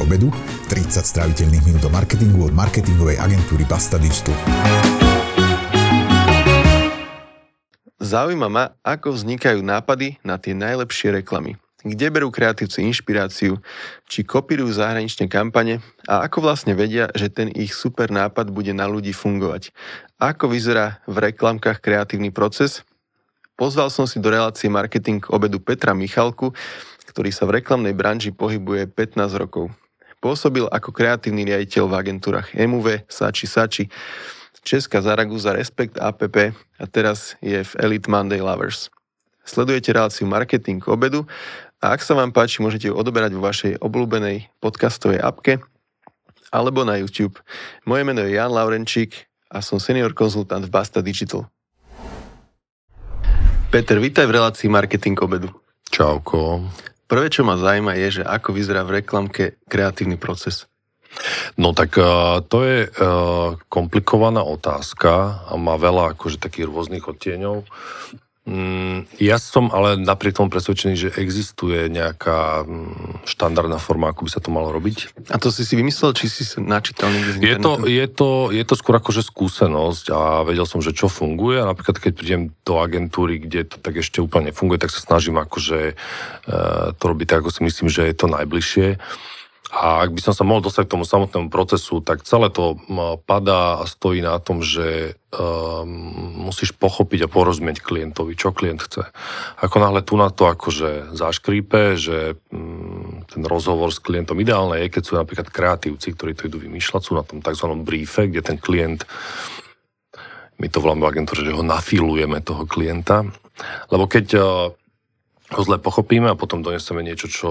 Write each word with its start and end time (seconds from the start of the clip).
obedu, 0.00 0.32
30 0.72 1.04
stráviteľných 1.04 1.64
minút 1.68 1.82
do 1.84 1.92
marketingu 1.92 2.48
od 2.48 2.52
marketingovej 2.56 3.20
agentúry 3.20 3.68
Basta 3.68 4.00
Digital. 4.00 4.32
Zaujíma 8.00 8.48
ma, 8.48 8.64
ako 8.80 9.12
vznikajú 9.12 9.60
nápady 9.60 10.18
na 10.24 10.40
tie 10.40 10.56
najlepšie 10.56 11.20
reklamy. 11.20 11.60
Kde 11.80 12.12
berú 12.12 12.28
kreatívci 12.28 12.84
inšpiráciu, 12.84 13.60
či 14.04 14.20
kopírujú 14.24 14.72
zahraničné 14.72 15.28
kampane 15.32 15.80
a 16.04 16.24
ako 16.24 16.44
vlastne 16.44 16.76
vedia, 16.76 17.08
že 17.16 17.32
ten 17.32 17.48
ich 17.52 17.72
super 17.72 18.12
nápad 18.12 18.52
bude 18.52 18.76
na 18.76 18.84
ľudí 18.84 19.16
fungovať. 19.16 19.72
Ako 20.20 20.52
vyzerá 20.52 21.00
v 21.08 21.32
reklamkách 21.32 21.80
kreatívny 21.80 22.28
proces? 22.28 22.84
Pozval 23.56 23.92
som 23.92 24.08
si 24.08 24.20
do 24.20 24.32
relácie 24.32 24.72
marketing 24.72 25.20
obedu 25.28 25.60
Petra 25.60 25.92
Michalku, 25.92 26.52
ktorý 27.08 27.28
sa 27.32 27.44
v 27.44 27.60
reklamnej 27.60 27.92
branži 27.92 28.32
pohybuje 28.32 28.88
15 28.88 29.40
rokov. 29.40 29.68
Pôsobil 30.20 30.68
ako 30.68 30.92
kreatívny 30.92 31.48
riaditeľ 31.48 31.88
v 31.88 31.96
agentúrach 31.96 32.52
MUV, 32.52 33.08
Sači 33.08 33.48
Sači, 33.48 33.88
Česká 34.60 35.00
Zaragoza 35.00 35.56
Respekt 35.56 35.96
APP 35.96 36.52
a 36.76 36.84
teraz 36.84 37.40
je 37.40 37.64
v 37.64 37.72
Elite 37.80 38.12
Monday 38.12 38.44
Lovers. 38.44 38.92
Sledujete 39.48 39.96
reláciu 39.96 40.28
Marketing 40.28 40.84
obedu 40.84 41.24
a 41.80 41.96
ak 41.96 42.04
sa 42.04 42.12
vám 42.12 42.36
páči, 42.36 42.60
môžete 42.60 42.92
ju 42.92 42.94
odoberať 42.94 43.32
vo 43.32 43.48
vašej 43.48 43.80
obľúbenej 43.80 44.52
podcastovej 44.60 45.24
apke 45.24 45.64
alebo 46.52 46.84
na 46.84 47.00
YouTube. 47.00 47.40
Moje 47.88 48.04
meno 48.04 48.20
je 48.20 48.36
Jan 48.36 48.52
Laurenčík 48.52 49.24
a 49.48 49.64
som 49.64 49.80
senior 49.80 50.12
konzultant 50.12 50.60
v 50.60 50.68
Basta 50.68 51.00
Digital. 51.00 51.48
Peter, 53.72 53.96
vítaj 53.96 54.28
v 54.28 54.36
relácii 54.36 54.68
Marketing 54.68 55.16
obedu. 55.24 55.48
Čauko. 55.88 56.68
Prvé, 57.10 57.26
čo 57.26 57.42
ma 57.42 57.58
zaujíma, 57.58 57.98
je, 57.98 58.22
že 58.22 58.24
ako 58.24 58.54
vyzerá 58.54 58.86
v 58.86 59.02
reklamke 59.02 59.58
kreatívny 59.66 60.14
proces. 60.14 60.70
No 61.58 61.74
tak 61.74 61.98
uh, 61.98 62.38
to 62.46 62.62
je 62.62 62.86
uh, 62.86 63.58
komplikovaná 63.66 64.46
otázka 64.46 65.42
a 65.50 65.58
má 65.58 65.74
veľa 65.74 66.14
akože 66.14 66.38
takých 66.38 66.70
rôznych 66.70 67.02
odtieňov. 67.02 67.66
Mm, 68.50 69.06
ja 69.22 69.38
som 69.38 69.70
ale 69.70 69.94
napriek 69.94 70.34
tomu 70.34 70.50
presvedčený, 70.50 70.94
že 70.98 71.08
existuje 71.14 71.86
nejaká 71.86 72.66
mm, 72.66 73.22
štandardná 73.22 73.78
forma, 73.78 74.10
ako 74.10 74.26
by 74.26 74.30
sa 74.34 74.42
to 74.42 74.50
malo 74.50 74.74
robiť. 74.74 75.30
A 75.30 75.38
to 75.38 75.54
si 75.54 75.62
si 75.62 75.78
vymyslel, 75.78 76.10
či 76.18 76.26
si 76.26 76.42
načítal 76.58 77.14
niekde 77.14 77.38
je 77.38 77.54
to, 77.62 77.86
je, 77.86 78.06
to, 78.10 78.50
je 78.50 78.64
to 78.66 78.74
skôr 78.74 78.98
akože 78.98 79.22
skúsenosť 79.22 80.10
a 80.10 80.42
vedel 80.42 80.66
som, 80.66 80.82
že 80.82 80.90
čo 80.90 81.06
funguje 81.06 81.62
a 81.62 81.68
napríklad 81.70 82.02
keď 82.02 82.12
prídem 82.18 82.42
do 82.66 82.82
agentúry, 82.82 83.38
kde 83.38 83.70
to 83.70 83.76
tak 83.78 84.02
ešte 84.02 84.18
úplne 84.18 84.50
funguje, 84.50 84.82
tak 84.82 84.90
sa 84.90 84.98
snažím 84.98 85.38
akože 85.38 85.94
uh, 85.94 86.90
to 86.98 87.04
robiť 87.06 87.26
tak, 87.30 87.46
ako 87.46 87.54
si 87.54 87.62
myslím, 87.62 87.86
že 87.86 88.02
je 88.02 88.16
to 88.18 88.26
najbližšie. 88.26 88.98
A 89.70 90.02
ak 90.02 90.10
by 90.10 90.20
som 90.20 90.34
sa 90.34 90.42
mohol 90.42 90.66
dostať 90.66 90.90
k 90.90 90.92
tomu 90.98 91.06
samotnému 91.06 91.46
procesu, 91.46 92.02
tak 92.02 92.26
celé 92.26 92.50
to 92.50 92.74
padá 93.22 93.78
a 93.78 93.84
stojí 93.86 94.18
na 94.18 94.34
tom, 94.42 94.66
že 94.66 95.14
um, 95.30 96.42
musíš 96.42 96.74
pochopiť 96.74 97.26
a 97.26 97.32
porozumieť 97.32 97.78
klientovi, 97.78 98.34
čo 98.34 98.50
klient 98.50 98.82
chce. 98.82 99.06
Ako 99.62 99.78
náhle 99.78 100.02
tu 100.02 100.18
na 100.18 100.34
to 100.34 100.50
akože 100.50 101.14
zaškrípe, 101.14 101.94
že 101.94 102.34
um, 102.50 103.22
ten 103.30 103.46
rozhovor 103.46 103.94
s 103.94 104.02
klientom 104.02 104.42
ideálne 104.42 104.82
je, 104.82 104.90
keď 104.90 105.02
sú 105.06 105.14
napríklad 105.14 105.54
kreatívci, 105.54 106.18
ktorí 106.18 106.34
to 106.34 106.50
idú 106.50 106.58
vymýšľať, 106.58 107.02
sú 107.06 107.14
na 107.14 107.22
tom 107.22 107.38
tzv. 107.38 107.70
briefe, 107.86 108.26
kde 108.26 108.42
ten 108.42 108.58
klient 108.58 109.06
my 110.60 110.68
to 110.68 110.84
voláme 110.84 111.08
agentúre, 111.08 111.40
že 111.40 111.56
ho 111.56 111.64
nafilujeme 111.64 112.44
toho 112.44 112.68
klienta. 112.68 113.24
Lebo 113.88 114.04
keď 114.04 114.26
uh, 114.36 114.44
ho 115.50 115.62
zle 115.66 115.82
pochopíme 115.82 116.30
a 116.30 116.38
potom 116.38 116.62
doneseme 116.62 117.02
niečo, 117.02 117.26
čo 117.26 117.50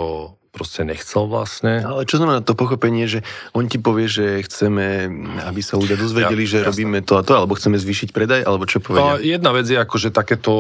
proste 0.50 0.82
nechcel 0.82 1.30
vlastne. 1.30 1.86
Ale 1.86 2.10
čo 2.10 2.18
znamená 2.18 2.42
to 2.42 2.58
pochopenie, 2.58 3.06
že 3.06 3.22
on 3.54 3.70
ti 3.70 3.78
povie, 3.78 4.10
že 4.10 4.42
chceme, 4.50 5.06
aby 5.46 5.62
sa 5.62 5.78
ľudia 5.78 5.94
dozvedeli, 5.94 6.50
ja, 6.50 6.52
že 6.52 6.58
jasné. 6.60 6.70
robíme 6.74 7.00
to 7.06 7.22
a 7.22 7.22
to, 7.22 7.38
alebo 7.38 7.54
chceme 7.54 7.78
zvýšiť 7.78 8.10
predaj, 8.10 8.42
alebo 8.44 8.66
čo 8.66 8.82
povedia? 8.82 9.16
No, 9.16 9.22
jedna 9.22 9.54
vec 9.54 9.70
je 9.70 9.78
akože 9.78 10.10
takéto 10.10 10.54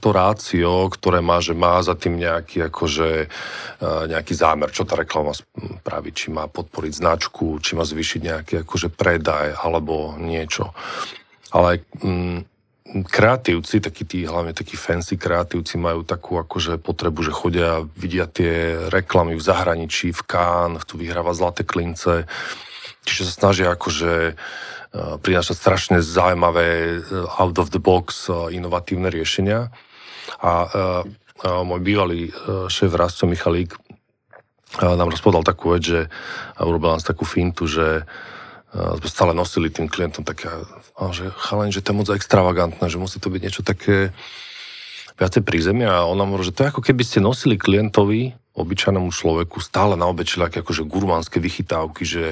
to 0.00 0.08
rácio, 0.10 0.88
ktoré 0.88 1.20
má, 1.20 1.44
že 1.44 1.52
má 1.52 1.76
za 1.84 1.92
tým 1.92 2.16
nejaký, 2.16 2.72
akože, 2.72 3.10
e, 3.78 3.88
nejaký 4.08 4.32
zámer, 4.32 4.72
čo 4.72 4.88
tá 4.88 4.96
reklama 4.96 5.36
spraví, 5.36 6.10
či 6.16 6.32
má 6.32 6.48
podporiť 6.48 6.92
značku, 6.96 7.60
či 7.60 7.76
má 7.76 7.84
zvýšiť 7.84 8.20
nejaký 8.24 8.54
akože 8.64 8.88
predaj, 8.88 9.60
alebo 9.60 10.16
niečo. 10.16 10.72
Ale 11.52 11.84
mm, 12.00 12.57
kreatívci, 12.88 13.84
takí 13.84 14.08
tí, 14.08 14.24
hlavne 14.24 14.56
takí 14.56 14.74
fancy 14.74 15.20
kreatívci 15.20 15.76
majú 15.76 16.04
takú 16.08 16.40
akože 16.40 16.80
potrebu, 16.80 17.20
že 17.20 17.32
chodia, 17.36 17.84
vidia 17.96 18.24
tie 18.24 18.88
reklamy 18.88 19.36
v 19.36 19.44
zahraničí, 19.44 20.16
v 20.16 20.22
Kán, 20.24 20.80
chcú 20.80 21.04
vyhrávať 21.04 21.34
zlaté 21.36 21.62
klince, 21.68 22.24
čiže 23.04 23.28
sa 23.28 23.34
snažia 23.44 23.68
akože 23.76 24.32
e, 24.32 24.34
prinášať 25.20 25.56
strašne 25.56 25.98
zaujímavé 26.00 26.68
e, 26.68 27.28
out 27.36 27.60
of 27.60 27.68
the 27.68 27.80
box 27.80 28.32
e, 28.32 28.56
inovatívne 28.56 29.12
riešenia. 29.12 29.68
A, 30.40 30.42
a, 30.42 30.52
a 31.44 31.48
môj 31.64 31.80
bývalý 31.80 32.20
šéf 32.68 32.92
Rasto 32.92 33.24
Michalík 33.24 33.76
nám 34.76 35.08
rozpovedal 35.08 35.48
takú 35.48 35.72
vec, 35.72 35.82
že 35.88 36.00
urobil 36.60 36.92
nás 36.92 37.00
takú 37.00 37.24
fintu, 37.24 37.64
že 37.64 38.04
sme 38.74 39.08
stále 39.08 39.32
nosili 39.32 39.72
tým 39.72 39.88
klientom 39.88 40.28
také, 40.28 40.52
že 41.16 41.32
chaleň, 41.32 41.72
že 41.72 41.80
to 41.80 41.92
je 41.92 41.98
moc 42.04 42.08
extravagantné, 42.12 42.84
že 42.92 43.00
musí 43.00 43.16
to 43.16 43.32
byť 43.32 43.40
niečo 43.40 43.62
také 43.64 44.12
viacej 45.18 45.42
prízemia 45.42 46.04
a 46.04 46.06
on 46.06 46.14
nám 46.14 46.30
hovorí, 46.30 46.46
že 46.46 46.54
to 46.54 46.62
je 46.62 46.70
ako 46.70 46.82
keby 46.84 47.02
ste 47.02 47.18
nosili 47.18 47.58
klientovi, 47.58 48.38
obyčajnému 48.58 49.14
človeku, 49.14 49.62
stále 49.62 49.94
na 49.94 50.10
obe 50.10 50.26
všelijaké 50.26 50.66
akože 50.66 50.82
gurmánske 50.82 51.38
vychytávky, 51.38 52.02
že 52.02 52.22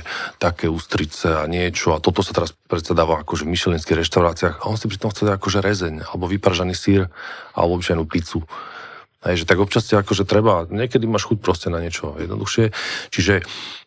také 0.43 0.67
ústrice 0.67 1.39
a 1.39 1.47
niečo. 1.47 1.95
A 1.95 2.03
toto 2.03 2.27
sa 2.27 2.35
teraz 2.35 2.51
predstadáva 2.67 3.23
akože 3.23 3.47
v 3.47 3.55
myšelinských 3.55 4.03
reštauráciách. 4.03 4.59
A 4.59 4.65
on 4.67 4.75
si 4.75 4.91
pritom 4.91 5.15
chce 5.15 5.31
akože 5.31 5.63
rezeň, 5.63 6.03
alebo 6.11 6.27
vypražaný 6.27 6.75
sír, 6.75 7.07
alebo 7.55 7.79
obyčajnú 7.79 8.05
pizzu. 8.11 8.43
Hej, 9.25 9.43
že 9.43 9.49
tak 9.49 9.59
občas 9.59 9.89
akože 9.89 10.29
treba, 10.29 10.69
niekedy 10.69 11.09
máš 11.09 11.31
chuť 11.33 11.39
proste 11.41 11.69
na 11.73 11.81
niečo 11.81 12.15
jednoduchšie. 12.21 12.71
Čiže 13.11 13.43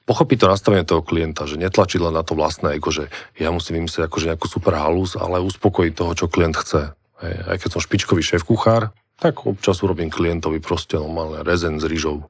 pochopiť 0.09 0.38
to 0.41 0.47
nastavenie 0.50 0.85
toho 0.88 1.06
klienta, 1.06 1.45
že 1.45 1.62
netlačiť 1.62 2.01
len 2.01 2.17
na 2.17 2.25
to 2.25 2.34
vlastné 2.34 2.81
ego, 2.81 2.90
že 2.90 3.13
ja 3.38 3.53
musím 3.53 3.85
vymyslieť 3.85 4.09
akože 4.09 4.29
nejakú 4.34 4.47
super 4.50 4.73
halus, 4.73 5.13
ale 5.13 5.38
uspokojiť 5.45 5.94
toho, 5.94 6.12
čo 6.17 6.25
klient 6.25 6.57
chce. 6.57 6.97
Hej, 7.22 7.34
aj 7.45 7.57
keď 7.62 7.69
som 7.78 7.81
špičkový 7.85 8.25
šéf 8.25 8.41
kuchár, 8.41 8.90
tak 9.19 9.45
občas 9.45 9.84
urobím 9.84 10.09
klientovi 10.09 10.63
proste 10.63 10.95
normálne 10.95 11.44
rezen 11.44 11.78
s 11.78 11.85
rýžou 11.85 12.25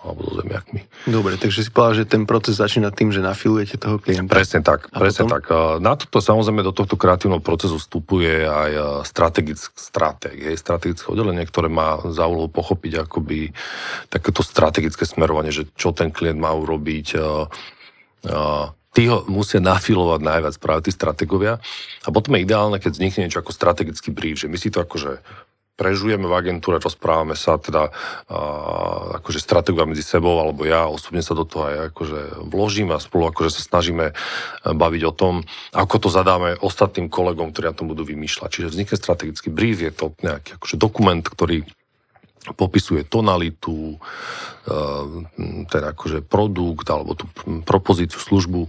alebo 0.00 0.24
so 0.24 0.40
zemiakmi. 0.40 0.88
Dobre, 1.04 1.36
takže 1.36 1.60
si 1.60 1.68
povedal, 1.68 2.02
že 2.02 2.08
ten 2.08 2.24
proces 2.24 2.56
začína 2.56 2.88
tým, 2.88 3.12
že 3.12 3.20
nafilujete 3.20 3.76
toho 3.76 4.00
klienta. 4.00 4.32
Presne 4.32 4.64
tak, 4.64 4.88
a 4.88 4.96
presne 4.96 5.28
potom? 5.28 5.34
tak. 5.36 5.44
Na 5.84 5.92
toto 5.92 6.24
samozrejme 6.24 6.64
do 6.64 6.72
tohto 6.72 6.96
kreatívneho 6.96 7.44
procesu 7.44 7.76
vstupuje 7.76 8.48
aj 8.48 9.04
strategický 9.04 9.76
stratég, 9.76 10.36
hej, 10.40 10.56
strategické 10.56 11.04
oddelenie, 11.04 11.44
ktoré 11.44 11.68
má 11.68 12.00
za 12.08 12.24
úlohu 12.24 12.48
pochopiť 12.48 13.04
akoby 13.04 13.52
takéto 14.08 14.40
strategické 14.40 15.04
smerovanie, 15.04 15.52
že 15.52 15.68
čo 15.76 15.92
ten 15.92 16.08
klient 16.08 16.40
má 16.40 16.48
urobiť, 16.56 17.06
tí 18.90 19.02
ho 19.06 19.22
musia 19.30 19.60
nafilovať 19.62 20.20
najviac 20.24 20.54
práve 20.58 20.88
tí 20.88 20.90
strategovia. 20.90 21.60
A 22.02 22.08
potom 22.08 22.34
je 22.34 22.42
ideálne, 22.42 22.80
keď 22.80 22.96
vznikne 22.96 23.28
niečo 23.28 23.44
ako 23.44 23.52
strategický 23.54 24.10
brief, 24.10 24.42
že 24.42 24.50
my 24.50 24.58
si 24.58 24.72
to 24.72 24.82
akože 24.82 25.22
prežujeme 25.80 26.28
v 26.28 26.36
agentúre, 26.36 26.76
rozprávame 26.76 27.32
sa 27.32 27.56
teda 27.56 27.88
uh, 27.88 29.16
akože 29.16 29.40
stratégia 29.40 29.88
medzi 29.88 30.04
sebou, 30.04 30.36
alebo 30.36 30.68
ja 30.68 30.84
osobne 30.92 31.24
sa 31.24 31.32
do 31.32 31.48
toho 31.48 31.72
aj 31.72 31.76
akože 31.96 32.44
vložím 32.44 32.92
a 32.92 33.00
spolu 33.00 33.32
akože 33.32 33.56
sa 33.56 33.62
snažíme 33.64 34.12
baviť 34.68 35.02
o 35.08 35.12
tom, 35.16 35.40
ako 35.72 35.96
to 35.96 36.08
zadáme 36.12 36.60
ostatným 36.60 37.08
kolegom, 37.08 37.48
ktorí 37.48 37.72
na 37.72 37.76
tom 37.76 37.88
budú 37.88 38.04
vymýšľať. 38.04 38.48
Čiže 38.52 38.70
vznikne 38.76 38.96
strategický 39.00 39.48
brief, 39.48 39.80
je 39.80 39.92
to 39.96 40.12
nejaký 40.20 40.60
akože 40.60 40.76
dokument, 40.76 41.24
ktorý 41.24 41.64
popisuje 42.56 43.04
tonalitu, 43.04 44.00
ten 45.68 45.82
akože 45.84 46.24
produkt 46.24 46.88
alebo 46.88 47.16
tú 47.16 47.28
propozíciu, 47.64 48.20
službu. 48.20 48.68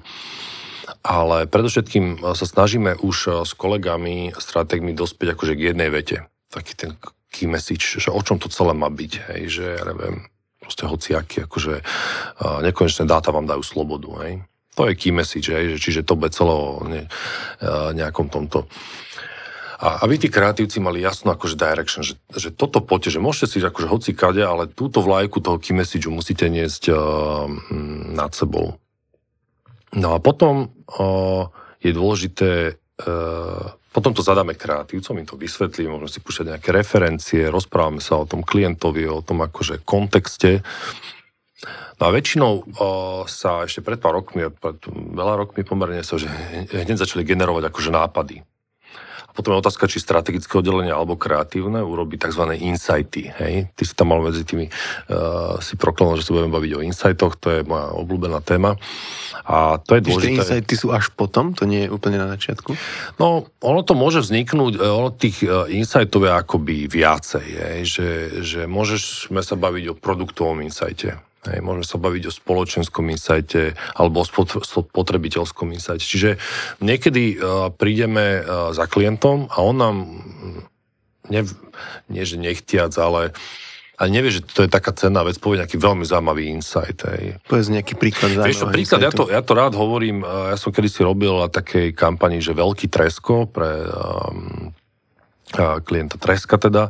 Ale 1.01 1.49
predovšetkým 1.49 2.21
sa 2.35 2.45
snažíme 2.45 2.99
už 2.99 3.47
s 3.47 3.51
kolegami, 3.57 4.35
stratégmi 4.37 4.93
dospieť 4.93 5.33
akože 5.33 5.53
k 5.57 5.73
jednej 5.73 5.89
vete 5.89 6.30
taký 6.51 6.73
ten 6.75 6.91
key 7.31 7.47
message, 7.47 8.03
že 8.03 8.11
o 8.11 8.19
čom 8.19 8.35
to 8.35 8.51
celé 8.51 8.75
má 8.75 8.91
byť, 8.91 9.13
hej, 9.31 9.41
že 9.47 9.65
ja 9.79 9.83
neviem, 9.87 10.27
proste 10.59 10.83
hociaký, 10.83 11.47
akože 11.47 11.81
nekonečné 12.43 13.07
dáta 13.07 13.31
vám 13.31 13.47
dajú 13.47 13.63
slobodu, 13.63 14.11
hej. 14.27 14.43
To 14.75 14.87
je 14.87 14.99
key 14.99 15.15
message, 15.15 15.47
hej, 15.47 15.75
že, 15.75 15.77
čiže 15.79 16.01
to 16.03 16.19
bude 16.19 16.35
celé 16.35 16.55
ne, 16.87 17.03
nejakom 17.95 18.27
tomto. 18.27 18.67
A 19.81 20.05
aby 20.05 20.21
tí 20.21 20.29
kreatívci 20.29 20.77
mali 20.77 21.01
jasno 21.01 21.33
akože 21.33 21.57
direction, 21.57 22.05
že, 22.05 22.13
že 22.29 22.53
toto 22.53 22.85
poďte, 22.85 23.17
že 23.17 23.23
môžete 23.23 23.57
si 23.57 23.57
akože 23.65 23.89
hoci 23.89 24.11
kade, 24.13 24.45
ale 24.45 24.69
túto 24.69 25.01
vlajku 25.01 25.41
toho 25.41 25.57
key 25.57 25.73
message 25.73 26.05
musíte 26.05 26.45
niesť 26.45 26.93
uh, 26.93 27.49
nad 28.13 28.29
sebou. 28.37 28.77
No 29.97 30.13
a 30.13 30.21
potom 30.21 30.69
uh, 30.69 31.49
je 31.81 31.91
dôležité 31.97 32.77
potom 33.91 34.11
to 34.15 34.23
zadáme 34.23 34.55
kreatívcom, 34.55 35.19
im 35.19 35.27
to 35.27 35.35
vysvetlíme, 35.35 35.91
môžeme 35.91 36.11
si 36.11 36.23
púšťať 36.23 36.45
nejaké 36.55 36.69
referencie, 36.71 37.51
rozprávame 37.51 37.99
sa 37.99 38.21
o 38.21 38.29
tom 38.29 38.45
klientovi, 38.45 39.03
o 39.09 39.19
tom 39.19 39.43
akože 39.43 39.83
kontexte. 39.83 40.63
No 41.99 42.03
a 42.07 42.09
väčšinou 42.09 42.51
o, 42.81 42.89
sa 43.29 43.67
ešte 43.67 43.85
pred 43.85 44.01
pár 44.01 44.17
rokmi, 44.17 44.47
pred 44.49 44.81
veľa 44.89 45.45
rokmi 45.45 45.61
pomerne 45.61 46.01
sa, 46.01 46.17
že 46.17 46.31
hneď 46.73 46.97
začali 46.97 47.27
generovať 47.27 47.69
akože 47.69 47.91
nápady. 47.93 48.41
A 49.31 49.33
potom 49.33 49.55
je 49.55 49.63
otázka, 49.63 49.87
či 49.87 50.03
strategické 50.03 50.51
oddelenie 50.59 50.91
alebo 50.91 51.15
kreatívne 51.15 51.79
urobí 51.79 52.19
tzv. 52.19 52.51
insighty. 52.59 53.31
Hej? 53.31 53.71
Ty 53.71 53.83
si 53.87 53.93
tam 53.95 54.11
mal 54.11 54.19
medzi 54.19 54.43
tými, 54.43 54.67
uh, 54.67 55.55
si 55.63 55.79
proklamoval, 55.79 56.19
že 56.19 56.27
sa 56.27 56.35
budeme 56.35 56.51
baviť 56.51 56.71
o 56.75 56.83
insightoch, 56.83 57.39
to 57.39 57.47
je 57.55 57.59
moja 57.63 57.95
obľúbená 57.95 58.43
téma. 58.43 58.75
A 59.47 59.79
to 59.79 59.95
je 59.95 60.01
dôležité. 60.03 60.35
Čiže 60.35 60.43
insighty 60.43 60.73
sú 60.75 60.87
až 60.91 61.09
potom? 61.15 61.55
To 61.55 61.63
nie 61.63 61.87
je 61.87 61.89
úplne 61.89 62.19
na 62.19 62.27
začiatku? 62.35 62.75
No, 63.17 63.47
ono 63.63 63.81
to 63.87 63.95
môže 63.95 64.19
vzniknúť, 64.19 64.75
e, 64.75 64.79
ono 64.83 65.09
tých 65.15 65.47
e, 65.47 65.79
insightov 65.79 66.27
je 66.27 66.31
akoby 66.35 66.75
viacej, 66.91 67.45
je, 67.47 67.67
že, 67.87 68.09
že 68.43 68.61
môžeme 68.67 69.39
sa 69.39 69.55
baviť 69.55 69.95
o 69.95 69.97
produktovom 69.97 70.59
insighte. 70.59 71.30
Hej, 71.41 71.59
môžeme 71.65 71.85
sa 71.89 71.97
baviť 71.97 72.23
o 72.29 72.33
spoločenskom 72.33 73.09
insighte 73.09 73.73
alebo 73.97 74.21
o 74.21 74.25
spotrebiteľskom 74.61 75.73
insighte. 75.73 76.05
Čiže 76.05 76.29
niekedy 76.85 77.41
uh, 77.41 77.73
prídeme 77.73 78.45
uh, 78.45 78.69
za 78.77 78.85
klientom 78.85 79.49
a 79.49 79.57
on 79.65 79.75
nám, 79.81 79.97
ne, 81.33 81.41
nie 82.13 82.23
že 82.29 82.37
nechtiac, 82.37 82.93
ale 83.01 83.33
a 84.01 84.09
nevie, 84.09 84.33
že 84.33 84.41
to 84.41 84.65
je 84.65 84.69
taká 84.69 84.97
cenná 84.97 85.21
vec, 85.21 85.37
povie 85.37 85.61
nejaký 85.61 85.77
veľmi 85.77 86.01
zaujímavý 86.05 86.49
insight. 86.49 87.05
Hej. 87.05 87.37
Povedz 87.45 87.69
nejaký 87.69 87.93
príklad 87.97 88.33
Vieš 88.33 88.65
čo, 88.65 88.73
príklad, 88.73 89.01
ja 89.05 89.13
to, 89.13 89.29
ja 89.29 89.45
to 89.45 89.53
rád 89.53 89.77
hovorím, 89.77 90.25
ja 90.25 90.57
som 90.57 90.73
kedysi 90.73 91.05
robil 91.05 91.37
na 91.37 91.45
takej 91.45 91.93
kampani, 91.93 92.41
že 92.41 92.57
veľký 92.57 92.89
tresko 92.89 93.45
pre 93.45 93.85
um, 93.93 94.73
klienta 95.85 96.17
Treska 96.17 96.57
teda 96.57 96.89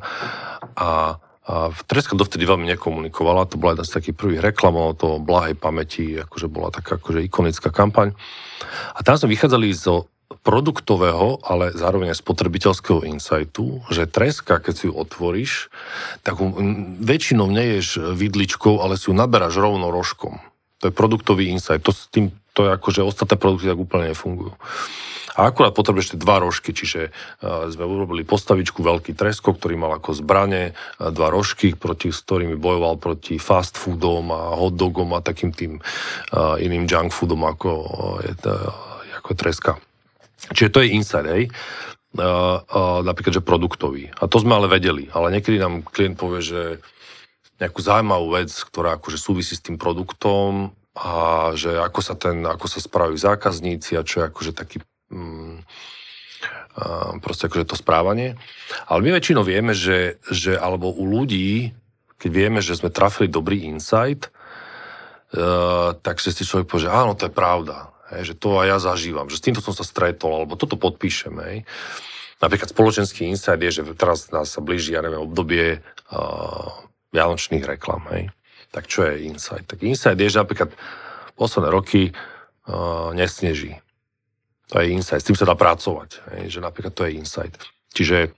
a 0.77 1.19
a 1.41 1.73
Treska 1.73 2.13
dovtedy 2.13 2.45
veľmi 2.45 2.69
nekomunikovala, 2.77 3.49
to 3.49 3.57
bola 3.57 3.73
jedna 3.73 3.85
z 3.89 3.95
takých 3.97 4.15
prvých 4.15 4.41
reklamov, 4.45 5.01
to 5.01 5.17
blahej 5.17 5.57
pamäti, 5.57 6.21
akože 6.21 6.45
bola 6.45 6.69
taká 6.69 7.01
akože 7.01 7.25
ikonická 7.25 7.73
kampaň. 7.73 8.13
A 8.93 9.01
tam 9.01 9.17
sme 9.17 9.33
vychádzali 9.33 9.73
zo 9.73 10.05
produktového, 10.45 11.41
ale 11.43 11.75
zároveň 11.75 12.13
aj 12.13 12.23
spotrebiteľského 12.23 13.03
insightu, 13.03 13.83
že 13.91 14.07
treska, 14.07 14.63
keď 14.63 14.73
si 14.73 14.83
ju 14.87 14.93
otvoríš, 14.95 15.73
tak 16.23 16.39
väčšinou 17.01 17.51
neješ 17.51 17.99
vidličkou, 18.15 18.79
ale 18.79 18.95
si 18.95 19.11
ju 19.11 19.13
naberáš 19.17 19.59
rovno 19.59 19.91
rožkom. 19.91 20.39
To 20.81 20.89
je 20.89 20.93
produktový 20.93 21.51
insight. 21.53 21.83
To, 21.85 21.93
s 21.93 22.09
tým, 22.09 22.33
to 22.57 22.65
je 22.65 22.73
ako, 22.73 22.87
že 22.89 23.05
ostatné 23.05 23.37
produkty 23.37 23.69
tak 23.69 23.77
úplne 23.77 24.13
nefungujú. 24.13 24.57
A 25.39 25.47
akurát 25.51 25.71
potrebuješ 25.71 26.15
tie 26.15 26.19
dva 26.19 26.43
rožky, 26.43 26.75
čiže 26.75 27.11
uh, 27.11 27.67
sme 27.71 27.87
urobili 27.87 28.27
postavičku 28.27 28.83
veľký 28.83 29.15
tresko, 29.15 29.55
ktorý 29.55 29.79
mal 29.79 29.95
ako 29.95 30.17
zbranie 30.17 30.71
uh, 30.73 31.09
dva 31.11 31.31
rožky, 31.31 31.75
proti, 31.77 32.11
s 32.11 32.23
ktorými 32.23 32.59
bojoval 32.59 32.99
proti 32.99 33.39
fast 33.39 33.79
foodom 33.79 34.31
a 34.31 34.55
hot 34.59 34.75
dogom 34.75 35.15
a 35.15 35.23
takým 35.23 35.55
tým 35.55 35.79
uh, 35.79 36.59
iným 36.59 36.89
junk 36.89 37.15
foodom 37.15 37.47
ako, 37.47 37.71
je, 38.23 38.33
ako 39.17 39.31
treska. 39.37 39.79
Čiže 40.51 40.73
to 40.73 40.81
je 40.83 40.93
inside, 40.97 41.29
hej. 41.29 41.53
Napríklad, 43.07 43.39
že 43.39 43.45
produktový. 43.45 44.11
A 44.19 44.27
to 44.27 44.35
sme 44.43 44.59
ale 44.59 44.67
vedeli. 44.67 45.07
Ale 45.15 45.31
niekedy 45.31 45.55
nám 45.55 45.87
klient 45.87 46.19
povie, 46.19 46.43
že 46.43 46.61
nejakú 47.63 47.79
zaujímavú 47.79 48.35
vec, 48.35 48.51
ktorá 48.51 48.99
akože 48.99 49.15
súvisí 49.15 49.55
s 49.55 49.63
tým 49.63 49.79
produktom 49.79 50.75
a 50.97 51.13
že 51.55 51.77
ako 51.77 51.99
sa, 52.03 52.19
ten, 52.19 52.43
ako 52.43 52.67
sa 52.67 52.83
spravujú 52.83 53.15
zákazníci 53.15 53.95
a 53.95 54.03
čo 54.03 54.19
je 54.19 54.27
akože 54.27 54.51
taký 54.51 54.83
Mm, 55.11 55.61
proste 57.19 57.51
akože 57.51 57.67
to 57.67 57.75
správanie. 57.77 58.39
Ale 58.87 59.03
my 59.03 59.19
väčšinou 59.19 59.43
vieme, 59.43 59.75
že, 59.75 60.17
že 60.31 60.55
alebo 60.55 60.89
u 60.89 61.03
ľudí, 61.03 61.75
keď 62.17 62.31
vieme, 62.31 62.59
že 62.63 62.79
sme 62.79 62.93
trafili 62.93 63.27
dobrý 63.27 63.67
insight, 63.67 64.29
uh, 65.35 65.97
tak 65.99 66.21
si 66.21 66.31
človek 66.31 66.69
povie, 66.69 66.87
že 66.87 66.93
áno, 66.93 67.17
to 67.17 67.27
je 67.27 67.33
pravda. 67.33 67.91
Hej, 68.11 68.33
že 68.33 68.35
to 68.39 68.59
aj 68.59 68.67
ja 68.67 68.77
zažívam, 68.79 69.27
že 69.31 69.39
s 69.39 69.45
týmto 69.45 69.63
som 69.63 69.71
sa 69.71 69.87
stretol, 69.87 70.43
alebo 70.43 70.59
toto 70.59 70.75
podpíšem. 70.75 71.35
Hej. 71.47 71.57
Napríklad 72.43 72.73
spoločenský 72.73 73.29
insight 73.29 73.61
je, 73.61 73.81
že 73.81 73.81
teraz 73.93 74.33
nás 74.33 74.51
sa 74.51 74.59
blíži, 74.63 74.97
ja 74.97 75.01
neviem, 75.05 75.21
obdobie 75.21 75.79
uh, 76.11 76.69
vianočných 77.11 77.63
reklam. 77.67 78.03
Hej. 78.11 78.31
Tak 78.71 78.87
čo 78.87 79.03
je 79.07 79.27
insight? 79.27 79.67
Tak 79.67 79.83
insight 79.83 80.19
je, 80.19 80.31
že 80.31 80.41
napríklad 80.41 80.71
posledné 81.35 81.69
roky 81.69 82.11
uh, 82.11 83.11
nesneží. 83.17 83.79
To 84.71 84.79
je 84.79 84.95
insight, 84.95 85.19
s 85.19 85.27
tým 85.27 85.35
sa 85.35 85.47
dá 85.47 85.55
pracovať, 85.59 86.23
že 86.47 86.63
napríklad 86.63 86.95
to 86.95 87.03
je 87.07 87.19
insight. 87.19 87.55
Čiže 87.91 88.31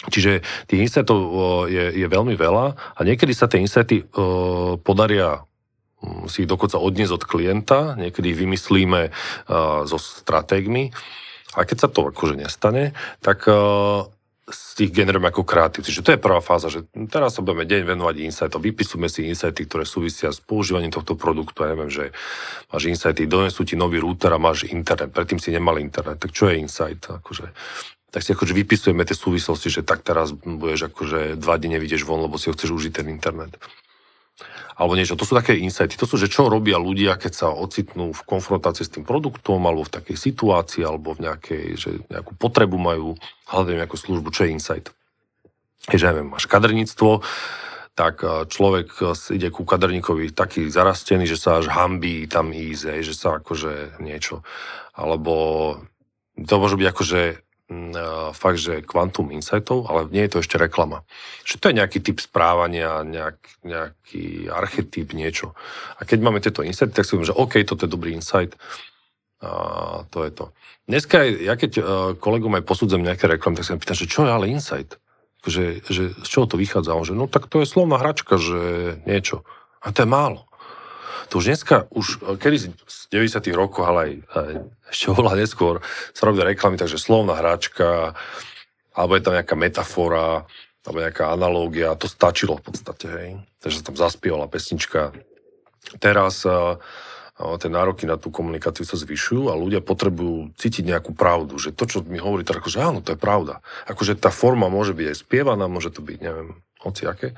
Čiže 0.00 0.40
tých 0.64 0.88
insightov 0.88 1.20
je, 1.68 1.92
je 1.92 2.06
veľmi 2.08 2.32
veľa 2.32 2.66
a 2.72 3.00
niekedy 3.04 3.36
sa 3.36 3.52
tie 3.52 3.60
insighty 3.60 4.00
podaria 4.80 5.44
um, 6.00 6.24
si 6.24 6.48
ich 6.48 6.48
dokonca 6.48 6.80
odniesť 6.80 7.20
od 7.20 7.24
klienta, 7.28 7.78
niekedy 8.00 8.32
ich 8.32 8.40
vymyslíme 8.40 9.12
so 9.84 10.00
stratégmi. 10.00 10.88
A 11.52 11.68
keď 11.68 11.76
sa 11.84 11.88
to 11.92 12.08
akože 12.08 12.40
nestane, 12.40 12.96
tak 13.20 13.44
z 14.50 14.84
tých 14.84 14.90
generujeme 14.92 15.30
ako 15.30 15.46
kreatívci. 15.46 15.94
Že 15.94 16.04
to 16.04 16.12
je 16.14 16.20
prvá 16.20 16.40
fáza, 16.44 16.68
že 16.68 16.86
teraz 17.08 17.38
sa 17.38 17.42
budeme 17.42 17.66
deň 17.66 17.82
venovať 17.96 18.16
insightom, 18.26 18.60
vypisujeme 18.60 19.08
si 19.08 19.26
insighty, 19.26 19.64
ktoré 19.66 19.88
súvisia 19.88 20.28
s 20.30 20.42
používaním 20.42 20.92
tohto 20.92 21.16
produktu. 21.16 21.64
Ja 21.64 21.72
neviem, 21.72 21.90
že 21.90 22.12
máš 22.70 22.90
insighty, 22.90 23.30
donesú 23.30 23.64
ti 23.64 23.74
nový 23.74 24.02
router 24.02 24.30
a 24.34 24.42
máš 24.42 24.68
internet. 24.68 25.10
Predtým 25.14 25.38
si 25.38 25.54
nemal 25.54 25.78
internet. 25.78 26.20
Tak 26.20 26.30
čo 26.30 26.50
je 26.50 26.60
insight? 26.60 27.02
Akože, 27.06 27.50
tak 28.10 28.20
si 28.26 28.30
akože 28.34 28.52
vypisujeme 28.54 29.02
tie 29.06 29.18
súvislosti, 29.18 29.70
že 29.70 29.82
tak 29.86 30.02
teraz 30.02 30.34
budeš 30.34 30.90
akože 30.90 31.38
dva 31.38 31.54
dni 31.58 31.78
nevidíš 31.78 32.06
von, 32.06 32.22
lebo 32.22 32.38
si 32.38 32.50
ho 32.50 32.54
chceš 32.54 32.70
užiť 32.74 33.02
ten 33.02 33.06
internet 33.10 33.56
alebo 34.80 34.96
niečo. 34.96 35.18
To 35.20 35.28
sú 35.28 35.36
také 35.36 35.60
insighty. 35.60 36.00
To 36.00 36.08
sú, 36.08 36.16
že 36.16 36.32
čo 36.32 36.48
robia 36.48 36.80
ľudia, 36.80 37.20
keď 37.20 37.32
sa 37.36 37.48
ocitnú 37.52 38.16
v 38.16 38.22
konfrontácii 38.24 38.88
s 38.88 38.94
tým 38.96 39.04
produktom, 39.04 39.60
alebo 39.60 39.84
v 39.84 39.92
takej 39.92 40.16
situácii, 40.16 40.80
alebo 40.80 41.12
v 41.12 41.28
nejakej, 41.28 41.64
že 41.76 41.90
nejakú 42.08 42.32
potrebu 42.40 42.80
majú, 42.80 43.20
hľadajú 43.52 43.76
nejakú 43.76 43.98
službu, 44.00 44.32
čo 44.32 44.48
je 44.48 44.52
insight. 44.56 44.86
Je, 45.92 46.00
že 46.00 46.08
neviem, 46.08 46.32
máš 46.32 46.48
kaderníctvo, 46.48 47.20
tak 47.92 48.24
e, 48.24 48.48
človek 48.48 48.88
e, 49.00 49.12
ide 49.36 49.52
ku 49.52 49.68
kaderníkovi 49.68 50.32
taký 50.32 50.72
zarastený, 50.72 51.28
že 51.28 51.36
sa 51.36 51.60
až 51.60 51.68
hambí 51.68 52.24
tam 52.24 52.48
ísť, 52.48 53.04
že 53.04 53.12
sa 53.12 53.36
akože 53.36 54.00
niečo. 54.00 54.40
Alebo 54.96 55.76
to 56.40 56.54
môže 56.56 56.80
byť 56.80 56.88
akože 56.88 57.20
fakt, 58.34 58.58
že 58.58 58.82
kvantum 58.82 59.30
insightov, 59.30 59.86
ale 59.86 60.10
nie 60.10 60.26
je 60.26 60.32
to 60.34 60.42
ešte 60.42 60.58
reklama. 60.58 61.06
Že 61.46 61.54
to 61.62 61.66
je 61.70 61.78
nejaký 61.78 61.98
typ 62.02 62.18
správania, 62.18 63.06
nejak, 63.06 63.38
nejaký 63.62 64.50
archetyp, 64.50 65.14
niečo. 65.14 65.54
A 65.96 66.02
keď 66.02 66.18
máme 66.18 66.42
tieto 66.42 66.66
insighty, 66.66 66.90
tak 66.90 67.06
si 67.06 67.14
poviem, 67.14 67.30
že 67.30 67.38
OK, 67.38 67.62
toto 67.62 67.86
je 67.86 67.94
dobrý 67.94 68.10
insight. 68.18 68.58
A 69.40 70.02
to 70.10 70.26
je 70.26 70.30
to. 70.34 70.44
Dneska, 70.90 71.22
ja 71.22 71.54
keď 71.54 71.72
uh, 71.78 71.84
kolegom 72.18 72.58
aj 72.58 72.66
posudzujem 72.66 73.06
nejaké 73.06 73.30
reklamy, 73.30 73.62
tak 73.62 73.70
sa 73.70 73.78
pýtam, 73.78 73.96
že 73.96 74.10
čo 74.10 74.26
je 74.26 74.34
ale 74.34 74.50
insight? 74.50 74.98
Že, 75.46 75.86
že 75.86 76.02
z 76.12 76.28
čoho 76.28 76.50
to 76.50 76.58
vychádza? 76.58 76.92
On, 76.92 77.06
že 77.06 77.14
no 77.14 77.30
tak 77.30 77.46
to 77.46 77.62
je 77.62 77.70
slovná 77.70 77.96
hračka, 77.96 78.36
že 78.36 78.98
niečo. 79.06 79.46
A 79.80 79.94
to 79.94 80.04
je 80.04 80.08
málo. 80.10 80.49
To 81.30 81.38
už 81.38 81.46
dneska, 81.46 81.86
už 81.94 82.06
eh, 82.26 82.36
kedy 82.36 82.56
z 82.74 82.98
90 83.14 83.50
rokov, 83.54 83.86
ale 83.86 83.98
aj, 84.02 84.12
aj 84.34 84.52
ešte 84.90 85.06
oveľa 85.14 85.34
neskôr, 85.38 85.74
sa 86.10 86.22
robili 86.26 86.54
reklamy, 86.54 86.74
takže 86.74 86.98
slovná 86.98 87.38
hračka, 87.38 88.18
alebo 88.94 89.14
je 89.14 89.22
tam 89.22 89.34
nejaká 89.38 89.54
metafora, 89.54 90.44
alebo 90.82 90.98
nejaká 90.98 91.30
analógia, 91.30 91.94
to 91.94 92.10
stačilo 92.10 92.58
v 92.58 92.64
podstate, 92.66 93.06
hej. 93.06 93.30
Takže 93.62 93.76
sa 93.80 93.86
tam 93.86 93.96
zaspievala 93.96 94.50
pesnička. 94.50 95.14
Teraz 96.02 96.42
uh, 96.48 96.80
tie 97.36 97.70
nároky 97.72 98.04
na 98.04 98.20
tú 98.20 98.28
komunikáciu 98.28 98.84
sa 98.84 98.96
zvyšujú 99.00 99.48
a 99.48 99.56
ľudia 99.56 99.80
potrebujú 99.80 100.52
cítiť 100.56 100.84
nejakú 100.88 101.12
pravdu, 101.16 101.56
že 101.56 101.72
to, 101.72 101.88
čo 101.88 102.04
mi 102.04 102.20
hovorí, 102.20 102.44
tak 102.44 102.60
akože 102.60 102.80
áno, 102.80 103.00
to 103.00 103.16
je 103.16 103.20
pravda. 103.20 103.64
Akože 103.88 104.16
tá 104.16 104.28
forma 104.28 104.68
môže 104.68 104.92
byť 104.92 105.06
aj 105.12 105.16
spievaná, 105.16 105.64
môže 105.68 105.92
to 105.92 106.00
byť, 106.04 106.18
neviem, 106.20 106.60
hoci 106.80 107.08
aké. 107.08 107.36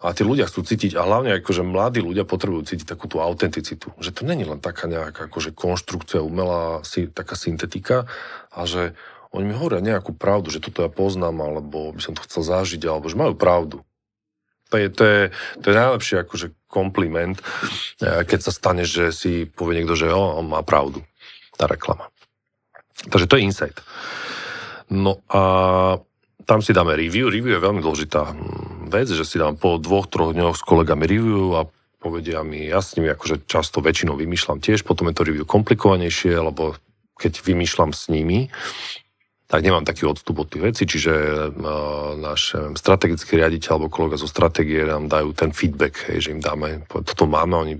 A 0.00 0.16
tí 0.16 0.24
ľudia 0.24 0.48
chcú 0.48 0.64
cítiť, 0.64 0.96
a 0.96 1.04
hlavne 1.04 1.44
akože 1.44 1.60
mladí 1.60 2.00
ľudia 2.00 2.24
potrebujú 2.24 2.72
cítiť 2.72 2.88
takú 2.88 3.04
tú 3.04 3.20
autenticitu. 3.20 3.92
Že 4.00 4.10
to 4.16 4.22
není 4.24 4.48
len 4.48 4.56
taká 4.56 4.88
nejaká 4.88 5.28
akože 5.28 5.52
konštrukcia, 5.52 6.24
umelá, 6.24 6.80
taká 7.12 7.36
syntetika, 7.36 8.08
a 8.48 8.64
že 8.64 8.96
oni 9.30 9.52
mi 9.52 9.54
hovoria 9.54 9.84
nejakú 9.84 10.16
pravdu, 10.16 10.48
že 10.48 10.64
toto 10.64 10.82
ja 10.82 10.90
poznám, 10.90 11.38
alebo 11.44 11.92
by 11.92 12.00
som 12.00 12.16
to 12.16 12.24
chcel 12.24 12.42
zažiť, 12.42 12.80
alebo 12.88 13.12
že 13.12 13.20
majú 13.20 13.36
pravdu. 13.36 13.84
To 14.72 14.78
je, 14.78 14.88
to 14.88 15.02
je, 15.04 15.20
to 15.60 15.64
je 15.70 15.74
najlepší 15.76 16.14
akože 16.22 16.46
kompliment, 16.70 17.36
e, 18.00 18.22
keď 18.22 18.40
sa 18.40 18.52
stane, 18.54 18.86
že 18.86 19.10
si 19.10 19.44
povie 19.46 19.82
niekto, 19.82 19.98
že 19.98 20.08
jo, 20.08 20.38
on 20.38 20.46
má 20.46 20.62
pravdu. 20.62 21.02
Tá 21.58 21.66
reklama. 21.68 22.08
Takže 23.10 23.26
to 23.28 23.36
je 23.36 23.44
insight. 23.44 23.76
No 24.90 25.22
a 25.30 25.42
tam 26.50 26.66
si 26.66 26.74
dáme 26.74 26.98
review. 26.98 27.30
Review 27.30 27.54
je 27.54 27.62
veľmi 27.62 27.78
dôležitá 27.78 28.34
vec, 28.90 29.06
že 29.06 29.22
si 29.22 29.38
dám 29.38 29.54
po 29.54 29.78
dvoch, 29.78 30.10
troch 30.10 30.34
dňoch 30.34 30.58
s 30.58 30.66
kolegami 30.66 31.06
review 31.06 31.54
a 31.54 31.70
povedia 32.02 32.42
mi, 32.42 32.66
ja 32.66 32.82
s 32.82 32.98
nimi 32.98 33.06
akože 33.14 33.46
často 33.46 33.78
väčšinou 33.78 34.18
vymýšľam 34.18 34.58
tiež, 34.58 34.82
potom 34.82 35.06
je 35.06 35.14
to 35.14 35.22
review 35.22 35.46
komplikovanejšie, 35.46 36.34
lebo 36.34 36.74
keď 37.14 37.46
vymýšľam 37.46 37.94
s 37.94 38.10
nimi, 38.10 38.50
tak 39.46 39.62
nemám 39.62 39.86
taký 39.86 40.10
odstup 40.10 40.42
od 40.42 40.50
tých 40.50 40.74
vecí, 40.74 40.82
čiže 40.90 41.12
uh, 41.12 42.18
náš 42.18 42.58
neviem, 42.58 42.74
strategický 42.74 43.38
riaditeľ 43.38 43.70
alebo 43.78 43.94
kolega 43.94 44.18
zo 44.18 44.26
stratégie 44.26 44.82
nám 44.82 45.06
dajú 45.06 45.30
ten 45.38 45.54
feedback, 45.54 46.10
hej, 46.10 46.18
že 46.18 46.28
im 46.34 46.42
dáme, 46.42 46.82
toto 46.90 47.30
máme, 47.30 47.54
oni 47.54 47.74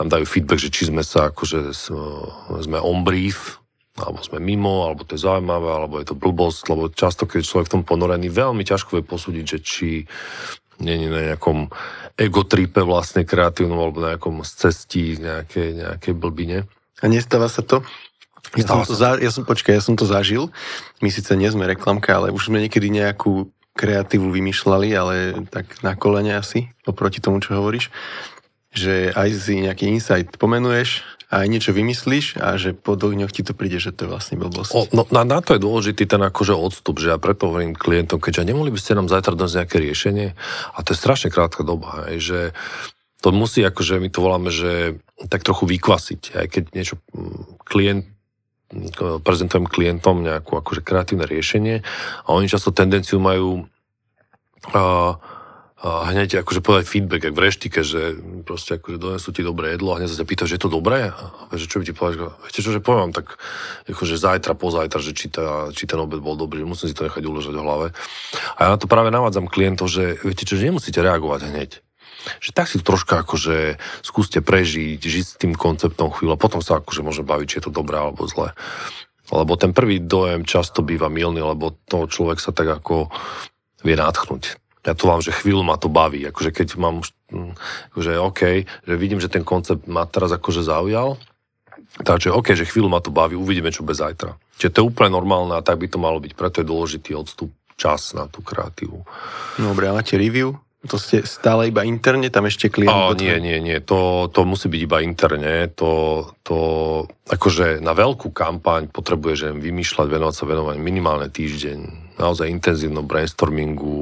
nám 0.00 0.08
dajú 0.08 0.24
feedback, 0.24 0.64
že 0.64 0.72
či 0.72 0.88
sme 0.88 1.04
sa 1.04 1.28
akože 1.28 1.76
sme 2.64 2.78
on 2.80 3.04
brief, 3.04 3.59
alebo 4.00 4.24
sme 4.24 4.40
mimo, 4.40 4.88
alebo 4.88 5.04
to 5.04 5.14
je 5.14 5.24
zaujímavé, 5.24 5.68
alebo 5.68 6.00
je 6.00 6.08
to 6.08 6.16
blbosť, 6.16 6.62
lebo 6.72 6.88
často, 6.88 7.28
keď 7.28 7.44
človek 7.44 7.66
v 7.68 7.74
tom 7.78 7.82
ponorený, 7.84 8.32
veľmi 8.32 8.64
ťažko 8.64 9.00
je 9.00 9.04
posúdiť, 9.04 9.44
že 9.44 9.58
či 9.60 9.88
není 10.80 11.12
na 11.12 11.32
nejakom 11.32 11.68
egotripe 12.16 12.80
vlastne 12.80 13.28
kreatívnom, 13.28 13.76
alebo 13.76 14.00
na 14.00 14.16
nejakom 14.16 14.40
cestí 14.42 15.20
nejakej, 15.20 15.68
nejakej 15.76 16.14
blbine. 16.16 16.64
A 17.00 17.04
nestáva 17.08 17.48
sa 17.48 17.60
to? 17.60 17.84
Ja 18.56 18.66
som, 18.66 18.82
to 18.82 18.96
za, 18.96 19.20
ja 19.20 19.30
som, 19.30 19.44
počkaj, 19.44 19.78
ja 19.78 19.84
som 19.84 19.94
to 19.94 20.08
zažil. 20.08 20.48
My 21.04 21.12
síce 21.12 21.30
nie 21.36 21.46
sme 21.52 21.68
reklamka, 21.68 22.16
ale 22.16 22.32
už 22.32 22.50
sme 22.50 22.58
niekedy 22.64 22.88
nejakú 22.88 23.52
kreatívu 23.78 24.32
vymýšľali, 24.32 24.88
ale 24.96 25.14
tak 25.48 25.80
na 25.86 25.94
kolene 25.94 26.34
asi, 26.34 26.72
oproti 26.84 27.22
tomu, 27.22 27.38
čo 27.38 27.56
hovoríš. 27.56 27.92
Že 28.70 29.14
aj 29.14 29.28
si 29.34 29.54
nejaký 29.66 29.90
insight 29.90 30.30
pomenuješ 30.38 31.02
a 31.30 31.46
aj 31.46 31.48
niečo 31.50 31.70
vymyslíš 31.70 32.42
a 32.42 32.58
že 32.58 32.74
po 32.74 32.98
dvoch 32.98 33.30
ti 33.30 33.46
to 33.46 33.54
príde, 33.54 33.78
že 33.78 33.94
to 33.94 34.06
je 34.06 34.10
vlastne 34.10 34.34
blbosť. 34.34 34.70
O, 34.74 34.82
no, 34.90 35.06
na, 35.14 35.22
na, 35.22 35.38
to 35.38 35.54
je 35.54 35.62
dôležitý 35.62 36.10
ten 36.10 36.18
akože 36.18 36.58
odstup, 36.58 36.98
že 36.98 37.14
ja 37.14 37.18
preto 37.22 37.46
hovorím 37.50 37.78
klientom, 37.78 38.18
keďže 38.18 38.50
nemohli 38.50 38.74
by 38.74 38.80
ste 38.82 38.98
nám 38.98 39.06
zajtra 39.06 39.38
dať 39.38 39.62
nejaké 39.62 39.76
riešenie 39.78 40.26
a 40.74 40.78
to 40.82 40.90
je 40.90 40.98
strašne 40.98 41.30
krátka 41.30 41.62
doba, 41.62 42.10
aj, 42.10 42.16
že 42.18 42.40
to 43.22 43.30
musí, 43.30 43.62
akože 43.62 44.02
my 44.02 44.08
to 44.10 44.18
voláme, 44.18 44.50
že 44.50 44.98
tak 45.30 45.46
trochu 45.46 45.70
vykvasiť, 45.70 46.22
aj 46.34 46.46
keď 46.50 46.62
niečo 46.74 46.98
mm, 47.14 47.62
klient 47.62 48.10
prezentujem 49.26 49.66
klientom 49.66 50.22
nejakú 50.22 50.54
akože 50.54 50.86
kreatívne 50.86 51.26
riešenie 51.26 51.82
a 52.22 52.28
oni 52.30 52.46
často 52.46 52.70
tendenciu 52.70 53.18
majú 53.18 53.66
a 54.70 55.16
hneď 55.80 56.44
akože 56.44 56.60
povedať 56.60 56.84
feedback, 56.92 57.24
jak 57.24 57.36
v 57.36 57.44
reštike, 57.48 57.80
že 57.80 58.20
proste 58.44 58.76
akože 58.76 59.00
donesú 59.00 59.32
ti 59.32 59.40
dobré 59.40 59.72
jedlo 59.72 59.96
a 59.96 59.98
hneď 60.00 60.12
sa 60.12 60.28
pýta, 60.28 60.44
že 60.44 60.60
je 60.60 60.62
to 60.68 60.68
dobré? 60.68 61.08
A 61.08 61.52
že 61.56 61.64
čo 61.72 61.80
by 61.80 61.88
ti 61.88 61.96
povedal, 61.96 62.36
viete 62.44 62.60
čo, 62.60 62.68
že 62.68 62.84
poviem 62.84 63.16
tak 63.16 63.40
akože 63.88 64.20
zajtra, 64.20 64.52
pozajtra, 64.60 65.00
že 65.00 65.16
či, 65.16 65.32
tá, 65.32 65.72
či 65.72 65.88
ten 65.88 65.96
obed 65.96 66.20
bol 66.20 66.36
dobrý, 66.36 66.60
že 66.60 66.68
musím 66.68 66.88
si 66.92 66.96
to 66.96 67.08
nechať 67.08 67.24
uložiť 67.24 67.56
v 67.56 67.64
hlave. 67.64 67.86
A 68.56 68.58
ja 68.60 68.68
na 68.76 68.78
to 68.78 68.92
práve 68.92 69.08
navádzam 69.08 69.48
klientov, 69.48 69.88
že 69.88 70.20
viete 70.20 70.44
čo, 70.44 70.60
že 70.60 70.68
nemusíte 70.68 71.00
reagovať 71.00 71.48
hneď 71.48 71.70
že 72.36 72.52
tak 72.52 72.68
si 72.68 72.76
to 72.76 72.84
troška 72.84 73.24
akože 73.24 73.80
skúste 74.04 74.44
prežiť, 74.44 75.00
žiť 75.00 75.24
s 75.24 75.40
tým 75.40 75.56
konceptom 75.56 76.12
chvíľu 76.12 76.36
a 76.36 76.42
potom 76.42 76.60
sa 76.60 76.76
akože 76.76 77.00
môže 77.00 77.24
baviť, 77.24 77.46
či 77.48 77.56
je 77.56 77.64
to 77.64 77.72
dobré 77.72 77.96
alebo 77.96 78.28
zlé. 78.28 78.52
Lebo 79.32 79.56
ten 79.56 79.72
prvý 79.72 80.04
dojem 80.04 80.44
často 80.44 80.84
býva 80.84 81.08
milný, 81.08 81.40
lebo 81.40 81.72
to 81.88 82.04
človek 82.04 82.36
sa 82.36 82.52
tak 82.52 82.68
ako 82.68 83.08
vie 83.80 83.96
nadchnúť. 83.96 84.60
Ja 84.80 84.96
to 84.96 85.12
vám, 85.12 85.20
že 85.20 85.36
chvíľu 85.36 85.60
ma 85.60 85.76
to 85.76 85.92
baví, 85.92 86.24
akože 86.24 86.56
keď 86.56 86.68
mám 86.80 87.04
už, 87.04 87.12
hm, 87.28 87.52
že 88.00 88.16
OK, 88.16 88.64
že 88.64 88.94
vidím, 88.96 89.20
že 89.20 89.28
ten 89.28 89.44
koncept 89.44 89.84
ma 89.84 90.08
teraz 90.08 90.32
akože 90.32 90.64
zaujal, 90.64 91.20
takže 92.00 92.32
OK, 92.32 92.56
že 92.56 92.64
chvíľu 92.64 92.88
ma 92.88 93.04
to 93.04 93.12
baví, 93.12 93.36
uvidíme, 93.36 93.68
čo 93.68 93.84
bez 93.84 94.00
zajtra. 94.00 94.40
Čiže 94.56 94.72
to 94.72 94.78
je 94.80 94.88
úplne 94.88 95.12
normálne 95.12 95.52
a 95.52 95.64
tak 95.64 95.80
by 95.80 95.86
to 95.88 96.00
malo 96.00 96.16
byť, 96.16 96.32
preto 96.32 96.64
je 96.64 96.70
dôležitý 96.70 97.12
odstup 97.12 97.52
čas 97.80 98.12
na 98.12 98.28
tú 98.28 98.44
kreatívu. 98.44 99.04
Dobre, 99.60 99.88
a 99.88 99.96
máte 99.96 100.20
review? 100.20 100.56
To 100.88 100.96
ste 100.96 101.28
stále 101.28 101.68
iba 101.68 101.84
interne, 101.84 102.32
tam 102.32 102.48
ešte 102.48 102.72
klient? 102.72 102.88
Oh, 102.88 103.12
nie, 103.12 103.36
nie, 103.36 103.60
nie, 103.60 103.84
to, 103.84 104.32
to 104.32 104.48
musí 104.48 104.72
byť 104.72 104.80
iba 104.80 105.04
interne. 105.04 105.68
To, 105.76 106.24
to, 106.40 106.56
akože 107.28 107.84
na 107.84 107.92
veľkú 107.92 108.32
kampaň 108.32 108.88
potrebuješ 108.88 109.52
vymýšľať, 109.60 110.08
venovať 110.08 110.34
sa 110.40 110.44
venovať 110.48 110.76
minimálne 110.80 111.28
týždeň. 111.28 112.09
Naozaj 112.20 112.52
intenzívnom 112.52 113.08
brainstormingu, 113.08 113.96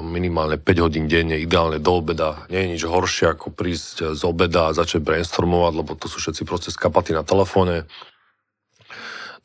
minimálne 0.00 0.56
5 0.56 0.84
hodín 0.88 1.04
denne, 1.04 1.36
ideálne 1.36 1.76
do 1.76 2.00
obeda. 2.00 2.48
Nie 2.48 2.64
je 2.64 2.72
nič 2.72 2.82
horšie, 2.88 3.36
ako 3.36 3.52
prísť 3.52 4.16
z 4.16 4.22
obeda 4.24 4.72
a 4.72 4.76
začať 4.76 5.04
brainstormovať, 5.04 5.72
lebo 5.76 5.92
to 5.92 6.08
sú 6.08 6.16
všetci 6.16 6.48
proste 6.48 6.72
skapaty 6.72 7.12
na 7.12 7.20
telefóne 7.20 7.84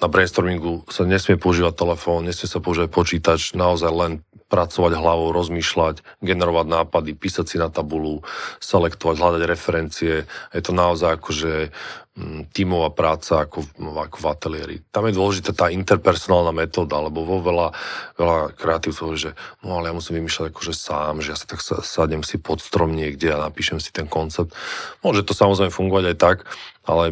na 0.03 0.11
brainstormingu 0.11 0.83
sa 0.91 1.07
nesmie 1.07 1.39
používať 1.39 1.79
telefón, 1.79 2.27
nesmie 2.27 2.51
sa 2.51 2.59
používať 2.59 2.91
počítač, 2.91 3.55
naozaj 3.55 3.87
len 3.87 4.11
pracovať 4.53 4.93
hlavou, 4.93 5.33
rozmýšľať, 5.33 6.21
generovať 6.21 6.67
nápady, 6.69 7.17
písať 7.17 7.45
si 7.49 7.57
na 7.57 7.73
tabulu, 7.73 8.21
selektovať, 8.61 9.15
hľadať 9.17 9.41
referencie. 9.49 10.29
Je 10.53 10.61
to 10.61 10.77
naozaj 10.77 11.17
akože 11.17 11.73
mm, 12.13 12.53
tímová 12.53 12.93
práca 12.93 13.49
ako, 13.49 13.65
ako 13.81 14.17
v 14.21 14.27
ateliéri. 14.29 14.75
Tam 14.93 15.09
je 15.09 15.17
dôležitá 15.17 15.57
tá 15.57 15.73
interpersonálna 15.73 16.53
metóda, 16.53 17.01
lebo 17.01 17.25
vo 17.25 17.41
veľa, 17.41 17.73
veľa 18.21 18.53
kreatívcov 18.53 19.17
že 19.17 19.33
no 19.65 19.81
ale 19.81 19.89
ja 19.89 19.97
musím 19.97 20.21
vymýšľať 20.21 20.53
akože 20.53 20.73
sám, 20.77 21.25
že 21.25 21.33
ja 21.33 21.37
sa 21.41 21.49
tak 21.49 21.65
sadnem 21.65 22.21
si 22.21 22.37
pod 22.37 22.61
strom 22.61 22.93
niekde 22.93 23.33
a 23.33 23.41
napíšem 23.49 23.81
si 23.81 23.89
ten 23.89 24.05
koncept. 24.05 24.53
Môže 25.01 25.25
to 25.25 25.33
samozrejme 25.33 25.73
fungovať 25.73 26.13
aj 26.13 26.17
tak, 26.21 26.37
ale 26.83 27.09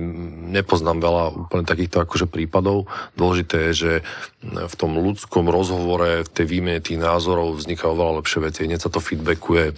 nepoznám 0.52 1.00
veľa 1.00 1.24
úplne 1.48 1.66
takýchto 1.66 2.04
akože 2.04 2.28
prípadov. 2.28 2.92
Dôležité 3.16 3.72
je, 3.72 3.74
že 3.74 3.92
v 4.42 4.76
tom 4.76 4.98
ľudskom 4.98 5.46
rozhovore, 5.48 6.26
v 6.26 6.30
tej 6.30 6.46
výmene 6.50 6.82
tých 6.82 6.98
názorov 6.98 7.62
vznikajú 7.62 7.94
veľa 7.94 8.14
lepšie 8.22 8.40
veci, 8.42 8.66
hneď 8.66 8.82
sa 8.82 8.90
to 8.90 8.98
feedbackuje. 8.98 9.78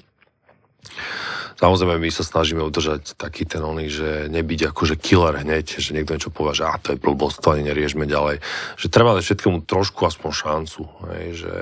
Samozrejme, 1.59 1.95
my 1.95 2.11
sa 2.11 2.27
snažíme 2.27 2.59
udržať 2.59 3.15
taký 3.15 3.47
ten 3.47 3.63
oný, 3.63 3.87
že 3.87 4.27
nebyť 4.27 4.75
akože 4.75 4.99
killer 4.99 5.43
hneď, 5.43 5.79
že 5.79 5.95
niekto 5.95 6.15
niečo 6.15 6.33
povie, 6.33 6.59
že 6.59 6.67
a 6.67 6.75
to 6.75 6.95
je 6.95 6.99
blbosť, 6.99 7.39
to 7.39 7.53
ani 7.55 7.63
neriešme 7.71 8.03
ďalej. 8.03 8.43
Že 8.75 8.87
treba 8.91 9.15
dať 9.15 9.23
všetkému 9.23 9.63
trošku 9.63 10.03
aspoň 10.03 10.31
šancu. 10.33 10.81
Hej, 11.15 11.27
že, 11.39 11.55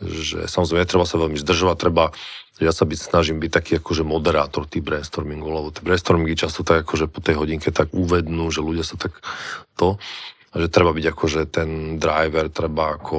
že 0.00 0.38
samozrejme, 0.48 0.88
treba 0.88 1.04
sa 1.04 1.20
veľmi 1.20 1.36
zdržovať, 1.36 1.76
treba 1.76 2.16
ja 2.60 2.76
sa 2.76 2.84
byť, 2.84 2.98
snažím 3.00 3.40
byť 3.40 3.50
taký 3.50 3.72
akože 3.80 4.04
moderátor 4.04 4.68
tých 4.68 4.84
brainstormingov, 4.84 5.48
lebo 5.48 5.68
tie 5.72 5.80
brainstormingy 5.80 6.36
často 6.36 6.60
tak 6.60 6.84
akože 6.84 7.08
po 7.08 7.24
tej 7.24 7.40
hodinke 7.40 7.72
tak 7.72 7.88
uvednú, 7.96 8.52
že 8.52 8.60
ľudia 8.60 8.84
sa 8.84 9.00
tak 9.00 9.16
to, 9.80 9.96
že 10.54 10.66
treba 10.70 10.90
byť 10.90 11.04
akože 11.14 11.40
ten 11.50 12.00
driver, 12.00 12.50
treba 12.50 12.98
ako 12.98 13.18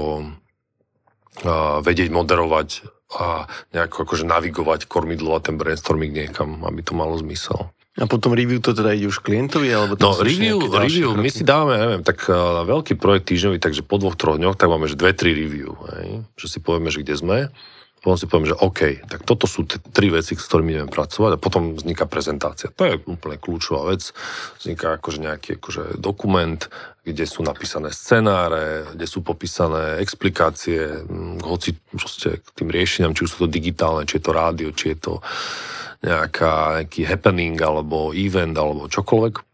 a, 1.47 1.79
vedieť 1.79 2.11
moderovať 2.11 2.69
a 3.11 3.47
nejako 3.75 4.07
akože 4.07 4.23
navigovať 4.23 4.87
kormidlo 4.87 5.35
a 5.35 5.43
ten 5.43 5.59
brainstorming 5.59 6.15
niekam, 6.15 6.63
aby 6.63 6.79
to 6.79 6.95
malo 6.95 7.15
zmysel. 7.19 7.71
A 7.99 8.07
potom 8.07 8.31
review 8.31 8.63
to 8.63 8.71
teda 8.71 8.95
ide 8.95 9.11
už 9.11 9.19
klientovi? 9.19 9.67
Alebo 9.67 9.99
no 9.99 10.15
review, 10.15 10.63
review 10.71 11.11
my 11.11 11.27
si 11.27 11.43
dávame, 11.43 11.75
neviem, 11.75 12.03
tak 12.07 12.23
na 12.31 12.63
veľký 12.63 12.95
projekt 12.95 13.35
týždňový, 13.35 13.59
takže 13.59 13.83
po 13.83 13.99
dvoch, 13.99 14.15
troch 14.15 14.39
dňoch, 14.39 14.55
tak 14.55 14.71
máme, 14.71 14.87
že 14.87 14.95
dve, 14.95 15.11
tri 15.11 15.35
review. 15.35 15.75
Hej? 15.91 16.23
Že 16.39 16.47
si 16.47 16.59
povieme, 16.63 16.87
že 16.87 17.03
kde 17.03 17.15
sme 17.19 17.37
potom 18.01 18.17
si 18.17 18.25
poviem, 18.25 18.49
že 18.49 18.57
OK, 18.57 19.05
tak 19.05 19.21
toto 19.29 19.45
sú 19.45 19.69
t- 19.69 19.77
tri 19.93 20.09
veci, 20.09 20.33
s 20.33 20.41
ktorými 20.49 20.73
ideme 20.73 20.89
pracovať 20.89 21.37
a 21.37 21.41
potom 21.41 21.77
vzniká 21.77 22.09
prezentácia. 22.09 22.73
To 22.73 22.89
je 22.89 22.97
úplne 23.05 23.37
kľúčová 23.37 23.93
vec. 23.93 24.09
Vzniká 24.57 24.97
akože 24.97 25.21
nejaký 25.21 25.61
akože 25.61 26.01
dokument, 26.01 26.57
kde 27.05 27.25
sú 27.29 27.45
napísané 27.45 27.93
scenáre, 27.93 28.89
kde 28.97 29.05
sú 29.05 29.21
popísané 29.21 30.01
explikácie, 30.01 31.05
hm, 31.05 31.45
hoci 31.45 31.77
k 31.77 32.49
tým 32.57 32.73
riešeniam, 32.73 33.13
či 33.13 33.29
už 33.29 33.31
sú 33.37 33.39
to 33.45 33.53
digitálne, 33.53 34.09
či 34.09 34.17
je 34.17 34.23
to 34.25 34.33
rádio, 34.33 34.73
či 34.73 34.97
je 34.97 34.97
to 34.97 35.13
nejaká, 36.01 36.81
nejaký 36.81 37.05
happening 37.05 37.61
alebo 37.61 38.17
event 38.17 38.57
alebo 38.57 38.89
čokoľvek 38.89 39.50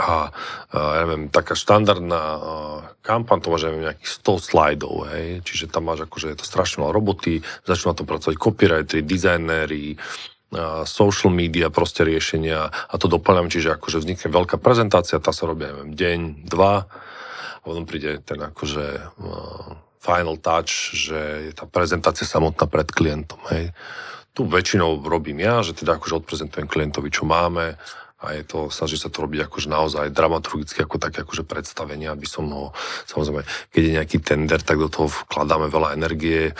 a, 0.00 0.32
a 0.72 0.78
ja 0.96 1.00
neviem, 1.04 1.28
taká 1.28 1.52
štandardná 1.52 2.22
kampaň, 3.04 3.38
to 3.44 3.52
máš 3.52 3.68
neviem, 3.68 3.92
nejakých 3.92 4.10
100 4.24 4.48
slajdov, 4.48 4.94
hej, 5.12 5.26
čiže 5.44 5.68
tam 5.68 5.92
máš 5.92 6.08
akože 6.08 6.32
je 6.32 6.38
to 6.40 6.46
strašne 6.48 6.80
veľa 6.80 6.96
roboty, 6.96 7.44
začnú 7.68 7.92
na 7.92 7.98
tom 8.00 8.08
pracovať 8.08 8.36
copywriteri, 8.40 9.04
dizajnéri, 9.04 10.00
social 10.84 11.32
media, 11.32 11.72
proste 11.72 12.04
riešenia. 12.04 12.68
A 12.68 12.94
to 13.00 13.08
doplňam, 13.08 13.48
čiže 13.48 13.72
akože 13.72 14.04
vznikne 14.04 14.28
veľká 14.28 14.60
prezentácia, 14.60 15.16
tá 15.16 15.32
sa 15.32 15.48
robí, 15.48 15.64
neviem, 15.64 15.96
deň, 15.96 16.20
dva. 16.44 16.84
A 16.84 17.64
potom 17.64 17.88
príde 17.88 18.20
ten 18.20 18.36
akože 18.36 19.16
final 20.02 20.36
touch, 20.36 20.92
že 20.92 21.50
je 21.50 21.52
tá 21.56 21.64
prezentácia 21.64 22.28
samotná 22.28 22.68
pred 22.68 22.88
klientom, 22.90 23.40
hej. 23.54 23.72
Tu 24.32 24.48
väčšinou 24.48 25.04
robím 25.04 25.44
ja, 25.44 25.60
že 25.60 25.76
teda 25.76 26.00
akože 26.00 26.24
odprezentujem 26.24 26.64
klientovi, 26.64 27.12
čo 27.12 27.28
máme, 27.28 27.76
a 28.22 28.38
je 28.38 28.42
to, 28.46 28.70
snaží 28.70 28.94
sa 28.94 29.10
to 29.10 29.26
robiť 29.26 29.50
akože 29.50 29.68
naozaj 29.68 30.14
dramaturgicky 30.14 30.86
ako 30.86 31.02
také 31.02 31.26
akože 31.26 31.42
predstavenie, 31.42 32.06
aby 32.06 32.24
som 32.24 32.46
ho, 32.54 32.70
samozrejme, 33.10 33.42
keď 33.74 33.82
je 33.82 33.96
nejaký 33.98 34.18
tender, 34.22 34.62
tak 34.62 34.78
do 34.78 34.86
toho 34.86 35.10
vkladáme 35.10 35.66
veľa 35.66 35.98
energie, 35.98 36.54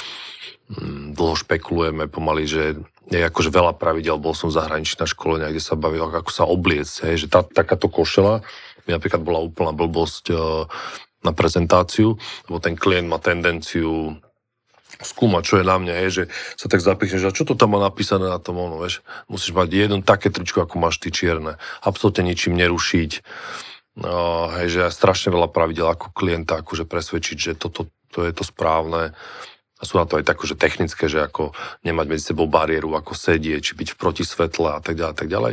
mm, 0.75 1.15
dlho 1.15 1.39
špekulujeme 1.39 2.11
pomaly, 2.11 2.45
že 2.51 2.63
je 3.11 3.23
akože 3.23 3.55
veľa 3.55 3.79
pravidel, 3.79 4.19
bol 4.19 4.35
som 4.35 4.51
zahraničí 4.51 4.99
na 4.99 5.07
školenia, 5.07 5.55
kde 5.55 5.63
sa 5.63 5.79
bavil, 5.79 6.07
ako 6.11 6.31
sa 6.35 6.45
obliecť, 6.47 7.09
hej, 7.09 7.27
že 7.27 7.27
tá, 7.31 7.47
takáto 7.47 7.87
košela 7.87 8.43
mi 8.83 8.91
napríklad 8.91 9.23
bola 9.23 9.39
úplná 9.39 9.71
blbosť 9.71 10.25
uh, 10.35 10.67
na 11.23 11.31
prezentáciu, 11.31 12.19
lebo 12.51 12.59
ten 12.59 12.75
klient 12.75 13.07
má 13.07 13.23
tendenciu 13.23 14.19
skúmať, 15.01 15.43
čo 15.47 15.55
je 15.61 15.65
na 15.65 15.77
mne, 15.81 15.95
hej, 15.97 16.11
že 16.13 16.25
sa 16.61 16.69
tak 16.69 16.85
zapichneš, 16.85 17.25
a 17.25 17.33
čo 17.33 17.49
to 17.49 17.57
tam 17.57 17.73
má 17.73 17.81
napísané 17.81 18.29
na 18.29 18.37
tom, 18.37 18.61
ono, 18.61 18.77
vieš, 18.77 19.01
musíš 19.33 19.57
mať 19.57 19.69
jedno 19.73 20.05
také 20.05 20.29
tričko, 20.29 20.69
ako 20.69 20.77
máš 20.77 21.01
ty 21.01 21.09
čierne, 21.09 21.57
absolútne 21.81 22.29
ničím 22.29 22.53
nerušiť, 22.61 23.25
No, 23.93 24.49
hej, 24.57 24.73
že 24.73 24.89
strašne 24.89 25.29
veľa 25.37 25.53
pravidel 25.53 25.85
ako 25.85 26.17
klienta, 26.17 26.65
akože 26.65 26.89
presvedčiť, 26.89 27.37
že 27.37 27.53
toto 27.61 27.93
to 28.13 28.29
je 28.29 28.33
to 28.33 28.45
správne. 28.45 29.17
A 29.77 29.83
sú 29.83 29.99
na 29.99 30.07
to 30.07 30.21
aj 30.21 30.25
tak, 30.25 30.39
že 30.47 30.55
technické, 30.55 31.11
že 31.11 31.21
ako 31.21 31.53
nemať 31.83 32.07
medzi 32.07 32.25
sebou 32.31 32.47
bariéru, 32.47 32.95
ako 32.95 33.19
sedieť, 33.19 33.61
či 33.61 33.73
byť 33.75 33.89
v 33.93 33.99
protisvetle 33.99 34.79
a 34.79 34.81
tak 34.81 34.95
ďalej, 34.95 35.17
tak 35.17 35.29
ďalej. 35.29 35.53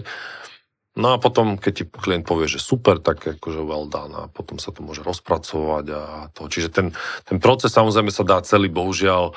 No 1.00 1.16
a 1.16 1.18
potom, 1.18 1.56
keď 1.56 1.72
ti 1.72 1.84
klient 1.88 2.28
povie, 2.28 2.52
že 2.52 2.60
super, 2.60 3.00
tak 3.00 3.24
akože 3.24 3.64
well 3.64 3.88
done 3.88 4.12
a 4.12 4.28
potom 4.28 4.60
sa 4.60 4.76
to 4.76 4.84
môže 4.84 5.00
rozpracovať 5.00 5.86
a 5.96 6.28
to. 6.36 6.52
Čiže 6.52 6.70
ten, 6.76 6.88
ten 7.24 7.40
proces 7.40 7.72
samozrejme 7.72 8.12
sa 8.12 8.28
dá 8.28 8.44
celý, 8.44 8.68
bohužiaľ, 8.68 9.32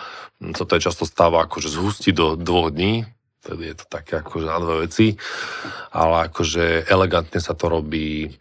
sa 0.59 0.65
to 0.67 0.75
aj 0.75 0.91
často 0.91 1.07
stáva 1.07 1.47
akože 1.47 1.71
zhustiť 1.71 2.15
do 2.19 2.35
dvoch 2.35 2.75
dní, 2.75 3.07
tedy 3.47 3.71
je 3.71 3.77
to 3.79 3.87
také 3.87 4.19
akože 4.27 4.47
na 4.51 4.59
dve 4.59 4.91
veci, 4.91 5.15
ale 5.95 6.27
akože 6.27 6.91
elegantne 6.91 7.39
sa 7.39 7.55
to 7.55 7.71
robí 7.71 8.35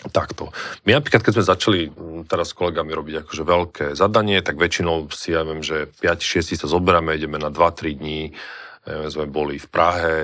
Takto. 0.00 0.48
My 0.88 0.96
napríklad, 0.96 1.20
keď 1.20 1.32
sme 1.36 1.44
začali 1.44 1.80
teraz 2.24 2.48
s 2.48 2.56
kolegami 2.56 2.88
robiť 2.96 3.14
akože 3.20 3.42
veľké 3.44 3.84
zadanie, 3.92 4.40
tak 4.40 4.56
väčšinou 4.56 5.12
si, 5.12 5.36
ja 5.36 5.44
viem, 5.44 5.60
že 5.60 5.92
5-6 6.00 6.56
sa 6.56 6.72
zoberáme, 6.72 7.12
ideme 7.12 7.36
na 7.36 7.52
2-3 7.52 8.00
dní, 8.00 8.32
neviem, 8.88 9.10
sme 9.12 9.26
boli 9.28 9.60
v 9.60 9.68
Prahe, 9.68 10.14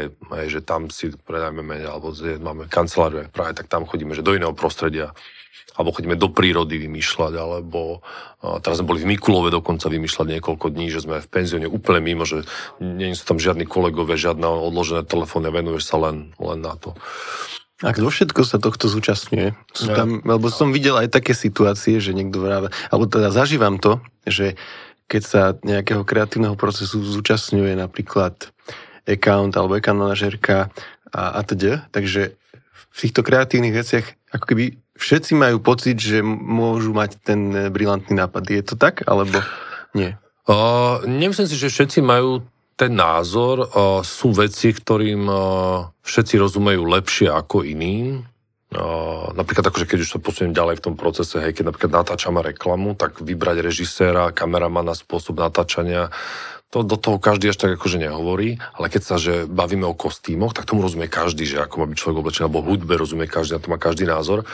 že 0.49 0.65
tam 0.65 0.89
si 0.89 1.13
predajme, 1.13 1.61
alebo 1.85 2.13
máme 2.17 2.71
kanceláriu 2.73 3.25
aj 3.25 3.29
v 3.29 3.35
Prahe, 3.35 3.53
tak 3.53 3.69
tam 3.69 3.85
chodíme, 3.85 4.17
že 4.17 4.25
do 4.25 4.33
iného 4.33 4.57
prostredia, 4.57 5.13
alebo 5.77 5.93
chodíme 5.93 6.17
do 6.17 6.33
prírody 6.33 6.81
vymýšľať, 6.81 7.37
alebo 7.37 8.01
a 8.41 8.63
teraz 8.65 8.81
sme 8.81 8.89
boli 8.97 9.05
v 9.05 9.13
Mikulove 9.13 9.53
dokonca 9.53 9.93
vymýšľať 9.93 10.39
niekoľko 10.39 10.67
dní, 10.73 10.89
že 10.89 11.05
sme 11.05 11.21
v 11.21 11.29
penzióne 11.29 11.69
úplne 11.69 12.01
mimo, 12.01 12.25
že 12.25 12.49
nie 12.81 13.13
sú 13.13 13.25
tam 13.29 13.39
žiadni 13.43 13.69
kolegové, 13.69 14.17
žiadne 14.17 14.47
odložené 14.47 15.05
telefóny, 15.05 15.53
venuješ 15.53 15.85
sa 15.91 16.01
len, 16.01 16.33
len 16.41 16.61
na 16.65 16.79
to. 16.81 16.97
A 17.85 17.93
kto 17.93 18.09
všetko 18.09 18.41
sa 18.49 18.57
tohto 18.57 18.89
zúčastňuje? 18.89 19.53
Sú 19.77 19.93
tam, 19.93 20.25
lebo 20.25 20.49
som 20.49 20.73
videl 20.73 20.97
aj 20.97 21.13
také 21.13 21.37
situácie, 21.37 22.01
že 22.01 22.17
niekto 22.17 22.41
vráva, 22.41 22.73
alebo 22.89 23.05
teda 23.05 23.29
zažívam 23.29 23.77
to, 23.77 24.01
že 24.25 24.57
keď 25.07 25.23
sa 25.23 25.43
nejakého 25.63 26.03
kreatívneho 26.03 26.59
procesu 26.59 27.03
zúčastňuje 27.03 27.79
napríklad 27.79 28.51
account 29.07 29.55
alebo 29.55 29.79
account 29.79 30.03
manažerka 30.03 30.71
a, 31.15 31.39
a 31.39 31.41
teda, 31.47 31.87
takže 31.95 32.35
v 32.75 32.95
týchto 32.99 33.23
kreatívnych 33.23 33.77
veciach 33.77 34.07
ako 34.35 34.45
keby 34.45 34.65
všetci 34.99 35.33
majú 35.39 35.63
pocit, 35.63 36.01
že 36.01 36.25
môžu 36.25 36.91
mať 36.97 37.21
ten 37.23 37.71
brilantný 37.71 38.17
nápad. 38.17 38.43
Je 38.51 38.65
to 38.65 38.75
tak, 38.75 39.05
alebo 39.07 39.45
nie? 39.95 40.17
Uh, 40.47 41.03
nemyslím 41.07 41.49
si, 41.49 41.57
že 41.59 41.73
všetci 41.73 42.01
majú 42.03 42.45
ten 42.77 42.93
názor. 42.93 43.67
Uh, 43.67 44.01
sú 44.05 44.31
veci, 44.37 44.71
ktorým 44.71 45.27
uh, 45.27 45.89
všetci 46.05 46.35
rozumejú 46.39 46.83
lepšie 46.87 47.29
ako 47.33 47.65
iným. 47.65 48.25
Uh, 48.77 49.33
napríklad 49.33 49.65
akože 49.73 49.89
keď 49.89 49.99
už 50.05 50.11
sa 50.13 50.19
posuniem 50.21 50.53
ďalej 50.53 50.79
v 50.79 50.85
tom 50.85 50.95
procese, 51.01 51.41
hej, 51.41 51.57
keď 51.57 51.73
napríklad 51.73 51.93
natáčame 52.05 52.45
reklamu, 52.45 52.93
tak 52.93 53.25
vybrať 53.25 53.65
režiséra, 53.65 54.37
kameramana, 54.37 54.93
spôsob 54.93 55.41
natáčania, 55.41 56.13
to 56.69 56.85
do 56.85 57.01
toho 57.01 57.17
každý 57.17 57.49
až 57.49 57.57
tak 57.57 57.81
akože 57.81 57.97
nehovorí, 57.97 58.61
ale 58.77 58.93
keď 58.93 59.03
sa 59.03 59.17
že 59.17 59.49
bavíme 59.49 59.89
o 59.89 59.97
kostýmoch, 59.97 60.53
tak 60.53 60.69
tomu 60.69 60.85
rozumie 60.85 61.09
každý, 61.09 61.49
že 61.49 61.65
ako 61.65 61.81
má 61.81 61.87
byť 61.89 61.97
človek 61.97 62.21
oblečený, 62.21 62.45
alebo 62.53 62.69
hudbe 62.69 63.01
rozumie 63.01 63.25
každý, 63.25 63.57
na 63.57 63.63
to 63.65 63.73
má 63.73 63.79
každý 63.81 64.05
názor. 64.05 64.45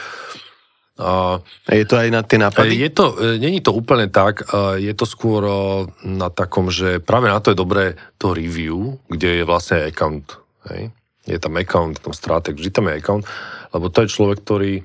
A 0.93 1.41
je 1.73 1.85
to 1.89 1.97
aj 1.97 2.07
na 2.13 2.21
tie 2.21 2.37
nápady? 2.37 2.77
Je 2.77 2.93
to, 2.93 3.17
e, 3.17 3.41
není 3.41 3.65
to 3.65 3.73
úplne 3.73 4.13
tak, 4.13 4.45
je 4.77 4.93
to 4.93 5.09
skôr 5.09 5.41
na 6.05 6.29
takom, 6.29 6.69
že 6.69 7.01
práve 7.01 7.33
na 7.33 7.41
to 7.41 7.49
je 7.49 7.57
dobré 7.57 7.97
to 8.21 8.29
review, 8.37 9.01
kde 9.09 9.41
je 9.41 9.43
vlastne 9.43 9.89
account. 9.89 10.37
Hej? 10.69 10.93
Je 11.23 11.39
tam 11.39 11.55
account, 11.55 11.99
tam 12.03 12.11
strateg, 12.11 12.59
vždy 12.59 12.71
tam 12.71 12.91
je 12.91 12.99
account, 12.99 13.23
lebo 13.71 13.87
to 13.87 14.03
je 14.03 14.13
človek, 14.13 14.43
ktorý 14.43 14.83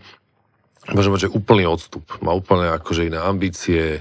môže 0.89 1.13
mať, 1.13 1.21
že 1.29 1.35
úplný 1.37 1.69
odstup, 1.69 2.05
má 2.25 2.33
úplne 2.33 2.73
akože 2.73 3.13
iné 3.13 3.21
ambície, 3.21 4.01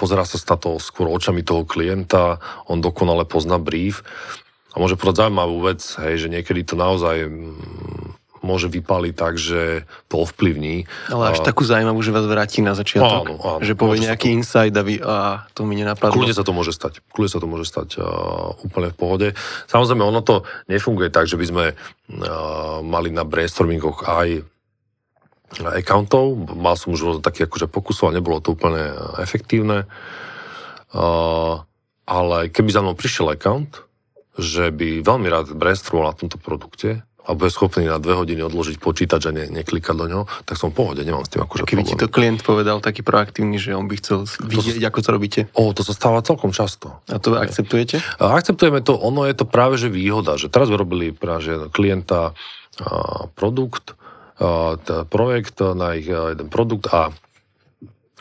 pozerá 0.00 0.24
sa 0.24 0.40
na 0.40 0.56
to 0.56 0.80
skôr 0.80 1.10
očami 1.10 1.44
toho 1.44 1.68
klienta, 1.68 2.40
on 2.64 2.80
dokonale 2.80 3.28
pozná 3.28 3.60
brief. 3.60 4.00
A 4.72 4.80
môže 4.80 4.96
povedať 4.96 5.28
zaujímavú 5.28 5.68
vec, 5.68 5.84
hej, 5.84 6.16
že 6.16 6.32
niekedy 6.32 6.64
to 6.64 6.80
naozaj 6.80 7.28
môže 8.42 8.66
vypaliť 8.66 9.14
tak, 9.14 9.38
že 9.38 9.86
to 10.10 10.26
ovplyvní. 10.26 10.90
Ale 11.08 11.32
až 11.32 11.40
a... 11.40 11.46
takú 11.46 11.62
zaujímavú, 11.62 12.02
že 12.02 12.10
vás 12.10 12.26
vráti 12.26 12.58
na 12.60 12.74
začiatok. 12.74 13.38
Áno, 13.38 13.38
áno, 13.38 13.62
že 13.62 13.78
povie 13.78 14.02
nejaký 14.02 14.28
to... 14.28 14.34
insight 14.34 14.74
a 14.74 14.82
vy, 14.82 14.98
a 14.98 15.46
to 15.54 15.62
mi 15.62 15.78
nenapadlo. 15.78 16.18
Kľudne 16.18 16.34
sa 16.34 16.42
to 16.42 16.52
môže 16.52 16.74
stať. 16.74 17.00
Kľudne 17.14 17.30
sa 17.30 17.38
to 17.38 17.46
môže 17.46 17.66
stať 17.70 17.88
uh, 18.02 18.52
úplne 18.66 18.90
v 18.90 18.96
pohode. 18.98 19.28
Samozrejme, 19.70 20.02
ono 20.02 20.20
to 20.20 20.42
nefunguje 20.66 21.08
tak, 21.14 21.30
že 21.30 21.38
by 21.38 21.46
sme 21.46 21.64
uh, 21.72 21.76
mali 22.82 23.08
na 23.14 23.22
brainstormingoch 23.22 24.04
aj 24.04 24.42
accountov. 25.62 26.34
Mal 26.58 26.74
som 26.74 26.92
už 26.96 27.22
taký 27.22 27.46
akože 27.46 27.70
pokusov 27.70 28.10
a 28.10 28.16
nebolo 28.16 28.42
to 28.42 28.58
úplne 28.58 28.90
efektívne. 29.22 29.86
Uh, 30.92 31.62
ale 32.04 32.50
keby 32.50 32.68
za 32.74 32.82
mnou 32.82 32.98
prišiel 32.98 33.30
account, 33.30 33.86
že 34.40 34.72
by 34.72 35.04
veľmi 35.04 35.28
rád 35.28 35.52
brainstormoval 35.52 36.10
na 36.10 36.16
tomto 36.16 36.40
produkte, 36.40 37.04
alebo 37.22 37.46
je 37.46 37.52
schopný 37.54 37.86
na 37.86 38.02
dve 38.02 38.18
hodiny 38.18 38.42
odložiť 38.42 38.82
počítač 38.82 39.30
a 39.30 39.32
ne, 39.34 39.46
neklikať 39.46 39.94
do 39.94 40.06
ňoho, 40.10 40.24
tak 40.42 40.58
som 40.58 40.74
v 40.74 40.82
pohode, 40.82 41.06
nemám 41.06 41.22
s 41.22 41.30
tým 41.30 41.46
akože 41.46 41.62
Keby 41.62 41.86
problém. 41.86 41.90
ti 41.94 42.02
to 42.02 42.08
klient 42.10 42.40
povedal 42.42 42.82
taký 42.82 43.06
proaktívny, 43.06 43.62
že 43.62 43.78
on 43.78 43.86
by 43.86 43.94
chcel 44.02 44.26
vidieť, 44.26 44.82
to, 44.82 44.88
ako 44.90 44.98
to 44.98 45.10
robíte. 45.14 45.40
O, 45.54 45.70
to 45.70 45.86
sa 45.86 45.94
stáva 45.94 46.18
celkom 46.26 46.50
často. 46.50 46.98
A 47.06 47.22
to 47.22 47.38
akceptujete? 47.38 48.02
A 48.18 48.34
akceptujeme 48.34 48.82
to, 48.82 48.98
ono 48.98 49.22
je 49.30 49.34
to 49.38 49.46
práve 49.46 49.78
že 49.78 49.86
výhoda, 49.86 50.34
že 50.34 50.50
teraz 50.50 50.66
robili 50.66 51.14
práve 51.14 51.46
že 51.46 51.54
klienta 51.70 52.34
a, 52.82 53.30
produkt, 53.38 53.94
a, 54.42 54.74
projekt 55.06 55.62
na 55.62 55.94
ich 55.94 56.10
a, 56.10 56.34
jeden 56.34 56.50
produkt 56.50 56.90
a 56.90 57.14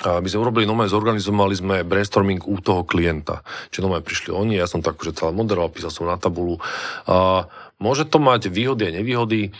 a 0.01 0.17
my 0.17 0.25
sme 0.25 0.41
urobili, 0.41 0.65
nové, 0.65 0.89
zorganizovali 0.89 1.53
sme 1.53 1.75
brainstorming 1.85 2.41
u 2.49 2.57
toho 2.57 2.81
klienta. 2.81 3.45
Čiže 3.69 3.85
nové 3.85 4.01
prišli 4.01 4.33
oni, 4.33 4.57
ja 4.57 4.65
som 4.65 4.81
to 4.81 4.89
akože 4.89 5.13
celé 5.13 5.29
moderoval, 5.29 5.69
písal 5.69 5.93
som 5.93 6.09
na 6.09 6.17
tabulu. 6.17 6.57
A 7.05 7.45
Môže 7.81 8.05
to 8.05 8.21
mať 8.21 8.53
výhody 8.53 8.87
a 8.87 8.95
nevýhody. 8.95 9.51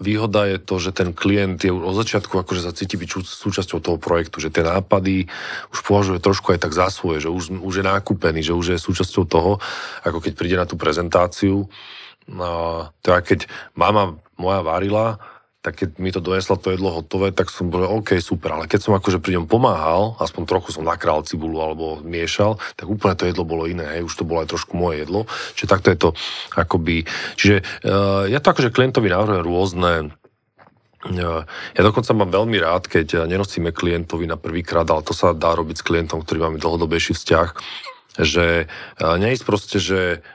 Výhoda 0.00 0.48
je 0.48 0.56
to, 0.56 0.80
že 0.80 0.96
ten 0.96 1.12
klient 1.12 1.60
je 1.60 1.68
od 1.68 1.92
začiatku 1.92 2.32
akože 2.32 2.64
sa 2.64 2.72
cíti 2.72 2.96
byť 2.96 3.28
súčasťou 3.28 3.82
toho 3.84 3.98
projektu, 4.00 4.40
že 4.40 4.48
tie 4.48 4.64
nápady 4.64 5.28
už 5.68 5.78
považuje 5.84 6.16
trošku 6.16 6.56
aj 6.56 6.64
tak 6.64 6.72
za 6.72 6.88
svoje, 6.88 7.26
že 7.26 7.28
už, 7.28 7.60
už 7.60 7.74
je 7.76 7.84
nákupený, 7.84 8.40
že 8.40 8.56
už 8.56 8.72
je 8.72 8.78
súčasťou 8.80 9.28
toho, 9.28 9.60
ako 10.06 10.24
keď 10.24 10.32
príde 10.32 10.56
na 10.56 10.64
tú 10.64 10.80
prezentáciu. 10.80 11.68
To 12.24 13.04
je 13.04 13.20
keď 13.20 13.50
mama 13.76 14.16
moja 14.40 14.64
varila, 14.64 15.20
tak 15.68 15.84
keď 15.84 16.00
mi 16.00 16.08
to 16.08 16.24
donesla 16.24 16.56
to 16.56 16.72
jedlo 16.72 16.96
hotové, 16.96 17.28
tak 17.28 17.52
som 17.52 17.68
bol, 17.68 17.84
OK, 17.84 18.16
super, 18.24 18.56
ale 18.56 18.64
keď 18.64 18.88
som 18.88 18.96
akože 18.96 19.20
pri 19.20 19.36
ňom 19.36 19.44
pomáhal, 19.44 20.16
aspoň 20.16 20.48
trochu 20.48 20.72
som 20.72 20.80
nakrál 20.80 21.20
cibulu 21.28 21.60
alebo 21.60 22.00
miešal, 22.00 22.56
tak 22.72 22.88
úplne 22.88 23.12
to 23.12 23.28
jedlo 23.28 23.44
bolo 23.44 23.68
iné, 23.68 24.00
hej, 24.00 24.08
už 24.08 24.16
to 24.16 24.24
bolo 24.24 24.40
aj 24.40 24.48
trošku 24.48 24.72
moje 24.80 25.04
jedlo, 25.04 25.28
čiže 25.52 25.68
takto 25.68 25.92
je 25.92 25.98
to 26.00 26.10
akoby, 26.56 27.04
čiže 27.36 27.60
uh, 27.84 28.24
ja 28.32 28.40
to 28.40 28.48
akože 28.48 28.72
klientovi 28.72 29.12
navrhujem 29.12 29.44
rôzne 29.44 29.92
uh, 31.04 31.44
ja 31.76 31.82
dokonca 31.84 32.16
mám 32.16 32.32
veľmi 32.32 32.56
rád, 32.64 32.88
keď 32.88 33.28
nenosíme 33.28 33.68
klientovi 33.68 34.24
na 34.24 34.40
prvýkrát, 34.40 34.88
ale 34.88 35.04
to 35.04 35.12
sa 35.12 35.36
dá 35.36 35.52
robiť 35.52 35.84
s 35.84 35.86
klientom, 35.86 36.24
ktorý 36.24 36.48
máme 36.48 36.58
dlhodobejší 36.58 37.12
vzťah, 37.12 37.48
že 38.18 38.66
neísť 38.98 39.44
proste, 39.46 39.78
že 39.78 40.26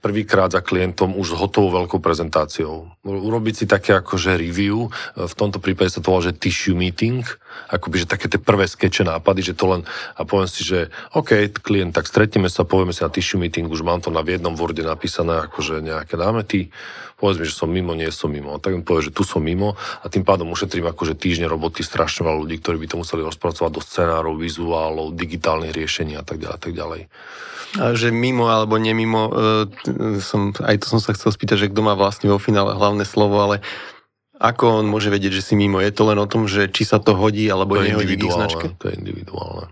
prvýkrát 0.00 0.48
za 0.48 0.64
klientom 0.64 1.12
už 1.12 1.36
s 1.36 1.38
hotovou 1.38 1.84
veľkou 1.84 2.00
prezentáciou. 2.00 2.88
Urobiť 3.04 3.54
si 3.54 3.64
také 3.68 3.92
akože 4.00 4.40
review, 4.40 4.88
v 5.16 5.34
tomto 5.36 5.60
prípade 5.60 5.92
sa 5.92 6.00
to 6.00 6.08
volá, 6.08 6.32
že 6.32 6.36
tissue 6.40 6.72
meeting, 6.72 7.20
akoby, 7.68 8.04
že 8.04 8.08
také 8.08 8.32
tie 8.32 8.40
prvé 8.40 8.64
skeče 8.64 9.04
nápady, 9.04 9.52
že 9.52 9.54
to 9.54 9.68
len, 9.68 9.80
a 10.16 10.24
poviem 10.24 10.48
si, 10.48 10.64
že 10.64 10.88
OK, 11.12 11.52
klient, 11.60 11.92
tak 11.92 12.08
stretneme 12.08 12.48
sa, 12.48 12.64
povieme 12.64 12.96
si 12.96 13.04
na 13.04 13.12
tissue 13.12 13.36
meeting, 13.36 13.68
už 13.68 13.84
mám 13.84 14.00
to 14.00 14.08
na 14.08 14.24
v 14.24 14.40
jednom 14.40 14.56
Worde 14.56 14.80
napísané, 14.80 15.44
akože 15.44 15.84
nejaké 15.84 16.16
námety, 16.16 16.72
povedz 17.20 17.36
mi, 17.36 17.44
že 17.44 17.52
som 17.52 17.68
mimo, 17.68 17.92
nie 17.92 18.08
som 18.08 18.32
mimo. 18.32 18.56
Tak 18.56 18.72
mi 18.72 18.80
povie, 18.80 19.12
že 19.12 19.14
tu 19.14 19.28
som 19.28 19.44
mimo 19.44 19.76
a 19.76 20.08
tým 20.08 20.24
pádom 20.24 20.48
ušetrím 20.48 20.88
akože 20.88 21.20
týždne 21.20 21.52
roboty 21.52 21.84
strašne 21.84 22.24
veľa 22.24 22.48
ľudí, 22.48 22.56
ktorí 22.64 22.80
by 22.80 22.86
to 22.88 22.96
museli 22.96 23.20
rozpracovať 23.20 23.70
do 23.76 23.84
scenárov, 23.84 24.40
vizuálov, 24.40 25.12
digitálnych 25.12 25.76
riešení 25.76 26.16
a 26.16 26.24
tak 26.24 26.40
ďalej. 26.40 26.56
A 26.56 26.58
tak 26.58 26.72
ďalej. 26.72 27.02
A 27.78 27.94
že 27.94 28.10
mimo 28.10 28.50
alebo 28.50 28.74
nemimo, 28.82 29.30
e, 29.30 29.32
som, 30.20 30.54
aj 30.56 30.76
to 30.82 30.86
som 30.86 31.00
sa 31.02 31.14
chcel 31.16 31.30
spýtať, 31.32 31.66
že 31.66 31.70
kto 31.70 31.80
má 31.80 31.94
vlastne 31.98 32.30
vo 32.30 32.38
finále 32.40 32.76
hlavné 32.76 33.04
slovo, 33.04 33.38
ale 33.40 33.62
ako 34.40 34.80
on 34.80 34.86
môže 34.88 35.12
vedieť, 35.12 35.36
že 35.36 35.52
si 35.52 35.54
mimo? 35.54 35.84
Je 35.84 35.92
to 35.92 36.08
len 36.08 36.16
o 36.16 36.24
tom, 36.24 36.48
že 36.48 36.72
či 36.72 36.88
sa 36.88 36.96
to 36.96 37.12
hodí 37.12 37.44
alebo 37.52 37.76
to 37.76 37.84
nehodí 37.84 38.16
k 38.16 38.32
značke? 38.32 38.72
To 38.80 38.84
je 38.88 38.94
individuálne. 38.96 39.68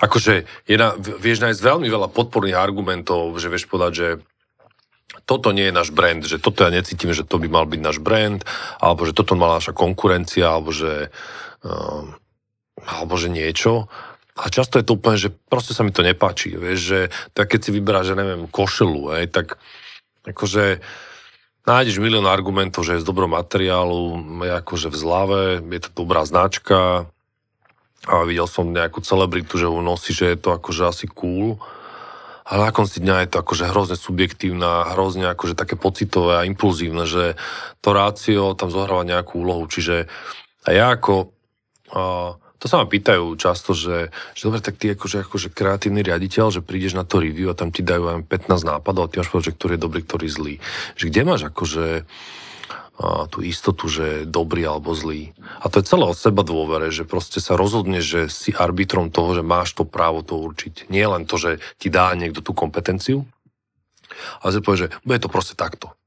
Akože 0.00 0.48
je 0.64 0.76
na, 0.80 0.96
vieš 0.96 1.44
nájsť 1.44 1.60
veľmi 1.60 1.86
veľa 1.86 2.08
podporných 2.10 2.56
argumentov, 2.56 3.36
že 3.36 3.52
vieš 3.52 3.68
povedať, 3.68 3.92
že 3.92 4.08
toto 5.28 5.52
nie 5.52 5.68
je 5.68 5.76
náš 5.76 5.92
brand, 5.92 6.24
že 6.24 6.40
toto 6.40 6.64
ja 6.64 6.72
necítim, 6.72 7.12
že 7.12 7.20
to 7.24 7.36
by 7.36 7.52
mal 7.52 7.68
byť 7.68 7.80
náš 7.84 8.00
brand, 8.00 8.40
alebo 8.80 9.04
že 9.04 9.12
toto 9.12 9.36
mala 9.36 9.60
naša 9.60 9.76
konkurencia, 9.76 10.56
alebo 10.56 10.72
že, 10.72 11.12
uh, 11.68 12.02
alebo 12.80 13.14
že 13.20 13.28
niečo. 13.28 13.92
A 14.38 14.46
často 14.54 14.78
je 14.78 14.86
to 14.86 14.94
úplne, 14.94 15.18
že 15.18 15.34
proste 15.50 15.74
sa 15.74 15.82
mi 15.82 15.90
to 15.90 16.06
nepáči, 16.06 16.54
vieš, 16.54 16.80
že 16.80 17.00
tak 17.34 17.50
keď 17.50 17.60
si 17.60 17.70
vyberáš, 17.74 18.14
že 18.14 18.18
neviem, 18.18 18.46
košelu, 18.46 19.18
hej, 19.18 19.26
tak 19.34 19.58
akože 20.22 20.78
nájdeš 21.66 21.98
milión 21.98 22.30
argumentov, 22.30 22.86
že 22.86 22.96
je 22.96 23.02
z 23.02 23.08
dobrom 23.08 23.34
materiálu, 23.34 24.16
je 24.46 24.52
akože 24.62 24.88
v 24.94 24.96
zlave, 24.96 25.42
je 25.58 25.80
to 25.82 25.90
dobrá 25.92 26.22
značka, 26.22 27.10
a 28.06 28.22
videl 28.22 28.46
som 28.46 28.70
nejakú 28.70 29.02
celebritu, 29.02 29.58
že 29.58 29.66
ho 29.66 29.82
nosí, 29.82 30.14
že 30.14 30.32
je 30.32 30.38
to 30.38 30.54
akože 30.54 30.82
asi 30.86 31.06
cool, 31.10 31.58
ale 32.48 32.70
na 32.70 32.72
konci 32.72 33.04
dňa 33.04 33.26
je 33.26 33.28
to 33.28 33.36
akože 33.44 33.64
hrozne 33.68 33.98
subjektívna, 33.98 34.96
hrozne 34.96 35.28
akože 35.34 35.52
také 35.58 35.76
pocitové 35.76 36.40
a 36.40 36.46
impulzívne, 36.48 37.04
že 37.04 37.36
to 37.84 37.92
rácio 37.92 38.56
tam 38.56 38.72
zohráva 38.72 39.04
nejakú 39.04 39.44
úlohu, 39.44 39.68
čiže 39.68 40.08
a 40.64 40.68
ja 40.72 40.94
ako 40.94 41.36
a, 41.92 42.36
to 42.58 42.66
sa 42.66 42.82
ma 42.82 42.86
pýtajú 42.90 43.38
často, 43.38 43.70
že, 43.70 44.10
že 44.34 44.42
dobre, 44.50 44.58
tak 44.58 44.82
ty 44.82 44.90
akože, 44.98 45.30
akože 45.30 45.48
kreatívny 45.54 46.02
riaditeľ, 46.02 46.50
že 46.50 46.60
prídeš 46.60 46.98
na 46.98 47.06
to 47.06 47.22
review 47.22 47.54
a 47.54 47.58
tam 47.58 47.70
ti 47.70 47.86
dajú 47.86 48.04
aj 48.10 48.26
15 48.26 48.50
nápadov 48.66 49.06
a 49.06 49.10
ty 49.10 49.22
máš 49.22 49.30
povedať, 49.30 49.54
že 49.54 49.56
ktorý 49.56 49.72
je 49.78 49.84
dobrý, 49.86 50.00
ktorý 50.02 50.24
je 50.26 50.34
zlý. 50.34 50.54
Že 50.98 51.04
kde 51.06 51.20
máš 51.22 51.42
akože 51.46 51.86
a, 52.98 53.30
tú 53.30 53.38
istotu, 53.46 53.86
že 53.86 54.26
dobrý 54.26 54.66
alebo 54.66 54.90
zlý. 54.90 55.30
A 55.62 55.70
to 55.70 55.78
je 55.78 55.86
celé 55.86 56.02
od 56.02 56.18
seba 56.18 56.42
dôvere, 56.42 56.90
že 56.90 57.06
proste 57.06 57.38
sa 57.38 57.54
rozhodne, 57.54 58.02
že 58.02 58.26
si 58.26 58.50
arbitrom 58.50 59.14
toho, 59.14 59.38
že 59.38 59.46
máš 59.46 59.78
to 59.78 59.86
právo 59.86 60.26
to 60.26 60.34
určiť. 60.34 60.90
Nie 60.90 61.06
len 61.06 61.30
to, 61.30 61.38
že 61.38 61.62
ti 61.78 61.94
dá 61.94 62.10
niekto 62.18 62.42
tú 62.42 62.58
kompetenciu, 62.58 63.22
ale 64.42 64.50
že 64.50 64.62
povie, 64.66 64.90
že 64.90 64.92
bude 65.06 65.22
to 65.22 65.30
proste 65.30 65.54
takto. 65.54 65.97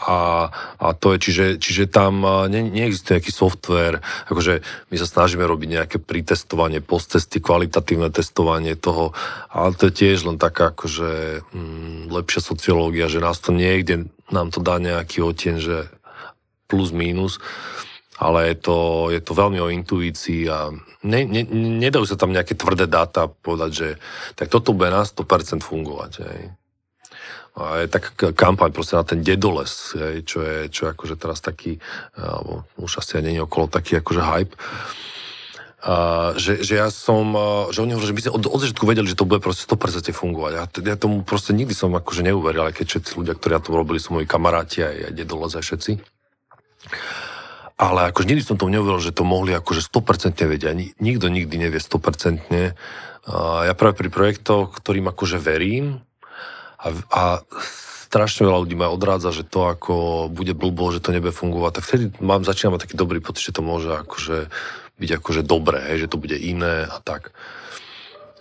A, 0.00 0.48
a 0.80 0.86
to 0.96 1.12
je, 1.14 1.18
čiže, 1.20 1.46
čiže 1.60 1.84
tam 1.92 2.24
ne, 2.48 2.60
neexistuje 2.72 3.20
nejaký 3.20 3.32
software, 3.32 4.00
akože 4.32 4.64
my 4.88 4.96
sa 4.96 5.06
snažíme 5.06 5.44
robiť 5.44 5.68
nejaké 5.68 5.96
pritestovanie, 6.00 6.80
posttesty, 6.80 7.38
kvalitatívne 7.44 8.08
testovanie 8.08 8.80
toho, 8.80 9.12
ale 9.52 9.76
to 9.76 9.92
je 9.92 10.06
tiež 10.06 10.24
len 10.24 10.40
taká 10.40 10.72
akože 10.72 11.44
mm, 11.52 12.08
lepšia 12.08 12.40
sociológia, 12.40 13.12
že 13.12 13.20
nás 13.20 13.36
to 13.38 13.52
niekde, 13.52 14.08
nám 14.32 14.48
to 14.48 14.64
dá 14.64 14.80
nejaký 14.80 15.20
oteň, 15.20 15.54
že 15.60 15.76
plus 16.70 16.94
minus, 16.94 17.42
ale 18.16 18.52
je 18.52 18.56
to, 18.56 18.78
je 19.12 19.20
to 19.20 19.32
veľmi 19.32 19.58
o 19.60 19.72
intuícii 19.72 20.48
a 20.48 20.72
ne, 21.04 21.20
ne, 21.24 21.42
nedajú 21.82 22.04
sa 22.04 22.16
tam 22.20 22.32
nejaké 22.32 22.56
tvrdé 22.56 22.84
dáta 22.88 23.28
povedať, 23.28 23.70
že 23.72 23.88
tak 24.36 24.52
toto 24.52 24.76
bude 24.76 24.92
na 24.92 25.04
100% 25.04 25.60
fungovať. 25.64 26.12
Hej 26.24 26.42
a 27.60 27.84
je 27.84 27.88
tak 27.92 28.16
kampaň 28.32 28.72
proste 28.72 28.96
na 28.96 29.04
ten 29.04 29.20
dedoles, 29.20 29.92
hej, 29.92 30.24
čo 30.24 30.40
je, 30.40 30.56
čo 30.72 30.88
je 30.88 30.92
akože 30.96 31.14
teraz 31.20 31.44
taký, 31.44 31.76
alebo 32.16 32.64
už 32.80 33.04
asi 33.04 33.20
aj 33.20 33.24
nie 33.28 33.42
okolo 33.44 33.68
taký 33.68 34.00
akože 34.00 34.22
hype. 34.24 34.54
A, 35.80 36.36
že, 36.36 36.60
že 36.60 36.76
ja 36.76 36.92
som, 36.92 37.32
že 37.72 37.80
oni 37.80 37.96
hovorili, 37.96 38.12
že 38.12 38.16
my 38.16 38.22
sme 38.24 38.36
od, 38.36 38.44
od 38.52 38.60
začiatku 38.60 38.84
vedeli, 38.84 39.08
že 39.08 39.16
to 39.16 39.24
bude 39.24 39.40
proste 39.40 39.64
100% 39.64 40.12
fungovať. 40.12 40.52
Ja, 40.52 40.64
ja 40.68 40.96
tomu 41.00 41.24
proste 41.24 41.56
nikdy 41.56 41.72
som 41.72 41.92
akože 41.96 42.20
neuveril, 42.20 42.68
ale 42.68 42.76
keď 42.76 42.86
všetci 42.96 43.10
ľudia, 43.16 43.32
ktorí 43.36 43.52
na 43.56 43.64
tom 43.64 43.76
robili, 43.80 43.96
sú 43.96 44.12
moji 44.12 44.28
kamaráti 44.28 44.84
aj, 44.84 44.96
aj 45.08 45.12
dedoles 45.16 45.56
aj 45.56 45.64
všetci. 45.64 45.92
Ale 47.80 48.12
akože 48.12 48.28
nikdy 48.28 48.44
som 48.44 48.60
tomu 48.60 48.76
neuveril, 48.76 49.00
že 49.00 49.16
to 49.16 49.24
mohli 49.24 49.56
akože 49.56 49.80
100% 49.88 50.36
vedia. 50.44 50.76
Nikto 50.76 51.32
nikdy 51.32 51.56
nevie 51.56 51.80
100%. 51.80 52.76
A 53.30 53.64
ja 53.64 53.72
práve 53.72 53.96
pri 53.96 54.12
projektoch, 54.12 54.76
ktorým 54.76 55.08
akože 55.08 55.40
verím, 55.40 56.04
a, 56.80 56.88
a 57.12 57.22
strašne 58.10 58.48
veľa 58.48 58.66
ľudí 58.66 58.74
ma 58.74 58.90
odrádza, 58.90 59.30
že 59.30 59.46
to 59.46 59.70
ako 59.70 60.26
bude 60.32 60.56
blbo, 60.58 60.90
že 60.90 60.98
to 60.98 61.14
nebude 61.14 61.30
fungovať, 61.30 61.72
tak 61.78 61.84
vtedy 61.86 62.04
mám, 62.18 62.42
začínam 62.42 62.74
mať 62.74 62.90
taký 62.90 62.96
dobrý 62.98 63.22
pocit, 63.22 63.46
že 63.46 63.54
to 63.54 63.62
môže 63.62 63.92
akože 63.92 64.50
byť 65.00 65.10
akože 65.22 65.42
dobré, 65.46 65.80
že 65.96 66.10
to 66.10 66.20
bude 66.20 66.36
iné 66.36 66.84
a 66.84 66.98
tak. 67.00 67.32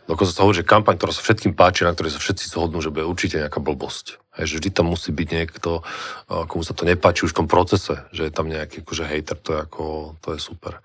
Dokonca 0.09 0.33
sa 0.33 0.41
hovorí, 0.41 0.65
že 0.65 0.65
kampaň, 0.65 0.97
ktorá 0.97 1.13
sa 1.13 1.21
všetkým 1.21 1.53
páči, 1.53 1.85
na 1.85 1.93
ktorej 1.93 2.17
sa 2.17 2.19
všetci 2.19 2.49
zhodnú, 2.49 2.81
že 2.81 2.89
bude 2.89 3.05
určite 3.05 3.37
nejaká 3.37 3.61
blbosť. 3.61 4.17
Hej, 4.41 4.45
že 4.49 4.57
vždy 4.57 4.69
tam 4.73 4.89
musí 4.89 5.13
byť 5.13 5.27
niekto, 5.29 5.85
komu 6.25 6.65
sa 6.65 6.73
to 6.73 6.89
nepáči 6.89 7.29
už 7.29 7.37
v 7.37 7.45
tom 7.45 7.47
procese, 7.47 8.09
že 8.09 8.25
je 8.25 8.33
tam 8.33 8.49
nejaký 8.49 8.81
akože 8.81 9.05
hater, 9.05 9.37
to 9.37 9.53
je, 9.53 9.59
ako, 9.69 9.83
to 10.17 10.33
je 10.33 10.39
super. 10.41 10.81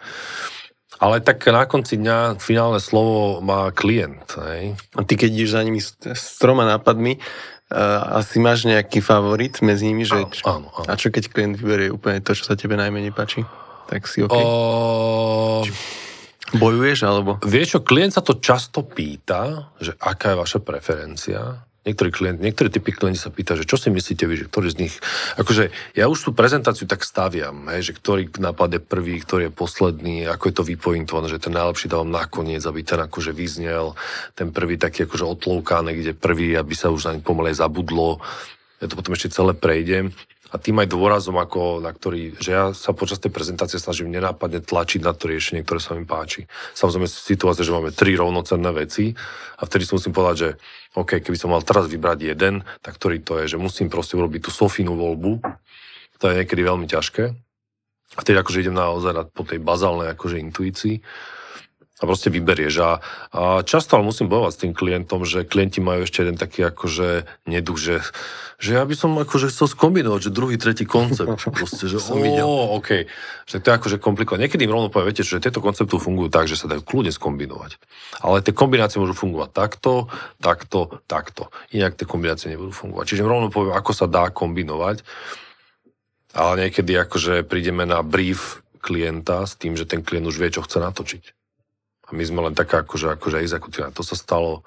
Ale 1.05 1.21
tak 1.21 1.45
na 1.53 1.69
konci 1.69 2.01
dňa 2.01 2.41
finálne 2.41 2.81
slovo 2.81 3.45
má 3.45 3.69
klient. 3.77 4.25
Hej? 4.41 4.81
A 4.97 5.05
ty 5.05 5.21
keď 5.21 5.29
ideš 5.37 5.53
za 5.53 5.61
nimi 5.61 5.85
s, 5.85 5.93
troma 6.41 6.65
nápadmi, 6.65 7.21
uh, 7.21 8.25
asi 8.25 8.41
máš 8.41 8.65
nejaký 8.65 9.05
favorit 9.05 9.61
medzi 9.61 9.93
nimi, 9.93 10.09
že... 10.09 10.17
Áno, 10.17 10.33
áno, 10.49 10.69
áno. 10.73 10.89
A 10.89 10.97
čo 10.97 11.13
keď 11.13 11.29
klient 11.29 11.61
vyberie 11.61 11.93
úplne 11.93 12.25
to, 12.25 12.33
čo 12.33 12.49
sa 12.49 12.57
tebe 12.57 12.81
najmenej 12.81 13.13
páči? 13.13 13.45
Tak 13.93 14.09
si 14.09 14.25
OK? 14.25 14.33
O... 14.33 15.61
Bojuješ, 16.57 17.05
alebo? 17.05 17.37
Vieš 17.45 17.77
čo, 17.77 17.81
klient 17.85 18.17
sa 18.17 18.25
to 18.25 18.41
často 18.41 18.81
pýta, 18.89 19.69
že 19.77 19.93
aká 20.01 20.33
je 20.33 20.41
vaša 20.41 20.61
preferencia 20.65 21.69
Niektorí, 21.85 22.09
klient, 22.09 22.41
niektorí 22.41 22.73
typy 22.73 22.97
klienti 22.97 23.21
sa 23.21 23.29
pýta, 23.29 23.61
že 23.61 23.69
čo 23.69 23.77
si 23.77 23.93
myslíte 23.93 24.25
vy, 24.25 24.41
že 24.41 24.49
ktorý 24.49 24.73
z 24.73 24.81
nich... 24.89 24.95
Akože 25.37 25.69
ja 25.93 26.09
už 26.09 26.17
tú 26.17 26.31
prezentáciu 26.33 26.89
tak 26.89 27.05
staviam, 27.05 27.69
hej, 27.69 27.93
že 27.93 27.93
ktorý 27.93 28.33
nápad 28.41 28.77
je 28.77 28.81
prvý, 28.81 29.21
ktorý 29.21 29.43
je 29.49 29.53
posledný, 29.53 30.25
ako 30.25 30.45
je 30.49 30.55
to 30.57 30.65
vypointované, 30.65 31.29
že 31.29 31.45
ten 31.45 31.53
najlepší 31.53 31.93
dávam 31.93 32.09
nakoniec, 32.09 32.65
aby 32.65 32.81
ten 32.81 33.05
akože 33.05 33.37
vyznel, 33.37 33.93
ten 34.33 34.49
prvý 34.49 34.81
taký 34.81 35.05
akože 35.05 35.29
otloukáne, 35.29 35.93
kde 35.93 36.17
prvý, 36.17 36.57
aby 36.57 36.73
sa 36.73 36.89
už 36.89 37.05
naň 37.05 37.21
pomalej 37.21 37.61
zabudlo. 37.61 38.17
Ja 38.81 38.89
to 38.89 38.97
potom 38.97 39.13
ešte 39.13 39.37
celé 39.37 39.53
prejdem 39.53 40.17
a 40.55 40.57
tým 40.63 40.79
aj 40.79 40.87
dôrazom, 40.87 41.35
ako, 41.35 41.83
na 41.83 41.91
ktorý, 41.91 42.39
že 42.39 42.51
ja 42.55 42.65
sa 42.71 42.95
počas 42.95 43.19
tej 43.19 43.35
prezentácie 43.35 43.83
snažím 43.83 44.15
nenápadne 44.15 44.63
tlačiť 44.63 45.03
na 45.03 45.11
to 45.11 45.27
riešenie, 45.27 45.67
ktoré 45.67 45.83
sa 45.83 45.99
mi 45.99 46.07
páči. 46.07 46.47
Samozrejme 46.79 47.11
situácia, 47.11 47.67
že 47.67 47.75
máme 47.75 47.91
tri 47.91 48.15
rovnocenné 48.15 48.71
veci 48.71 49.19
a 49.59 49.67
vtedy 49.67 49.83
si 49.83 49.99
musím 49.99 50.15
povedať, 50.15 50.37
že 50.39 50.51
OK, 50.95 51.19
keby 51.19 51.35
som 51.35 51.51
mal 51.51 51.67
teraz 51.67 51.91
vybrať 51.91 52.19
jeden, 52.23 52.63
tak 52.87 52.95
ktorý 52.95 53.19
to 53.27 53.43
je, 53.43 53.59
že 53.59 53.59
musím 53.59 53.91
proste 53.91 54.15
urobiť 54.15 54.47
tú 54.47 54.51
Sofínu 54.55 54.95
voľbu. 54.95 55.43
To 56.23 56.25
je 56.31 56.39
niekedy 56.39 56.63
veľmi 56.63 56.87
ťažké. 56.87 57.35
A 58.15 58.21
tedy 58.23 58.39
akože 58.39 58.63
idem 58.63 58.79
naozaj 58.79 59.35
po 59.35 59.43
tej 59.43 59.59
bazálnej 59.59 60.15
akože 60.15 60.39
intuícii 60.39 61.03
a 61.99 62.03
proste 62.03 62.29
vyberieš. 62.31 62.75
A, 62.83 62.91
a 63.31 63.43
často 63.63 63.95
ale 63.95 64.09
musím 64.09 64.27
bojovať 64.27 64.53
s 64.53 64.61
tým 64.67 64.73
klientom, 64.75 65.23
že 65.23 65.47
klienti 65.47 65.79
majú 65.79 66.03
ešte 66.03 66.27
jeden 66.27 66.35
taký 66.35 66.67
akože 66.67 67.27
neduch, 67.47 67.79
že 67.79 67.95
že 68.65 68.81
ja 68.81 68.85
by 68.87 68.95
som 68.97 69.13
akože 69.19 69.51
chcel 69.53 69.67
skombinovať, 69.67 70.31
že 70.31 70.31
druhý, 70.33 70.57
tretí 70.57 70.89
koncept. 70.89 71.37
Proste, 71.59 71.85
že 71.91 72.01
som 72.01 72.17
videl. 72.17 72.49
OK. 72.49 73.05
Že 73.45 73.57
to 73.61 73.67
je 73.69 73.75
akože 73.77 73.97
komplikované. 74.01 74.49
Niekedy 74.49 74.65
im 74.65 74.73
rovno 74.73 74.89
povie, 74.89 75.13
viete, 75.13 75.27
že 75.27 75.43
tieto 75.43 75.61
koncepty 75.61 75.99
fungujú 75.99 76.33
tak, 76.33 76.49
že 76.49 76.57
sa 76.57 76.71
dajú 76.71 76.81
kľudne 76.81 77.13
skombinovať. 77.13 77.77
Ale 78.25 78.41
tie 78.41 78.57
kombinácie 78.57 79.03
môžu 79.03 79.13
fungovať 79.13 79.51
takto, 79.53 80.09
takto, 80.41 81.03
takto. 81.05 81.53
Inak 81.77 82.01
tie 82.01 82.09
kombinácie 82.09 82.57
nebudú 82.57 82.73
fungovať. 82.73 83.05
Čiže 83.11 83.23
im 83.27 83.33
rovno 83.37 83.53
poviem, 83.53 83.77
ako 83.77 83.93
sa 83.93 84.07
dá 84.09 84.33
kombinovať. 84.33 85.05
Ale 86.35 86.53
niekedy 86.67 86.97
akože 86.99 87.45
prídeme 87.45 87.85
na 87.85 88.01
brief 88.01 88.65
klienta 88.81 89.45
s 89.45 89.61
tým, 89.61 89.77
že 89.77 89.85
ten 89.85 90.01
klient 90.01 90.25
už 90.25 90.41
vie, 90.41 90.49
čo 90.49 90.65
chce 90.65 90.81
natočiť. 90.81 91.44
My 92.15 92.25
sme 92.25 92.41
len 92.47 92.55
taká 92.55 92.87
akože, 92.87 93.19
akože 93.19 93.43
exekutíva. 93.43 93.91
To 93.91 94.07
sa 94.07 94.15
stalo 94.15 94.63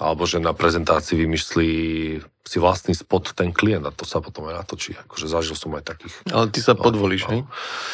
alebo 0.00 0.24
že 0.24 0.40
na 0.40 0.56
prezentácii 0.56 1.12
vymyslí 1.12 1.70
si 2.40 2.56
vlastný 2.56 2.96
spot 2.96 3.36
ten 3.36 3.52
klient 3.52 3.84
a 3.84 3.92
to 3.92 4.08
sa 4.08 4.24
potom 4.24 4.48
aj 4.48 4.64
natočí. 4.64 4.96
Akože 4.96 5.28
zažil 5.28 5.54
som 5.54 5.76
aj 5.76 5.92
takých. 5.92 6.16
Ale 6.32 6.48
ty 6.48 6.64
sa 6.64 6.72
podvolíš, 6.72 7.28
no. 7.28 7.44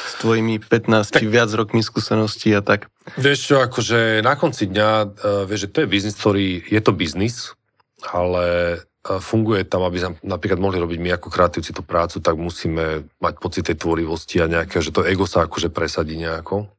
S 0.07 0.15
tvojimi 0.23 0.63
15 0.63 1.03
tak, 1.03 1.27
viac 1.27 1.51
rokmi 1.51 1.83
skúseností 1.83 2.55
a 2.55 2.63
tak. 2.63 2.87
Vieš 3.19 3.39
čo, 3.43 3.55
akože 3.59 4.23
na 4.23 4.39
konci 4.39 4.71
dňa, 4.71 4.91
uh, 5.03 5.07
vieš, 5.51 5.67
že 5.67 5.73
to 5.75 5.79
je 5.83 5.91
biznis, 5.91 6.15
ktorý, 6.15 6.63
je 6.63 6.81
to 6.81 6.93
biznis, 6.95 7.59
ale 8.07 8.47
uh, 8.79 9.19
funguje 9.19 9.67
tam, 9.67 9.83
aby 9.83 9.99
sme 9.99 10.11
napríklad 10.23 10.63
mohli 10.63 10.79
robiť 10.79 10.99
my 11.03 11.11
ako 11.19 11.27
kreatívci 11.27 11.75
tú 11.75 11.83
prácu, 11.83 12.23
tak 12.23 12.39
musíme 12.39 13.03
mať 13.19 13.35
pocit 13.43 13.67
tej 13.67 13.83
tvorivosti 13.83 14.39
a 14.39 14.47
nejaké, 14.47 14.79
že 14.79 14.95
to 14.95 15.03
ego 15.03 15.27
sa 15.27 15.51
akože 15.51 15.75
presadí 15.75 16.15
nejako. 16.15 16.71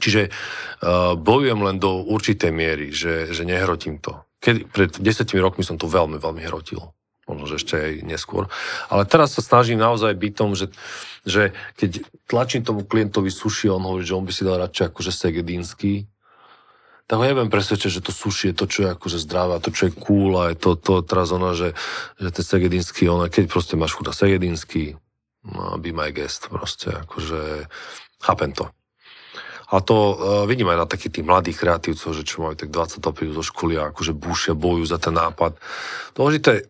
Čiže 0.00 0.28
uh, 0.28 1.18
bojujem 1.18 1.60
len 1.60 1.76
do 1.76 2.00
určitej 2.06 2.52
miery, 2.54 2.88
že, 2.94 3.28
že 3.32 3.44
nehrotím 3.44 4.00
to. 4.00 4.24
Kedy, 4.40 4.66
pred 4.72 4.90
desetimi 4.98 5.42
rokmi 5.42 5.62
som 5.62 5.76
to 5.76 5.90
veľmi, 5.90 6.16
veľmi 6.16 6.42
hrotil. 6.48 6.92
Možno, 7.30 7.46
že 7.46 7.62
ešte 7.62 7.74
aj 7.78 7.92
neskôr. 8.02 8.50
Ale 8.90 9.06
teraz 9.06 9.38
sa 9.38 9.44
snažím 9.44 9.78
naozaj 9.78 10.10
byť 10.18 10.32
tom, 10.34 10.58
že, 10.58 10.74
že 11.22 11.54
keď 11.78 12.02
tlačím 12.26 12.66
tomu 12.66 12.82
klientovi 12.82 13.30
suši 13.30 13.70
on 13.70 13.84
hovorí, 13.86 14.02
že 14.02 14.18
on 14.18 14.26
by 14.26 14.32
si 14.34 14.42
dal 14.42 14.58
radšej 14.58 14.90
akože 14.90 15.12
segedínsky, 15.14 16.10
tak 17.06 17.20
ho 17.20 17.28
neviem 17.28 17.52
presvedčiť, 17.52 18.00
že 18.00 18.04
to 18.04 18.10
suši 18.10 18.50
je 18.50 18.54
to, 18.56 18.64
čo 18.66 18.78
je 18.82 18.88
akože 18.96 19.18
zdravé, 19.22 19.60
to, 19.62 19.70
čo 19.70 19.90
je 19.90 19.96
cool 20.02 20.32
a 20.40 20.50
je 20.50 20.56
to, 20.58 20.80
to 20.80 21.04
teraz 21.04 21.28
ona, 21.30 21.52
že, 21.52 21.76
že 22.16 22.32
ten 22.32 22.40
segedínsky, 22.40 23.06
ona, 23.06 23.28
keď 23.28 23.52
proste 23.52 23.76
máš 23.76 23.94
chuda 23.94 24.16
segedínsky, 24.16 24.96
no, 25.44 25.76
be 25.78 25.92
my 25.92 26.08
guest, 26.08 26.48
proste, 26.48 26.88
akože, 26.88 27.68
chápem 28.22 28.56
to. 28.56 28.66
A 29.72 29.80
to 29.80 29.96
uh, 29.96 30.14
vidím 30.44 30.68
aj 30.68 30.84
na 30.84 30.86
takých 30.86 31.18
tých 31.18 31.26
mladých 31.26 31.56
kreatívcov, 31.64 32.12
že 32.12 32.28
čo 32.28 32.44
majú 32.44 32.54
tak 32.60 32.68
20 32.68 33.00
prídu 33.16 33.32
zo 33.32 33.44
školy 33.44 33.80
a 33.80 33.88
akože 33.88 34.12
búšia, 34.12 34.52
bojujú 34.52 34.84
za 34.84 35.00
ten 35.00 35.16
nápad. 35.16 35.56
Dôležité, 36.12 36.68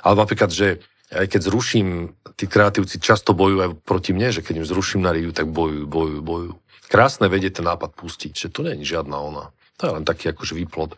ale 0.00 0.14
napríklad, 0.16 0.48
že 0.48 0.80
aj 1.10 1.26
keď 1.26 1.40
zruším, 1.50 2.14
tí 2.38 2.46
kreatívci 2.46 3.02
často 3.02 3.34
bojujú 3.34 3.58
aj 3.60 3.70
proti 3.82 4.14
mne, 4.14 4.30
že 4.30 4.46
keď 4.46 4.62
im 4.62 4.66
zruším 4.66 5.02
na 5.02 5.10
riu, 5.10 5.34
tak 5.34 5.50
bojujú, 5.50 5.84
bojujú, 5.84 6.20
bojujú. 6.22 6.54
Krásne 6.90 7.26
vedie 7.26 7.50
ten 7.50 7.66
nápad 7.66 7.94
pustiť, 7.94 8.32
že 8.34 8.48
to 8.50 8.66
je 8.66 8.78
žiadna 8.82 9.18
ona. 9.18 9.44
To 9.78 9.90
je 9.90 9.94
len 9.96 10.04
taký 10.06 10.30
akože 10.30 10.54
výplod 10.54 10.94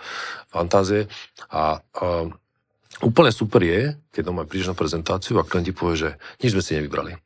fantázie. 0.50 1.08
A 1.48 1.80
uh, 1.80 2.28
úplne 3.00 3.32
super 3.32 3.62
je, 3.62 3.96
keď 4.12 4.22
doma 4.32 4.44
prídeš 4.44 4.72
na 4.72 4.76
prezentáciu 4.76 5.40
a 5.40 5.46
klient 5.46 5.70
ti 5.70 5.74
povie, 5.76 5.96
že 5.96 6.10
nič 6.44 6.52
sme 6.52 6.64
si 6.64 6.76
nevybrali. 6.76 7.16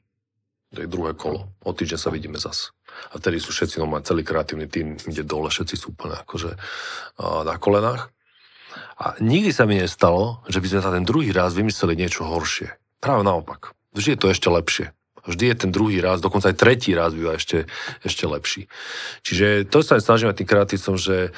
To 0.76 0.84
je 0.84 0.90
druhé 0.90 1.16
kolo. 1.16 1.48
O 1.64 1.72
týždeň 1.72 1.98
sa 1.98 2.12
vidíme 2.12 2.36
zas. 2.36 2.75
A 3.12 3.20
tedy 3.22 3.38
sú 3.38 3.54
všetci, 3.54 3.80
no 3.80 3.88
celý 4.02 4.22
kreatívny 4.26 4.66
tým 4.66 4.96
ide 5.08 5.22
dole, 5.22 5.48
všetci 5.48 5.74
sú 5.76 5.92
úplne 5.92 6.18
akože 6.22 6.56
na 7.20 7.54
kolenách. 7.56 8.10
A 8.96 9.16
nikdy 9.20 9.52
sa 9.52 9.68
mi 9.68 9.76
nestalo, 9.76 10.44
že 10.48 10.60
by 10.60 10.66
sme 10.68 10.80
za 10.84 10.92
ten 10.92 11.04
druhý 11.04 11.28
raz 11.32 11.52
vymysleli 11.52 11.96
niečo 11.96 12.24
horšie. 12.24 12.76
Práve 13.00 13.24
naopak. 13.24 13.76
Vždy 13.92 14.16
je 14.16 14.20
to 14.20 14.32
ešte 14.32 14.48
lepšie. 14.48 14.86
Vždy 15.26 15.44
je 15.52 15.56
ten 15.58 15.70
druhý 15.74 15.98
raz, 15.98 16.22
dokonca 16.22 16.54
aj 16.54 16.56
tretí 16.56 16.94
raz 16.94 17.10
býva 17.10 17.34
ešte, 17.34 17.66
ešte 18.06 18.24
lepší. 18.30 18.70
Čiže 19.26 19.66
to 19.66 19.82
sa 19.82 19.98
snažíme 19.98 20.30
tým 20.32 20.46
kreatívcom, 20.46 20.94
že 20.94 21.34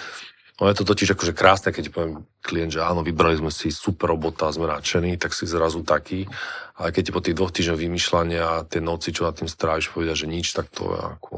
No 0.58 0.66
je 0.66 0.74
to 0.74 0.82
totiž 0.82 1.14
akože 1.14 1.38
krásne, 1.38 1.70
keď 1.70 1.94
poviem 1.94 2.26
klient, 2.42 2.74
že 2.74 2.82
áno, 2.82 3.06
vybrali 3.06 3.38
sme 3.38 3.54
si 3.54 3.70
super 3.70 4.10
robota, 4.10 4.50
sme 4.50 4.66
nadšení, 4.66 5.14
tak 5.14 5.30
si 5.30 5.46
zrazu 5.46 5.86
taký. 5.86 6.26
Ale 6.74 6.90
keď 6.90 7.02
ti 7.06 7.14
po 7.14 7.22
tých 7.22 7.38
dvoch 7.38 7.54
týždňoch 7.54 7.78
vymýšľania 7.78 8.42
a 8.42 8.66
tie 8.66 8.82
noci, 8.82 9.14
čo 9.14 9.22
na 9.22 9.30
tým 9.30 9.46
stráviš, 9.46 9.94
povedia, 9.94 10.18
že 10.18 10.26
nič, 10.26 10.50
tak 10.50 10.66
to 10.74 10.90
je 10.90 10.98
ako... 10.98 11.34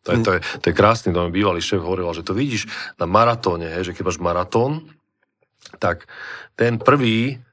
To 0.00 0.16
je, 0.16 0.18
to 0.24 0.30
je, 0.32 0.40
to 0.64 0.64
je 0.72 0.74
krásne, 0.76 1.12
to 1.12 1.28
mi 1.28 1.32
bývalý 1.32 1.60
šéf 1.60 1.84
hovoril, 1.84 2.08
že 2.16 2.24
to 2.24 2.32
vidíš 2.32 2.72
na 2.96 3.04
maratóne, 3.04 3.84
že 3.84 3.92
keď 3.92 4.08
máš 4.08 4.16
maratón, 4.16 4.88
tak 5.76 6.08
ten 6.56 6.80
prvý 6.80 7.44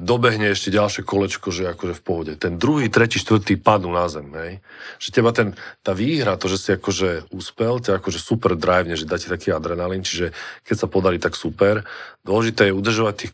dobehne 0.00 0.56
ešte 0.56 0.72
ďalšie 0.72 1.04
kolečko, 1.04 1.52
že 1.52 1.76
akože 1.76 1.94
v 1.94 2.02
pohode. 2.02 2.32
Ten 2.40 2.56
druhý, 2.56 2.88
tretí, 2.88 3.20
štvrtý 3.20 3.60
padnú 3.60 3.92
na 3.92 4.08
zem, 4.08 4.26
hej. 4.32 4.52
Že 4.96 5.08
teba 5.12 5.30
ten, 5.36 5.54
tá 5.84 5.92
výhra, 5.92 6.40
to, 6.40 6.48
že 6.48 6.58
si 6.58 6.68
akože 6.72 7.28
úspel, 7.30 7.84
ťa 7.84 8.00
akože 8.00 8.18
super 8.18 8.56
drive, 8.56 8.88
že 8.96 9.04
dá 9.04 9.20
ti 9.20 9.28
taký 9.28 9.52
adrenalín, 9.52 10.00
čiže 10.00 10.32
keď 10.64 10.76
sa 10.76 10.86
podarí, 10.88 11.20
tak 11.20 11.36
super. 11.36 11.84
Dôležité 12.24 12.72
je 12.72 12.76
udržovať 12.76 13.14
tých 13.14 13.32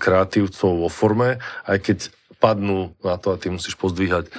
kreatívcov 0.00 0.70
vo 0.82 0.88
forme, 0.88 1.38
aj 1.68 1.78
keď 1.84 1.98
padnú 2.40 2.96
na 3.04 3.20
to 3.20 3.34
a 3.34 3.40
ty 3.40 3.52
musíš 3.52 3.76
pozdvíhať 3.76 4.32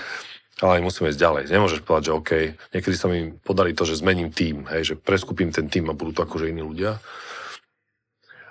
ale 0.58 0.82
musíme 0.82 1.14
ísť 1.14 1.22
ďalej. 1.22 1.44
Nemôžeš 1.54 1.86
povedať, 1.86 2.10
že 2.10 2.18
OK, 2.18 2.32
niekedy 2.74 2.96
sa 2.98 3.06
mi 3.06 3.30
podarí 3.30 3.78
to, 3.78 3.86
že 3.86 4.02
zmením 4.02 4.34
tým, 4.34 4.66
hej, 4.74 4.94
že 4.94 4.96
preskupím 4.98 5.54
ten 5.54 5.70
tým 5.70 5.86
a 5.90 5.98
budú 5.98 6.18
to 6.18 6.26
akože 6.26 6.50
iní 6.50 6.66
ľudia. 6.66 6.98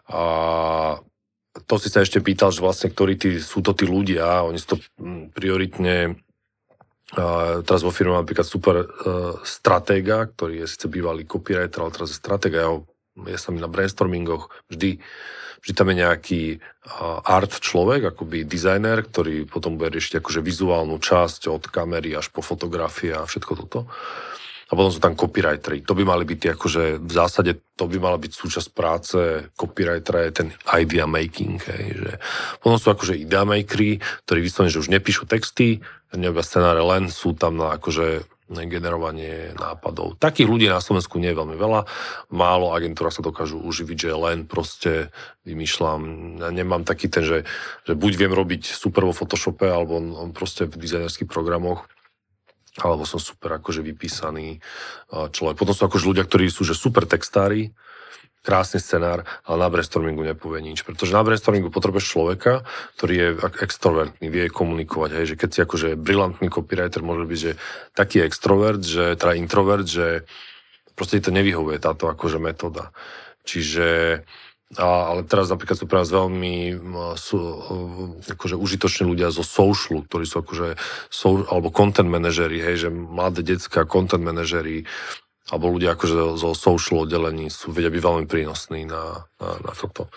A 0.07 0.23
to 1.65 1.75
si 1.81 1.89
sa 1.89 2.05
ešte 2.05 2.21
pýtal, 2.21 2.53
že 2.53 2.61
vlastne, 2.61 2.93
ktorí 2.93 3.17
tí, 3.17 3.41
sú 3.41 3.65
to 3.65 3.73
tí 3.73 3.89
ľudia, 3.89 4.45
oni 4.45 4.61
sú 4.61 4.77
to 4.77 4.79
mm, 5.01 5.33
prioritne 5.33 6.21
Uh, 7.15 7.63
teraz 7.63 7.87
vo 7.87 7.95
firme 7.95 8.19
napríklad 8.19 8.43
super 8.43 8.83
uh, 8.83 9.39
stratéga, 9.47 10.27
ktorý 10.27 10.67
je 10.67 10.71
síce 10.75 10.91
bývalý 10.91 11.23
copywriter, 11.23 11.79
ale 11.79 11.95
teraz 11.95 12.11
je 12.11 12.19
stratéga, 12.19 12.67
ja, 12.67 12.69
ho, 12.75 12.83
ja 13.31 13.39
sa 13.39 13.55
mi 13.55 13.63
na 13.63 13.71
brainstormingoch 13.71 14.51
vždy, 14.67 14.99
vždy 15.63 15.73
tam 15.79 15.87
je 15.87 15.97
nejaký 16.03 16.43
uh, 16.59 17.23
art 17.23 17.63
človek, 17.63 18.11
akoby 18.11 18.43
designer, 18.43 19.07
ktorý 19.07 19.47
potom 19.47 19.79
bude 19.79 19.95
riešiť 19.95 20.19
akože 20.19 20.43
vizuálnu 20.43 20.99
časť 20.99 21.47
od 21.47 21.71
kamery 21.71 22.11
až 22.11 22.27
po 22.35 22.43
fotografie 22.43 23.15
a 23.15 23.23
všetko 23.23 23.53
toto. 23.55 23.87
A 24.67 24.75
potom 24.75 24.91
sú 24.91 24.99
tam 24.99 25.15
copywritery. 25.15 25.87
To 25.87 25.95
by 25.95 26.03
mali 26.03 26.27
byť 26.27 26.39
tie, 26.43 26.51
akože 26.59 26.83
v 26.99 27.13
zásade 27.15 27.55
to 27.79 27.87
by 27.87 28.03
mala 28.03 28.19
byť 28.19 28.33
súčasť 28.35 28.69
práce 28.75 29.19
copywritera 29.55 30.27
je 30.27 30.33
ten 30.43 30.49
idea 30.75 31.07
making. 31.07 31.63
Hej, 31.63 31.85
že 31.95 32.13
potom 32.59 32.75
sú 32.75 32.91
akože 32.91 33.15
idea 33.15 33.47
makery, 33.47 34.03
ktorí 34.27 34.39
vyslovene, 34.43 34.75
že 34.75 34.83
už 34.83 34.91
nepíšu 34.91 35.31
texty, 35.31 35.87
nebia 36.11 36.43
scenáre, 36.43 36.83
len 36.83 37.07
sú 37.13 37.39
tam 37.39 37.63
na 37.63 37.79
akože 37.79 38.27
generovanie 38.47 39.59
nápadov. 39.59 40.15
Takých 40.23 40.47
ľudí 40.47 40.67
na 40.71 40.79
Slovensku 40.79 41.19
nie 41.19 41.35
je 41.35 41.39
veľmi 41.39 41.59
veľa. 41.59 41.83
Málo 42.31 42.79
agentúra 42.79 43.11
sa 43.11 43.19
dokážu 43.19 43.59
uživiť, 43.59 44.07
že 44.07 44.11
len 44.15 44.47
proste 44.47 45.11
vymýšľam. 45.43 46.01
Ja 46.39 46.55
nemám 46.55 46.87
taký 46.87 47.11
ten, 47.11 47.27
že, 47.27 47.43
že 47.83 47.99
buď 47.99 48.13
viem 48.15 48.31
robiť 48.31 48.71
super 48.71 49.03
vo 49.03 49.11
Photoshope, 49.11 49.67
alebo 49.67 49.99
on, 49.99 50.15
on 50.15 50.31
proste 50.31 50.71
v 50.71 50.79
dizajnerských 50.79 51.27
programoch 51.27 51.91
alebo 52.83 53.09
som 53.09 53.17
super 53.17 53.57
akože 53.57 53.81
vypísaný 53.81 54.61
človek. 55.09 55.57
Potom 55.57 55.73
sú 55.73 55.89
akože 55.89 56.05
ľudia, 56.05 56.25
ktorí 56.29 56.51
sú 56.53 56.65
že 56.67 56.77
super 56.77 57.09
textári, 57.09 57.73
krásny 58.47 58.79
scenár, 58.79 59.27
ale 59.43 59.57
na 59.59 59.67
brainstormingu 59.67 60.23
nepovie 60.23 60.63
nič. 60.63 60.87
Pretože 60.87 61.11
na 61.11 61.27
brainstormingu 61.27 61.75
potrebuješ 61.75 62.15
človeka, 62.15 62.63
ktorý 62.95 63.15
je 63.19 63.29
extrovertný, 63.59 64.31
vie 64.31 64.47
komunikovať. 64.47 65.11
Hej, 65.19 65.27
že 65.35 65.39
keď 65.41 65.49
si 65.51 65.59
akože 65.67 65.89
brilantný 65.99 66.47
copywriter 66.47 67.03
môže 67.03 67.27
byť, 67.27 67.39
že 67.43 67.53
taký 67.91 68.23
extrovert, 68.23 68.87
že 68.87 69.19
teda 69.19 69.35
introvert, 69.35 69.91
že 69.91 70.23
proste 70.95 71.19
to 71.19 71.35
nevyhovuje 71.35 71.83
táto 71.83 72.07
akože 72.07 72.39
metóda. 72.39 72.95
Čiže 73.43 74.23
a, 74.75 75.15
ale 75.15 75.23
teraz 75.23 75.47
napríklad 75.47 75.79
sú 75.79 75.87
pre 75.87 76.03
nás 76.03 76.11
veľmi 76.11 76.75
sú, 77.15 77.39
akože 78.27 78.59
užitoční 78.59 79.07
ľudia 79.07 79.31
zo 79.31 79.47
socialu, 79.47 80.03
ktorí 80.11 80.27
sú 80.27 80.43
akože, 80.43 80.75
so, 81.07 81.47
alebo 81.47 81.71
content 81.71 82.11
manažery, 82.11 82.59
hej, 82.59 82.87
že 82.87 82.89
mladé 82.91 83.47
detská 83.47 83.87
content 83.87 84.27
manažery, 84.27 84.83
alebo 85.47 85.71
ľudia 85.71 85.95
akože 85.95 86.43
zo 86.43 86.51
social 86.59 87.07
oddelení 87.07 87.47
sú, 87.47 87.71
vedia 87.71 87.95
byť 87.95 88.03
veľmi 88.03 88.27
prínosní 88.27 88.91
na, 88.91 89.31
na, 89.39 89.51
na 89.63 89.73
toto. 89.79 90.11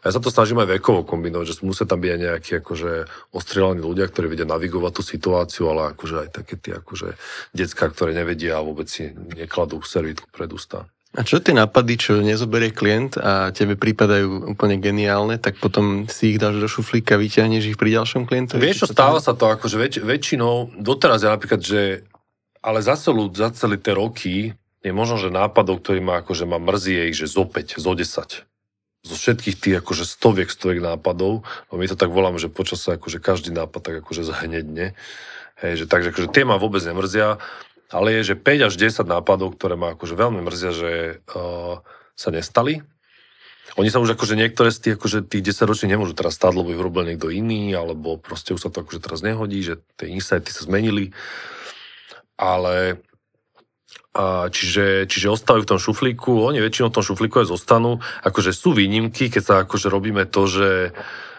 Ja 0.00 0.08
sa 0.08 0.24
to 0.24 0.32
snažím 0.32 0.64
aj 0.64 0.80
vekovo 0.80 1.04
kombinovať, 1.04 1.44
že 1.52 1.68
musia 1.68 1.84
tam 1.84 2.00
byť 2.00 2.08
aj 2.08 2.20
nejakí 2.24 2.52
akože 2.64 2.90
ostrelaní 3.36 3.84
ľudia, 3.84 4.08
ktorí 4.08 4.32
vedia 4.32 4.48
navigovať 4.48 4.92
tú 4.96 5.02
situáciu, 5.04 5.68
ale 5.68 5.92
akože 5.92 6.16
aj 6.24 6.28
také 6.32 6.56
tie 6.56 6.80
akože 6.80 7.20
detská, 7.52 7.92
ktoré 7.92 8.16
nevedia 8.16 8.56
a 8.56 8.64
vôbec 8.64 8.88
si 8.88 9.12
nekladú 9.12 9.84
servítku 9.84 10.32
pred 10.32 10.48
ústa. 10.48 10.88
A 11.12 11.28
čo 11.28 11.44
tie 11.44 11.52
nápady, 11.52 12.00
čo 12.00 12.24
nezoberie 12.24 12.72
klient 12.72 13.20
a 13.20 13.52
tebe 13.52 13.76
prípadajú 13.76 14.48
úplne 14.56 14.80
geniálne, 14.80 15.36
tak 15.36 15.60
potom 15.60 16.08
si 16.08 16.32
ich 16.32 16.40
dáš 16.40 16.56
do 16.56 16.64
šuflíka, 16.64 17.20
vyťahneš 17.20 17.76
ich 17.76 17.78
pri 17.80 18.00
ďalšom 18.00 18.24
klientovi? 18.24 18.64
Vieš 18.64 18.88
čo, 18.88 18.96
stáva 18.96 19.20
sa 19.20 19.36
to 19.36 19.52
akože 19.52 19.76
väč, 19.76 19.94
väčšinou, 20.00 20.80
doteraz 20.80 21.20
je 21.20 21.28
napríklad, 21.28 21.60
že 21.60 22.08
ale 22.64 22.80
za, 22.80 22.96
celú, 22.96 23.28
za 23.28 23.52
celé 23.52 23.76
tie 23.76 23.92
roky 23.92 24.56
je 24.80 24.92
možno, 24.94 25.20
že 25.20 25.28
nápadov, 25.28 25.84
ktorý 25.84 26.00
ma 26.00 26.24
akože 26.24 26.48
ma 26.48 26.56
mrzí, 26.56 26.96
je 26.96 27.04
ich, 27.12 27.18
že 27.20 27.26
zo 27.28 27.44
5, 27.44 27.76
zo 27.76 27.92
10 27.92 28.48
zo 29.02 29.18
všetkých 29.18 29.56
tých 29.58 29.76
akože 29.82 30.06
stoviek, 30.06 30.46
stoviek 30.46 30.78
nápadov, 30.78 31.42
no 31.42 31.72
my 31.74 31.90
to 31.90 31.98
tak 31.98 32.14
voláme, 32.14 32.38
že 32.38 32.46
počas 32.46 32.86
sa 32.86 32.94
akože 32.94 33.18
každý 33.18 33.50
nápad 33.50 33.82
tak 33.82 33.94
akože 33.98 34.22
zahnedne. 34.22 34.94
Hej, 35.58 35.84
že 35.84 35.84
takže 35.90 36.14
akože 36.14 36.30
tie 36.30 36.46
ma 36.46 36.54
vôbec 36.54 36.82
nemrzia 36.86 37.42
ale 37.92 38.20
je, 38.20 38.32
že 38.32 38.40
5 38.40 38.68
až 38.68 38.74
10 38.74 39.04
nápadov, 39.04 39.54
ktoré 39.54 39.76
ma 39.76 39.92
akože 39.92 40.16
veľmi 40.16 40.40
mrzia, 40.42 40.72
že 40.72 40.92
uh, 41.32 41.84
sa 42.16 42.28
nestali. 42.32 42.80
Oni 43.80 43.88
sa 43.88 44.00
už 44.00 44.16
akože 44.16 44.36
niektoré 44.36 44.68
z 44.68 44.78
tých, 44.84 44.94
akože 45.00 45.18
tých 45.28 45.52
10 45.52 45.68
ročí 45.68 45.84
nemôžu 45.88 46.12
teraz 46.12 46.36
stať, 46.36 46.52
lebo 46.60 46.72
ich 46.72 46.80
robil 46.80 47.08
niekto 47.08 47.32
iný, 47.32 47.72
alebo 47.72 48.20
proste 48.20 48.52
už 48.52 48.68
sa 48.68 48.70
to 48.72 48.84
akože 48.84 49.00
teraz 49.00 49.24
nehodí, 49.24 49.64
že 49.64 49.80
tie 49.96 50.12
insighty 50.12 50.52
sa 50.52 50.68
zmenili. 50.68 51.16
Ale 52.36 53.00
a 54.12 54.52
čiže, 54.52 55.08
čiže 55.08 55.32
ostávajú 55.32 55.64
v 55.64 55.70
tom 55.72 55.80
šuflíku, 55.80 56.44
oni 56.44 56.60
väčšinou 56.60 56.92
v 56.92 56.96
tom 57.00 57.04
šuflíku 57.04 57.44
aj 57.44 57.48
zostanú. 57.48 58.04
Akože 58.20 58.52
sú 58.52 58.76
výnimky, 58.76 59.32
keď 59.32 59.42
sa 59.42 59.54
akože 59.64 59.88
robíme 59.88 60.28
to, 60.28 60.44
že, 60.44 60.72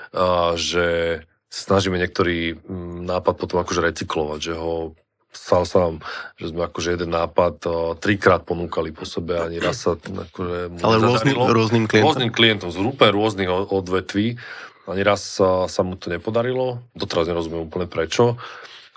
a, 0.09 0.57
že 0.57 1.21
snažíme 1.53 2.01
niektorý 2.01 2.57
mm, 2.57 3.05
nápad 3.05 3.37
potom 3.37 3.61
akože 3.61 3.93
recyklovať, 3.93 4.39
že 4.41 4.53
ho 4.57 4.97
stalo 5.33 5.65
sa 5.65 5.77
nám, 5.89 5.95
že 6.37 6.53
sme 6.53 6.69
akože 6.69 6.95
jeden 6.95 7.11
nápad 7.11 7.55
uh, 7.65 7.73
trikrát 7.97 8.45
ponúkali 8.45 8.93
po 8.93 9.03
sebe, 9.03 9.41
ani 9.41 9.57
raz 9.57 9.83
sa 9.83 9.97
akože... 9.97 10.79
Ale 10.79 10.95
rôzny, 11.01 11.33
rôznym 11.33 11.85
klientom? 11.89 12.07
Rôznym 12.07 12.31
klientom, 12.31 12.69
z 12.69 12.77
úplne 12.79 13.11
rôznych 13.11 13.49
odvetví. 13.49 14.37
Ani 14.83 15.01
raz 15.01 15.41
sa, 15.41 15.65
sa 15.71 15.81
mu 15.81 15.95
to 15.95 16.11
nepodarilo, 16.11 16.83
doteraz 16.91 17.27
nerozumiem 17.27 17.65
úplne 17.65 17.87
prečo, 17.87 18.35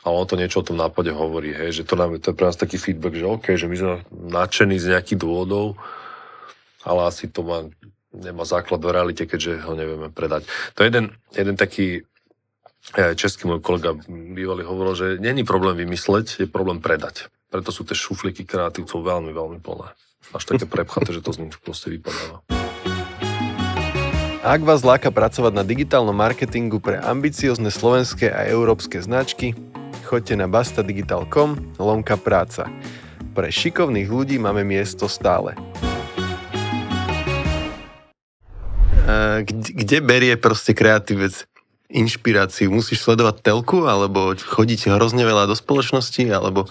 ale 0.02 0.14
on 0.18 0.26
to 0.26 0.38
niečo 0.38 0.62
o 0.62 0.66
tom 0.66 0.78
nápade 0.78 1.14
hovorí, 1.14 1.54
hej, 1.54 1.82
že 1.82 1.82
to, 1.86 1.94
nám, 1.94 2.18
to 2.18 2.30
je 2.30 2.38
pre 2.38 2.46
nás 2.50 2.58
taký 2.58 2.78
feedback, 2.78 3.14
že 3.14 3.26
OK, 3.26 3.46
že 3.54 3.70
my 3.70 3.76
sme 3.78 3.94
nadšení 4.10 4.82
z 4.82 4.94
nejakých 4.94 5.18
dôvodov, 5.18 5.78
ale 6.82 7.06
asi 7.06 7.30
to 7.30 7.46
má, 7.46 7.66
nemá 8.10 8.42
základ 8.42 8.82
v 8.82 8.94
realite, 8.94 9.30
keďže 9.30 9.62
ho 9.62 9.78
nevieme 9.78 10.10
predať. 10.10 10.46
To 10.74 10.82
je 10.82 10.90
jeden, 10.90 11.14
jeden 11.34 11.54
taký 11.54 12.02
český 12.94 13.50
môj 13.50 13.58
kolega 13.64 13.96
bývalý 14.06 14.62
hovoril, 14.62 14.94
že 14.94 15.06
není 15.18 15.42
problém 15.42 15.74
vymysleť, 15.74 16.44
je 16.44 16.46
problém 16.46 16.78
predať. 16.78 17.26
Preto 17.50 17.74
sú 17.74 17.82
tie 17.82 17.98
šuflíky 17.98 18.46
kreatívcov 18.46 19.02
veľmi, 19.02 19.32
veľmi 19.34 19.58
plné. 19.62 19.90
Až 20.34 20.42
také 20.44 20.66
prepchaté, 20.74 21.10
že 21.14 21.24
to 21.24 21.34
z 21.34 21.46
nich 21.46 21.58
proste 21.58 21.90
vypadáva. 21.90 22.42
Ak 24.46 24.62
vás 24.62 24.86
láka 24.86 25.10
pracovať 25.10 25.58
na 25.58 25.66
digitálnom 25.66 26.14
marketingu 26.14 26.78
pre 26.78 27.02
ambiciozne 27.02 27.66
slovenské 27.66 28.30
a 28.30 28.46
európske 28.46 29.02
značky, 29.02 29.58
choďte 30.06 30.38
na 30.38 30.46
bastadigital.com 30.46 31.74
lomka 31.82 32.14
práca. 32.14 32.70
Pre 33.34 33.50
šikovných 33.50 34.06
ľudí 34.06 34.38
máme 34.38 34.62
miesto 34.62 35.10
stále. 35.10 35.58
Kde, 39.42 39.70
kde 39.74 39.98
berie 39.98 40.34
proste 40.38 40.78
kreatívec 40.78 41.50
inšpiráciu? 41.90 42.70
Musíš 42.70 43.02
sledovať 43.06 43.42
telku, 43.42 43.86
alebo 43.86 44.34
chodiť 44.34 44.92
hrozne 44.94 45.22
veľa 45.22 45.50
do 45.50 45.54
spoločnosti, 45.54 46.22
alebo 46.30 46.66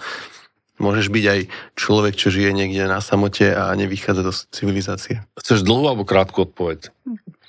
môžeš 0.76 1.08
byť 1.08 1.24
aj 1.24 1.40
človek, 1.76 2.14
čo 2.16 2.28
žije 2.28 2.52
niekde 2.52 2.84
na 2.84 3.00
samote 3.00 3.48
a 3.48 3.72
nevychádza 3.72 4.22
do 4.22 4.32
civilizácie? 4.32 5.24
Chceš 5.40 5.64
dlhú 5.64 5.88
alebo 5.88 6.04
krátku 6.04 6.44
odpoveď? 6.44 6.92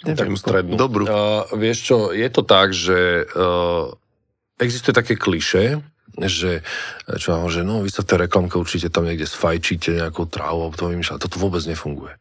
Takú 0.08 0.38
strednú. 0.40 0.80
Dobrú. 0.80 1.04
Uh, 1.10 1.44
vieš 1.58 1.92
čo, 1.92 1.98
je 2.16 2.28
to 2.32 2.46
tak, 2.46 2.72
že 2.72 3.28
uh, 3.28 3.92
existuje 4.62 4.94
také 4.96 5.20
kliše, 5.20 5.82
že, 6.18 6.66
čo 7.20 7.38
mám, 7.38 7.52
že 7.52 7.62
no, 7.62 7.86
vy 7.86 7.94
sa 7.94 8.02
v 8.02 8.10
tej 8.10 8.18
reklamke 8.26 8.58
určite 8.58 8.90
tam 8.90 9.06
niekde 9.06 9.30
sfajčíte 9.30 10.02
nejakou 10.02 10.26
trávou, 10.26 10.74
to 10.74 10.90
vymýšľa. 10.90 11.22
Toto 11.22 11.38
vôbec 11.38 11.62
nefunguje. 11.68 12.18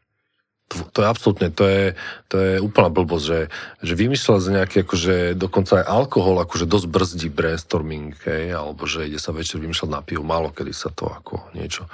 To, 0.66 0.98
je 0.98 1.06
absolútne, 1.06 1.54
to 1.54 1.62
je, 1.62 1.84
to 2.26 2.36
je 2.42 2.52
úplná 2.58 2.90
blbosť, 2.90 3.22
že, 3.22 3.40
že 3.86 3.94
vymyslel 3.94 4.42
z 4.42 4.48
nejaký, 4.50 4.82
akože 4.82 5.38
dokonca 5.38 5.78
aj 5.78 5.86
alkohol, 5.86 6.42
akože 6.42 6.66
dosť 6.66 6.86
brzdí 6.90 7.28
brainstorming, 7.30 8.18
hej, 8.26 8.50
alebo 8.50 8.82
že 8.82 9.06
ide 9.06 9.22
sa 9.22 9.30
večer 9.30 9.62
vymýšľať 9.62 9.90
na 9.94 10.02
pivo, 10.02 10.26
málo 10.26 10.50
kedy 10.50 10.74
sa 10.74 10.90
to 10.90 11.06
ako 11.06 11.54
niečo. 11.54 11.86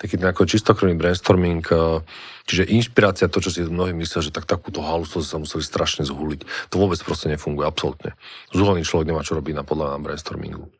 Taký 0.00 0.16
ten 0.16 0.24
ako 0.24 0.48
čistokrvný 0.48 0.96
brainstorming, 0.96 1.68
eh, 1.68 2.00
čiže 2.48 2.64
inšpirácia, 2.72 3.28
to, 3.28 3.44
čo 3.44 3.52
si 3.52 3.60
mnohí 3.60 3.92
myslia, 3.92 4.24
že 4.24 4.32
tak 4.32 4.48
takúto 4.48 4.80
halu 4.80 5.04
sa 5.04 5.36
museli 5.36 5.60
strašne 5.60 6.08
zhuliť. 6.08 6.72
To 6.72 6.80
vôbec 6.80 6.96
proste 7.04 7.28
nefunguje, 7.28 7.68
absolútne. 7.68 8.16
Zúholný 8.56 8.88
človek 8.88 9.12
nemá 9.12 9.20
čo 9.20 9.36
robiť 9.36 9.52
na 9.52 9.68
podľa 9.68 10.00
brainstormingu. 10.00 10.72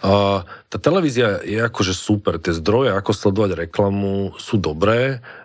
A 0.00 0.42
tá 0.72 0.80
televízia 0.80 1.44
je 1.44 1.60
akože 1.60 1.92
super, 1.92 2.40
tie 2.40 2.56
zdroje, 2.56 2.96
ako 2.96 3.12
sledovať 3.12 3.68
reklamu, 3.68 4.32
sú 4.40 4.56
dobré, 4.56 5.20
Uh, 5.20 5.39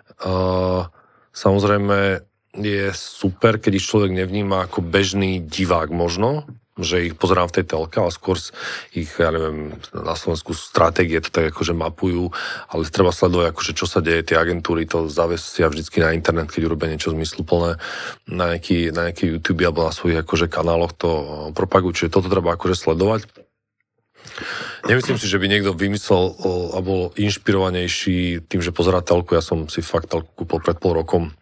samozrejme 1.32 2.24
je 2.56 2.88
super, 2.96 3.60
keď 3.60 3.72
ich 3.76 3.86
človek 3.86 4.16
nevníma 4.16 4.64
ako 4.64 4.80
bežný 4.80 5.44
divák 5.44 5.92
možno, 5.92 6.48
že 6.76 7.08
ich 7.08 7.16
pozerám 7.16 7.48
v 7.48 7.56
tej 7.60 7.64
telke, 7.72 7.96
ale 7.96 8.12
skôr 8.12 8.36
ich, 8.92 9.08
ja 9.16 9.32
neviem, 9.32 9.80
na 9.96 10.12
Slovensku 10.12 10.52
stratégie 10.52 11.24
to 11.24 11.32
tak 11.32 11.48
akože 11.48 11.72
mapujú, 11.72 12.28
ale 12.68 12.84
treba 12.92 13.16
sledovať, 13.16 13.56
akože 13.56 13.72
čo 13.72 13.88
sa 13.88 14.04
deje, 14.04 14.28
tie 14.28 14.36
agentúry 14.36 14.84
to 14.84 15.08
zavesia 15.08 15.72
vždycky 15.72 16.04
na 16.04 16.12
internet, 16.12 16.52
keď 16.52 16.68
urobia 16.68 16.92
niečo 16.92 17.16
zmysluplné, 17.16 17.80
na 18.28 18.44
nejaký, 18.52 18.92
na 18.92 19.08
nejaký 19.08 19.40
YouTube 19.40 19.64
alebo 19.64 19.88
na 19.88 19.92
svojich 19.96 20.20
akože 20.20 20.52
kanáloch 20.52 20.92
to 20.92 21.10
propagujú, 21.56 22.04
čiže 22.04 22.12
toto 22.12 22.28
treba 22.28 22.52
akože 22.52 22.76
sledovať. 22.76 23.45
Nemyslím 24.86 25.18
si, 25.18 25.26
že 25.26 25.40
by 25.40 25.46
niekto 25.48 25.72
vymyslel 25.74 26.24
a 26.74 26.78
bol 26.84 27.10
inšpirovanejší 27.16 28.46
tým, 28.46 28.60
že 28.60 28.74
pozerá 28.74 29.02
telku. 29.02 29.34
Ja 29.34 29.42
som 29.42 29.66
si 29.66 29.82
fakt 29.82 30.12
telku 30.12 30.28
kúpil 30.32 30.60
pred 30.62 30.78
pol 30.78 30.94
rokom 30.94 31.34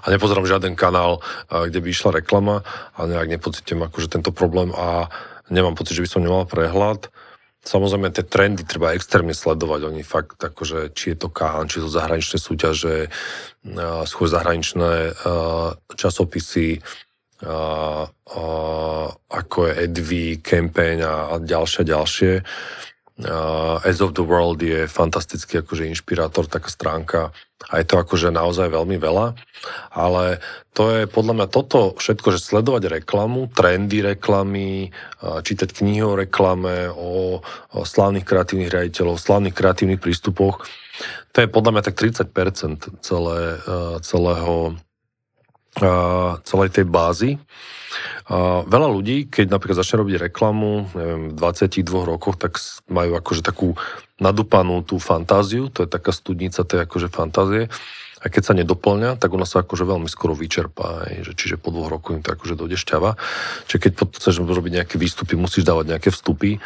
a 0.00 0.06
nepozerám 0.08 0.48
žiaden 0.48 0.80
kanál, 0.80 1.20
kde 1.50 1.84
by 1.84 1.88
išla 1.92 2.24
reklama 2.24 2.64
a 2.96 3.04
nejak 3.04 3.36
nepocitím 3.36 3.84
akože 3.84 4.08
tento 4.16 4.32
problém 4.32 4.72
a 4.72 5.12
nemám 5.52 5.76
pocit, 5.76 5.96
že 5.96 6.04
by 6.04 6.08
som 6.08 6.24
nemal 6.24 6.48
prehľad. 6.48 7.12
Samozrejme, 7.58 8.08
tie 8.14 8.24
trendy 8.24 8.64
treba 8.64 8.96
extrémne 8.96 9.36
sledovať. 9.36 9.92
Oni 9.92 10.00
fakt, 10.00 10.40
akože, 10.40 10.94
či 10.96 11.12
je 11.12 11.16
to 11.20 11.28
Kán, 11.28 11.68
či 11.68 11.84
to 11.84 11.90
zahraničné 11.90 12.38
súťaže, 12.40 13.12
skôr 14.08 14.26
zahraničné 14.30 15.12
časopisy, 15.92 16.80
a, 17.46 18.06
a, 18.10 18.44
ako 19.30 19.58
je 19.70 19.72
Edvy, 19.86 20.26
Campaign 20.42 21.06
a, 21.06 21.30
a 21.30 21.34
ďalšie, 21.38 21.82
ďalšie. 21.86 22.32
Uh, 23.18 23.82
As 23.82 23.98
of 23.98 24.14
the 24.14 24.22
World 24.22 24.62
je 24.62 24.86
fantastický 24.86 25.58
akože 25.58 25.90
inšpirátor, 25.90 26.46
taká 26.46 26.70
stránka 26.70 27.34
a 27.66 27.82
je 27.82 27.86
to 27.90 27.98
akože 27.98 28.30
naozaj 28.30 28.70
veľmi 28.70 28.94
veľa, 28.94 29.34
ale 29.90 30.38
to 30.70 30.86
je 30.94 31.10
podľa 31.10 31.34
mňa 31.34 31.46
toto 31.50 31.98
všetko, 31.98 32.38
že 32.38 32.38
sledovať 32.38 33.02
reklamu, 33.02 33.50
trendy 33.50 34.06
reklamy, 34.06 34.94
uh, 35.18 35.42
čítať 35.42 35.66
knihy 35.82 36.06
o 36.06 36.14
reklame, 36.14 36.86
o, 36.94 37.42
o 37.74 37.80
slávnych 37.82 38.22
kreatívnych 38.22 38.70
riaditeľov, 38.70 39.18
slávnych 39.18 39.54
kreatívnych 39.54 39.98
prístupoch, 39.98 40.62
to 41.34 41.42
je 41.42 41.50
podľa 41.50 41.74
mňa 41.74 41.82
tak 41.90 41.98
30% 41.98 43.02
celé, 43.02 43.38
uh, 43.66 43.98
celého 43.98 44.78
celej 46.42 46.70
tej 46.74 46.86
bázy. 46.86 47.30
Veľa 48.68 48.88
ľudí, 48.92 49.30
keď 49.30 49.48
napríklad 49.48 49.80
začne 49.80 50.04
robiť 50.04 50.28
reklamu, 50.28 50.92
neviem, 50.92 51.22
v 51.32 51.38
22 51.38 51.82
rokoch, 52.04 52.36
tak 52.36 52.60
majú 52.92 53.16
akože 53.16 53.40
takú 53.40 53.78
nadupanú 54.20 54.84
tú 54.84 55.00
fantáziu, 55.00 55.72
to 55.72 55.86
je 55.86 55.88
taká 55.88 56.12
studnica 56.12 56.66
tej 56.66 56.84
akože 56.84 57.08
fantázie. 57.08 57.72
A 58.18 58.26
keď 58.34 58.50
sa 58.50 58.58
nedoplňa, 58.58 59.14
tak 59.14 59.30
ona 59.30 59.46
sa 59.46 59.62
akože 59.62 59.86
veľmi 59.86 60.10
skoro 60.10 60.34
vyčerpá. 60.34 61.06
Že, 61.22 61.32
čiže 61.38 61.54
po 61.54 61.70
dvoch 61.70 61.86
rokoch 61.86 62.18
im 62.18 62.22
to 62.26 62.34
akože 62.34 62.58
dojde 62.58 62.74
šťava. 62.74 63.14
Čiže 63.70 63.78
keď 63.78 63.92
chceš 64.18 64.42
robiť 64.42 64.82
nejaké 64.82 64.98
výstupy, 64.98 65.38
musíš 65.38 65.62
dávať 65.62 65.94
nejaké 65.94 66.10
vstupy. 66.10 66.58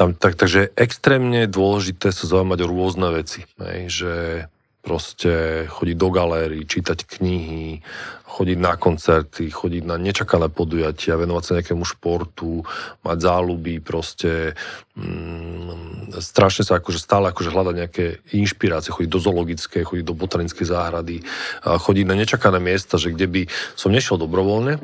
Tam, 0.00 0.16
tak, 0.16 0.40
takže 0.40 0.72
extrémne 0.80 1.44
dôležité 1.44 2.08
sa 2.16 2.24
zaujímať 2.24 2.64
o 2.64 2.70
rôzne 2.72 3.12
veci. 3.12 3.44
Aj, 3.60 3.92
že 3.92 4.48
proste 4.80 5.64
chodiť 5.68 5.96
do 5.96 6.08
galérií, 6.08 6.64
čítať 6.64 7.04
knihy, 7.04 7.84
chodiť 8.24 8.58
na 8.62 8.78
koncerty, 8.80 9.52
chodiť 9.52 9.82
na 9.84 10.00
nečakané 10.00 10.48
podujatia, 10.48 11.20
venovať 11.20 11.42
sa 11.44 11.56
nejakému 11.60 11.84
športu, 11.84 12.64
mať 13.04 13.18
záľuby, 13.20 13.84
proste 13.84 14.56
mm, 14.96 16.16
strašne 16.16 16.64
sa 16.64 16.80
akože 16.80 16.96
stále 17.02 17.28
akože 17.28 17.52
hľadať 17.52 17.74
nejaké 17.76 18.04
inšpirácie, 18.32 18.94
chodiť 18.94 19.10
do 19.10 19.20
zoologické, 19.20 19.84
chodiť 19.84 20.04
do 20.06 20.14
botanickej 20.16 20.66
záhrady, 20.66 21.16
chodiť 21.60 22.04
na 22.08 22.16
nečakané 22.16 22.62
miesta, 22.62 22.96
že 22.96 23.12
kde 23.12 23.26
by 23.28 23.42
som 23.76 23.92
nešiel 23.92 24.16
dobrovoľne, 24.16 24.78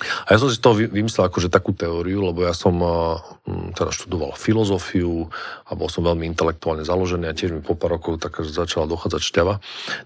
a 0.00 0.28
ja 0.34 0.38
som 0.40 0.48
si 0.50 0.58
to 0.58 0.74
vymyslel 0.74 1.28
akože 1.28 1.52
takú 1.52 1.72
teóriu, 1.76 2.24
lebo 2.24 2.44
ja 2.44 2.54
som 2.54 2.76
teda 3.74 3.90
študoval 3.92 4.34
filozofiu 4.38 5.28
a 5.68 5.72
bol 5.76 5.88
som 5.92 6.04
veľmi 6.04 6.24
intelektuálne 6.28 6.82
založený 6.82 7.28
a 7.28 7.36
tiež 7.36 7.54
mi 7.54 7.60
po 7.60 7.76
pár 7.76 7.96
rokov 7.98 8.22
tak 8.22 8.40
začala 8.44 8.88
dochádzať 8.88 9.22
šťava. 9.22 9.54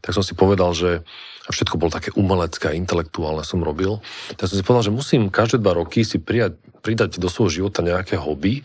Tak 0.02 0.10
som 0.12 0.24
si 0.24 0.34
povedal, 0.34 0.74
že 0.74 1.06
všetko 1.48 1.80
bolo 1.80 1.88
také 1.88 2.12
umelecké 2.12 2.68
a 2.68 2.76
intelektuálne 2.76 3.40
som 3.40 3.64
robil. 3.64 4.04
Tak 4.36 4.52
som 4.52 4.56
si 4.60 4.64
povedal, 4.64 4.92
že 4.92 4.96
musím 4.96 5.32
každé 5.32 5.64
dva 5.64 5.80
roky 5.80 6.04
si 6.04 6.20
prijať, 6.20 6.60
pridať 6.84 7.16
do 7.16 7.32
svojho 7.32 7.64
života 7.64 7.80
nejaké 7.80 8.20
hobby, 8.20 8.60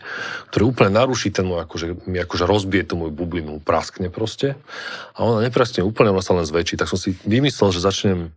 ktoré 0.52 0.62
úplne 0.68 0.92
naruší 0.92 1.32
ten 1.32 1.48
môj, 1.48 1.64
akože, 1.64 2.04
mi 2.04 2.20
akože 2.20 2.44
rozbije 2.44 2.92
tú 2.92 3.00
moju 3.00 3.12
bublinu, 3.16 3.56
praskne 3.64 4.12
proste. 4.12 4.60
A 5.16 5.24
ona 5.24 5.40
neprestne 5.40 5.80
úplne, 5.80 6.12
ona 6.12 6.20
sa 6.20 6.36
len 6.36 6.44
zväčší. 6.44 6.76
Tak 6.76 6.92
som 6.92 7.00
si 7.00 7.16
vymyslel, 7.24 7.72
že 7.72 7.80
začnem 7.80 8.36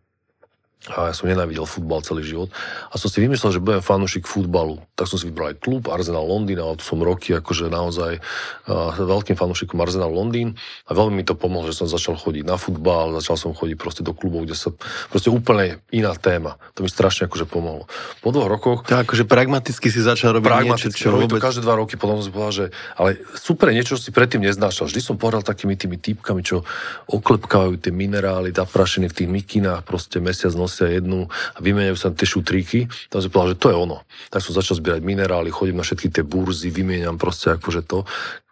a 0.87 1.11
ja 1.11 1.13
som 1.13 1.27
nenávidel 1.27 1.67
futbal 1.67 1.99
celý 1.99 2.23
život. 2.23 2.47
A 2.87 2.95
som 2.95 3.11
si 3.11 3.19
vymyslel, 3.19 3.51
že 3.51 3.59
budem 3.59 3.83
fanúšik 3.83 4.23
futbalu. 4.23 4.79
Tak 4.95 5.11
som 5.11 5.19
si 5.19 5.27
vybral 5.27 5.51
aj 5.51 5.59
klub 5.59 5.83
Arsenal 5.91 6.23
Londýn 6.23 6.63
a 6.63 6.71
to 6.79 6.85
som 6.85 7.03
roky 7.03 7.35
akože 7.35 7.67
naozaj 7.67 8.23
uh, 8.23 8.95
veľkým 8.95 9.35
fanúšikom 9.35 9.75
Arsenal 9.83 10.13
Londýn. 10.13 10.55
A 10.87 10.95
veľmi 10.95 11.19
mi 11.19 11.25
to 11.27 11.35
pomohlo, 11.35 11.67
že 11.67 11.75
som 11.75 11.91
začal 11.91 12.15
chodiť 12.15 12.47
na 12.47 12.55
futbal, 12.55 13.11
začal 13.19 13.35
som 13.35 13.51
chodiť 13.51 13.75
proste 13.75 14.01
do 14.05 14.15
klubov, 14.15 14.47
kde 14.47 14.55
sa 14.55 14.71
proste 15.11 15.27
úplne 15.27 15.83
iná 15.91 16.15
téma. 16.15 16.55
To 16.79 16.87
mi 16.87 16.89
strašne 16.93 17.27
akože 17.27 17.49
pomohlo. 17.51 17.89
Po 18.23 18.31
dvoch 18.31 18.47
rokoch... 18.47 18.87
To 18.87 19.03
akože 19.03 19.27
pragmaticky 19.27 19.91
si 19.91 19.99
začal 19.99 20.39
robiť 20.39 20.71
niečo, 20.71 20.87
čo 20.93 21.11
vôbec... 21.11 21.35
to 21.35 21.43
každé 21.43 21.67
dva 21.67 21.83
roky, 21.83 21.99
potom 21.99 22.23
som 22.23 22.31
povedal, 22.31 22.53
že 22.53 22.65
ale 22.95 23.19
super, 23.35 23.75
niečo 23.75 23.99
si 23.99 24.15
predtým 24.15 24.39
neznášal. 24.39 24.87
Vždy 24.87 25.01
som 25.03 25.19
povedal 25.19 25.43
takými 25.43 25.75
tými 25.75 25.99
typkami, 25.99 26.45
čo 26.47 26.63
oklepkávajú 27.11 27.75
tie 27.75 27.91
minerály, 27.91 28.55
zaprašené 28.55 29.11
v 29.11 29.15
tých 29.19 29.29
mikinách, 29.29 29.83
proste 29.83 30.23
mesiac 30.23 30.55
nosia 30.55 30.66
nosia 30.67 30.91
jednu 30.91 31.31
a 31.31 31.59
vymeniajú 31.63 31.95
sa 31.95 32.11
tie 32.11 32.27
šutríky, 32.27 32.91
tak 33.07 33.23
som 33.23 33.31
povedal, 33.31 33.55
že 33.55 33.61
to 33.63 33.67
je 33.71 33.77
ono. 33.79 33.97
Tak 34.27 34.43
som 34.43 34.51
začal 34.51 34.75
zbierať 34.83 35.01
minerály, 35.01 35.47
chodím 35.47 35.79
na 35.79 35.87
všetky 35.87 36.11
tie 36.11 36.27
burzy, 36.27 36.67
vymieňam 36.67 37.15
proste 37.15 37.55
akože 37.55 37.87
to. 37.87 38.03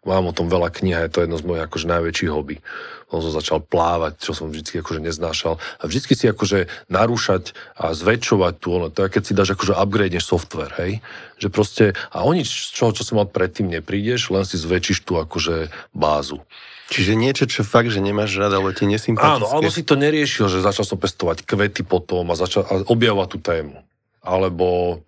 Mám 0.06 0.30
o 0.30 0.38
tom 0.38 0.54
veľa 0.54 0.70
kníh 0.70 0.94
a 0.94 1.10
je 1.10 1.12
to 1.18 1.26
jedno 1.26 1.34
z 1.34 1.46
mojich 1.50 1.66
akože 1.66 1.90
najväčších 1.90 2.30
hobby. 2.30 2.62
Potom 3.10 3.26
som 3.26 3.34
začal 3.42 3.60
plávať, 3.66 4.22
čo 4.22 4.38
som 4.38 4.54
vždy 4.54 4.86
akože 4.86 5.02
neznášal. 5.02 5.58
A 5.58 5.84
vždy 5.90 6.14
si 6.14 6.26
akože 6.30 6.70
narúšať 6.94 7.58
a 7.74 7.90
zväčšovať 7.90 8.54
tu 8.62 8.68
ono. 8.70 8.94
To 8.94 9.02
je, 9.02 9.10
keď 9.10 9.24
si 9.26 9.34
dáš 9.34 9.58
akože 9.58 9.74
upgrade 9.74 10.22
software, 10.22 10.74
hej. 10.78 11.02
Že 11.42 11.48
proste, 11.50 11.86
a 12.14 12.22
o 12.22 12.32
nič, 12.38 12.70
čo, 12.78 12.94
čo 12.94 13.02
som 13.02 13.18
mal 13.18 13.26
predtým, 13.26 13.66
neprídeš, 13.66 14.30
len 14.30 14.46
si 14.46 14.62
zväčšíš 14.62 15.10
tú 15.10 15.18
akože 15.18 15.74
bázu. 15.90 16.38
Čiže 16.86 17.18
niečo, 17.18 17.50
čo 17.50 17.66
fakt, 17.66 17.90
že 17.90 17.98
nemáš 17.98 18.38
rád, 18.38 18.62
ale 18.62 18.70
ti 18.78 18.86
nesympatické. 18.86 19.42
Áno, 19.42 19.50
alebo 19.50 19.74
si 19.74 19.82
to 19.82 19.98
neriešil, 19.98 20.46
že 20.46 20.62
začal 20.62 20.86
som 20.86 21.02
pestovať 21.02 21.42
kvety 21.42 21.82
potom 21.82 22.30
a 22.30 22.38
začal 22.38 22.62
a 22.70 22.86
objavovať 22.86 23.28
tú 23.34 23.40
tému. 23.42 23.82
Alebo 24.22 25.02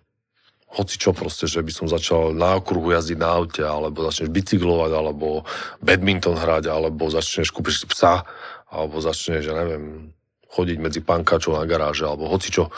hoci 0.68 0.94
čo 1.00 1.16
proste, 1.16 1.48
že 1.48 1.64
by 1.64 1.72
som 1.72 1.86
začal 1.88 2.36
na 2.36 2.58
okruhu 2.60 2.92
jazdiť 2.92 3.18
na 3.18 3.30
aute, 3.30 3.62
alebo 3.64 4.04
začneš 4.04 4.28
bicyklovať, 4.28 4.90
alebo 4.92 5.46
badminton 5.80 6.36
hrať, 6.36 6.68
alebo 6.68 7.08
začneš 7.08 7.54
kúpiš 7.54 7.88
psa, 7.88 8.26
alebo 8.68 9.00
začneš, 9.00 9.48
ja 9.48 9.54
neviem, 9.56 10.12
chodiť 10.52 10.76
medzi 10.82 11.00
pankáčov 11.00 11.56
na 11.56 11.64
garáže, 11.64 12.04
alebo 12.04 12.28
hoci 12.28 12.52
čo. 12.52 12.68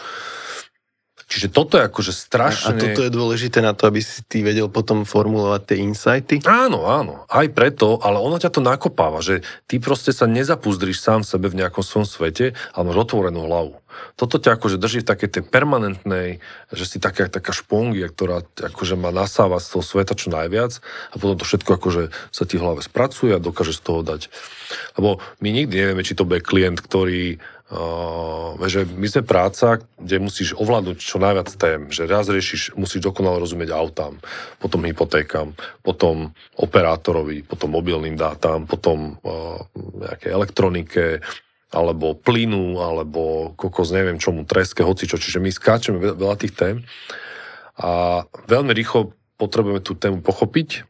Čiže 1.30 1.54
toto 1.54 1.78
je 1.78 1.86
akože 1.86 2.10
strašne... 2.10 2.74
A 2.74 2.82
toto 2.90 3.06
je 3.06 3.14
dôležité 3.14 3.62
na 3.62 3.70
to, 3.70 3.86
aby 3.86 4.02
si 4.02 4.26
ty 4.26 4.42
vedel 4.42 4.66
potom 4.66 5.06
formulovať 5.06 5.62
tie 5.62 5.76
insighty? 5.78 6.42
Áno, 6.42 6.90
áno. 6.90 7.22
Aj 7.30 7.46
preto, 7.46 8.02
ale 8.02 8.18
ono 8.18 8.34
ťa 8.42 8.50
to 8.50 8.58
nakopáva, 8.58 9.22
že 9.22 9.46
ty 9.70 9.78
proste 9.78 10.10
sa 10.10 10.26
nezapuzdriš 10.26 10.98
sám 10.98 11.22
sebe 11.22 11.46
v 11.46 11.62
nejakom 11.62 11.86
svojom 11.86 12.02
svete, 12.02 12.58
ale 12.74 12.82
máš 12.82 13.06
otvorenú 13.06 13.46
hlavu. 13.46 13.78
Toto 14.18 14.42
ťa 14.42 14.58
akože 14.58 14.82
drží 14.82 15.06
v 15.06 15.10
takej 15.10 15.30
tej 15.38 15.42
permanentnej, 15.46 16.42
že 16.74 16.84
si 16.86 16.98
taká, 16.98 17.30
taká 17.30 17.54
špongia, 17.54 18.10
ktorá 18.10 18.42
akože 18.58 18.98
má 18.98 19.14
nasávať 19.14 19.62
z 19.66 19.70
toho 19.70 19.84
sveta 19.86 20.14
čo 20.18 20.34
najviac 20.34 20.82
a 21.10 21.14
potom 21.14 21.38
to 21.38 21.46
všetko 21.46 21.70
akože 21.78 22.02
sa 22.34 22.42
ti 22.46 22.58
v 22.58 22.64
hlave 22.66 22.82
spracuje 22.82 23.34
a 23.34 23.42
dokáže 23.42 23.74
z 23.74 23.82
toho 23.82 24.02
dať. 24.02 24.30
Lebo 24.98 25.22
my 25.42 25.48
nikdy 25.50 25.74
nevieme, 25.74 26.06
či 26.06 26.18
to 26.18 26.26
bude 26.26 26.42
klient, 26.42 26.78
ktorý 26.82 27.38
že 28.66 28.82
my 28.82 29.06
sme 29.06 29.22
práca, 29.22 29.78
kde 29.94 30.18
musíš 30.18 30.58
ovládnuť 30.58 30.96
čo 30.98 31.22
najviac 31.22 31.48
tém, 31.54 31.86
že 31.90 32.10
raz 32.10 32.26
riešiš, 32.26 32.74
musíš 32.74 33.06
dokonale 33.06 33.38
rozumieť 33.38 33.70
autám, 33.70 34.18
potom 34.58 34.82
hypotékam, 34.82 35.54
potom 35.86 36.34
operátorovi, 36.58 37.46
potom 37.46 37.70
mobilným 37.70 38.18
dátam, 38.18 38.66
potom 38.66 39.18
uh, 39.22 39.62
nejaké 40.02 40.34
elektronike, 40.34 41.22
alebo 41.70 42.18
plynu, 42.18 42.82
alebo 42.82 43.54
kokos, 43.54 43.94
neviem 43.94 44.18
čomu, 44.18 44.42
treske, 44.42 44.82
hocičo. 44.82 45.22
Čiže 45.22 45.38
my 45.38 45.50
skáčeme 45.54 45.98
veľa 46.02 46.36
tých 46.42 46.54
tém 46.58 46.76
a 47.78 48.22
veľmi 48.50 48.74
rýchlo 48.74 49.14
potrebujeme 49.38 49.80
tú 49.80 49.94
tému 49.94 50.20
pochopiť 50.20 50.84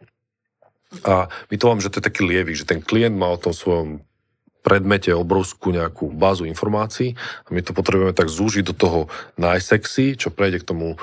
a 1.06 1.30
my 1.30 1.54
to 1.54 1.68
máme, 1.70 1.84
že 1.84 1.92
to 1.92 2.02
je 2.02 2.08
taký 2.08 2.26
lievý, 2.26 2.56
že 2.56 2.66
ten 2.66 2.82
klient 2.82 3.14
má 3.14 3.30
o 3.30 3.38
tom 3.38 3.54
svojom 3.54 4.02
predmete 4.60 5.10
obrovskú 5.16 5.72
nejakú 5.72 6.12
bázu 6.12 6.44
informácií 6.44 7.16
a 7.16 7.48
my 7.50 7.60
to 7.64 7.72
potrebujeme 7.72 8.12
tak 8.12 8.28
zúžiť 8.28 8.64
do 8.70 8.74
toho 8.76 9.00
najsexy, 9.40 10.20
čo 10.20 10.28
prejde 10.28 10.60
k 10.60 10.68
tomu 10.68 10.94
e, 10.94 10.96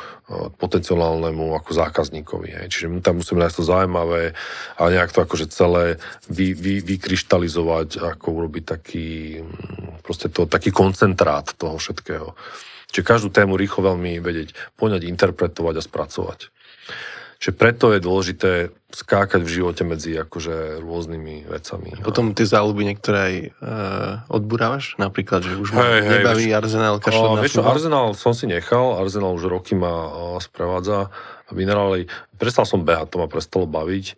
potenciálnemu 0.55 1.57
ako 1.57 1.69
zákazníkovi. 1.73 2.49
Hej. 2.53 2.67
Čiže 2.69 2.87
my 2.93 2.99
tam 3.01 3.19
musíme 3.19 3.41
nájsť 3.41 3.57
to 3.57 3.65
zaujímavé 3.65 4.23
a 4.77 4.81
nejak 4.93 5.11
to 5.11 5.25
akože 5.25 5.49
celé 5.49 5.97
vy, 6.29 6.53
vy, 6.53 6.85
vykryštalizovať, 6.85 7.97
ako 7.97 8.27
urobiť 8.45 8.63
taký, 8.63 9.41
mm, 9.41 10.05
proste 10.05 10.29
to, 10.29 10.45
taký 10.45 10.69
koncentrát 10.69 11.49
toho 11.57 11.81
všetkého. 11.81 12.37
Čiže 12.93 13.03
každú 13.03 13.29
tému 13.33 13.59
rýchlo 13.59 13.93
veľmi 13.93 14.23
vedieť 14.23 14.55
poňať, 14.79 15.03
interpretovať 15.09 15.75
a 15.81 15.83
spracovať. 15.83 16.39
Čiže 17.37 17.53
preto 17.53 17.93
je 17.93 18.01
dôležité 18.01 18.51
skákať 18.89 19.45
v 19.45 19.53
živote 19.61 19.83
medzi 19.85 20.17
akože 20.17 20.81
rôznymi 20.81 21.45
vecami. 21.45 22.01
Potom 22.01 22.33
tie 22.33 22.49
záľuby 22.49 22.87
niektoré 22.87 23.17
aj 23.19 23.35
uh, 23.37 24.33
odburávaš? 24.33 24.97
Napríklad, 24.97 25.45
že 25.45 25.53
už 25.53 25.75
hej, 25.75 26.01
hej, 26.01 26.11
nebaví 26.17 26.49
vieš, 26.49 26.57
Arsenal 26.57 26.95
kašľať 26.97 27.29
na 27.29 27.41
vieš, 27.43 27.55
Arsenal 27.61 28.07
som 28.17 28.33
si 28.33 28.49
nechal, 28.49 28.97
Arsenal 28.97 29.37
už 29.37 29.53
roky 29.53 29.77
ma 29.77 29.93
uh, 30.07 30.41
sprevádza 30.41 31.13
minerály. 31.53 32.09
Prestal 32.41 32.65
som 32.65 32.81
behať, 32.81 33.13
to 33.13 33.21
ma 33.21 33.27
prestalo 33.29 33.69
baviť. 33.69 34.17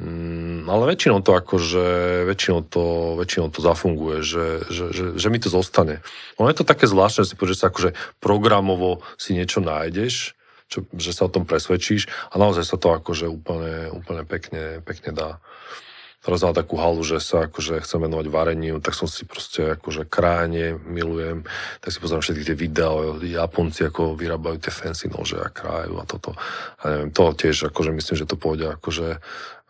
Mm, 0.00 0.64
ale 0.72 0.96
väčšinou 0.96 1.20
to 1.20 1.36
akože, 1.36 1.86
väčšinou 2.24 2.64
to, 2.64 2.84
väčšinou 3.20 3.52
to 3.52 3.60
zafunguje, 3.60 4.24
že, 4.24 4.46
že, 4.72 4.84
že, 4.88 5.04
že 5.20 5.28
mi 5.28 5.36
to 5.36 5.52
zostane. 5.52 6.00
Ono 6.40 6.48
je 6.48 6.56
to 6.56 6.64
také 6.64 6.88
zvláštne, 6.88 7.28
že 7.28 7.36
si 7.36 7.36
že 7.36 7.60
sa 7.60 7.68
akože 7.68 7.92
programovo 8.16 9.04
si 9.20 9.36
niečo 9.36 9.60
nájdeš, 9.60 10.32
čo, 10.72 10.88
že 10.96 11.12
sa 11.12 11.28
o 11.28 11.32
tom 11.32 11.44
presvedčíš 11.44 12.08
a 12.32 12.40
naozaj 12.40 12.64
sa 12.64 12.80
to 12.80 12.96
akože 12.96 13.28
úplne, 13.28 13.92
úplne 13.92 14.24
pekne, 14.24 14.80
pekne 14.80 15.12
dá. 15.12 15.30
Teraz 16.22 16.46
mám 16.46 16.54
takú 16.54 16.78
halu, 16.78 17.02
že 17.02 17.18
sa 17.18 17.50
akože 17.50 17.82
chcem 17.82 18.06
venovať 18.06 18.26
vareniu, 18.30 18.78
tak 18.78 18.94
som 18.94 19.10
si 19.10 19.26
proste 19.26 19.74
akože 19.74 20.06
krájanie 20.06 20.78
milujem, 20.78 21.42
tak 21.82 21.90
si 21.90 21.98
pozriem 21.98 22.22
všetky 22.22 22.46
tie 22.46 22.56
videá, 22.56 22.94
Japonci 23.18 23.90
ako 23.90 24.14
vyrábajú 24.14 24.62
tie 24.62 24.70
fancy 24.70 25.10
nože 25.10 25.42
a 25.42 25.50
krájú 25.50 25.98
a 25.98 26.06
toto. 26.06 26.38
A 26.80 26.82
neviem, 26.88 27.10
to 27.10 27.34
tiež 27.34 27.74
akože 27.74 27.90
myslím, 27.90 28.16
že 28.16 28.30
to 28.30 28.38
pôjde 28.38 28.78
akože 28.78 29.18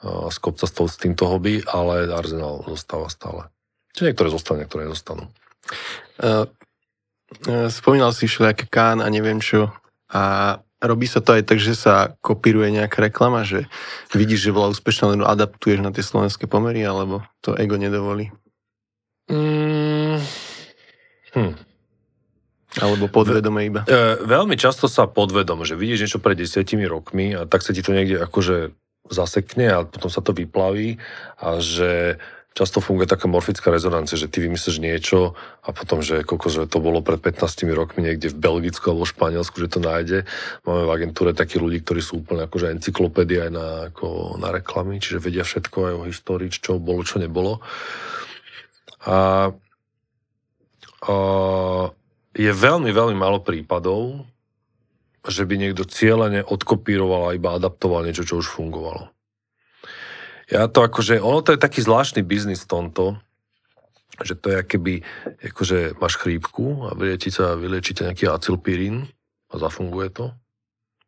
z 0.02 0.36
kopca 0.42 0.66
s 0.66 0.98
týmto 0.98 1.30
hobby, 1.30 1.62
ale 1.62 2.10
Arsenal 2.10 2.66
zostáva 2.66 3.06
stále. 3.06 3.46
Čiže 3.94 4.10
niektoré 4.10 4.28
zostanú, 4.34 4.56
niektoré 4.64 4.90
nezostanú. 4.90 5.30
Uh, 6.18 6.48
uh, 7.46 7.68
spomínal 7.70 8.10
si 8.10 8.26
všelijaké 8.26 8.66
Kán 8.66 8.98
a 8.98 9.06
neviem 9.06 9.38
čo. 9.38 9.70
A 10.10 10.58
robí 10.82 11.06
sa 11.06 11.22
to 11.22 11.38
aj 11.38 11.46
tak, 11.46 11.62
že 11.62 11.78
sa 11.78 12.18
kopíruje 12.20 12.74
nejaká 12.74 12.98
reklama, 13.06 13.46
že 13.46 13.70
vidíš, 14.12 14.50
že 14.50 14.54
bola 14.54 14.74
úspešná, 14.74 15.14
len 15.14 15.22
adaptuješ 15.22 15.80
na 15.80 15.94
tie 15.94 16.02
slovenské 16.02 16.50
pomery, 16.50 16.82
alebo 16.82 17.22
to 17.38 17.54
ego 17.54 17.78
nedovolí? 17.78 18.34
Mm. 19.30 20.18
Hm. 21.32 21.54
Alebo 22.80 23.04
podvedome 23.06 23.68
iba? 23.68 23.84
E, 23.84 24.16
veľmi 24.24 24.56
často 24.56 24.88
sa 24.88 25.04
podvedome, 25.04 25.68
že 25.68 25.76
vidíš 25.76 26.08
niečo 26.08 26.24
pred 26.24 26.40
desiatimi 26.40 26.88
rokmi 26.88 27.36
a 27.36 27.44
tak 27.44 27.60
sa 27.60 27.76
ti 27.76 27.84
to 27.84 27.92
niekde 27.92 28.16
akože 28.16 28.72
zasekne 29.12 29.66
a 29.68 29.78
potom 29.84 30.08
sa 30.08 30.24
to 30.24 30.32
vyplaví 30.32 30.96
a 31.36 31.60
že 31.60 32.16
často 32.52 32.84
funguje 32.84 33.08
taká 33.08 33.28
morfická 33.28 33.72
rezonancia, 33.72 34.20
že 34.20 34.28
ty 34.28 34.44
vymyslíš 34.44 34.76
niečo 34.80 35.32
a 35.64 35.72
potom, 35.72 36.04
že 36.04 36.24
koľko, 36.24 36.48
že 36.52 36.62
to 36.68 36.78
bolo 36.84 37.00
pred 37.00 37.20
15 37.20 37.64
rokmi 37.72 38.04
niekde 38.04 38.32
v 38.32 38.40
Belgicku 38.40 38.92
alebo 38.92 39.08
Španielsku, 39.08 39.56
že 39.56 39.72
to 39.72 39.80
nájde. 39.80 40.28
Máme 40.68 40.84
v 40.84 40.94
agentúre 40.94 41.32
takí 41.32 41.56
ľudí, 41.56 41.80
ktorí 41.80 42.00
sú 42.04 42.20
úplne 42.20 42.44
akože 42.44 42.76
encyklopédia 42.76 43.48
aj 43.48 43.52
na, 43.52 43.66
ako 43.88 44.36
na 44.36 44.52
reklamy, 44.52 45.00
čiže 45.00 45.22
vedia 45.24 45.44
všetko 45.44 45.78
aj 45.88 45.94
o 45.96 46.08
histórii, 46.08 46.52
čo 46.52 46.76
bolo, 46.76 47.00
čo 47.04 47.16
nebolo. 47.16 47.64
A, 49.08 49.50
a 51.02 51.14
je 52.32 52.52
veľmi, 52.52 52.90
veľmi 52.92 53.16
málo 53.16 53.40
prípadov, 53.40 54.28
že 55.22 55.46
by 55.46 55.54
niekto 55.54 55.86
cieľene 55.86 56.42
odkopíroval 56.42 57.30
a 57.30 57.36
iba 57.38 57.54
adaptoval 57.54 58.02
niečo, 58.02 58.26
čo 58.26 58.42
už 58.42 58.50
fungovalo. 58.50 59.12
Ja 60.50 60.66
to 60.66 60.82
akože, 60.82 61.22
ono 61.22 61.44
to 61.44 61.54
je 61.54 61.60
taký 61.60 61.84
zvláštny 61.84 62.26
biznis 62.26 62.66
tomto, 62.66 63.20
že 64.20 64.36
to 64.38 64.52
je 64.52 64.58
keby, 64.66 64.94
akože 65.40 65.96
máš 65.98 66.20
chrípku 66.20 66.88
a 66.88 66.94
vylieči 66.94 67.32
sa, 67.32 67.58
vyliečíte 67.58 68.04
nejaký 68.04 68.28
acilpirín 68.28 69.08
a 69.50 69.54
zafunguje 69.56 70.08
to. 70.12 70.26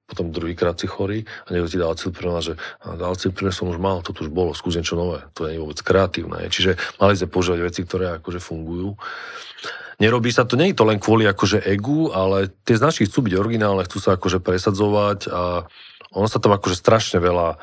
Potom 0.05 0.29
druhýkrát 0.29 0.77
si 0.77 0.85
chorý 0.85 1.25
a 1.49 1.53
niekto 1.53 1.73
ti 1.73 1.81
dá 1.81 1.89
acilpirín 1.89 2.37
a 2.37 2.45
že 2.45 2.61
acilpirín 2.85 3.53
som 3.53 3.73
už 3.73 3.81
mal, 3.81 4.05
to 4.05 4.13
už 4.13 4.29
bolo, 4.29 4.53
skús 4.53 4.77
niečo 4.77 5.01
nové. 5.01 5.25
To 5.33 5.49
nie 5.49 5.57
je 5.57 5.63
vôbec 5.65 5.81
kreatívne. 5.81 6.45
Čiže 6.53 6.77
mali 7.01 7.17
sme 7.17 7.33
používať 7.33 7.61
veci, 7.65 7.81
ktoré 7.89 8.21
akože 8.21 8.41
fungujú. 8.41 9.01
Nerobí 10.03 10.29
sa 10.35 10.45
to, 10.45 10.61
nie 10.61 10.75
je 10.75 10.79
to 10.79 10.85
len 10.85 10.99
kvôli 11.01 11.25
akože 11.25 11.63
egu, 11.65 12.11
ale 12.11 12.51
tie 12.67 12.77
značky 12.77 13.07
chcú 13.09 13.31
byť 13.31 13.35
originálne, 13.39 13.87
chcú 13.87 13.99
sa 14.03 14.19
akože 14.19 14.43
presadzovať 14.43 15.31
a 15.31 15.65
ono 16.13 16.27
sa 16.29 16.43
tam 16.43 16.53
akože 16.53 16.77
strašne 16.77 17.19
veľa 17.23 17.57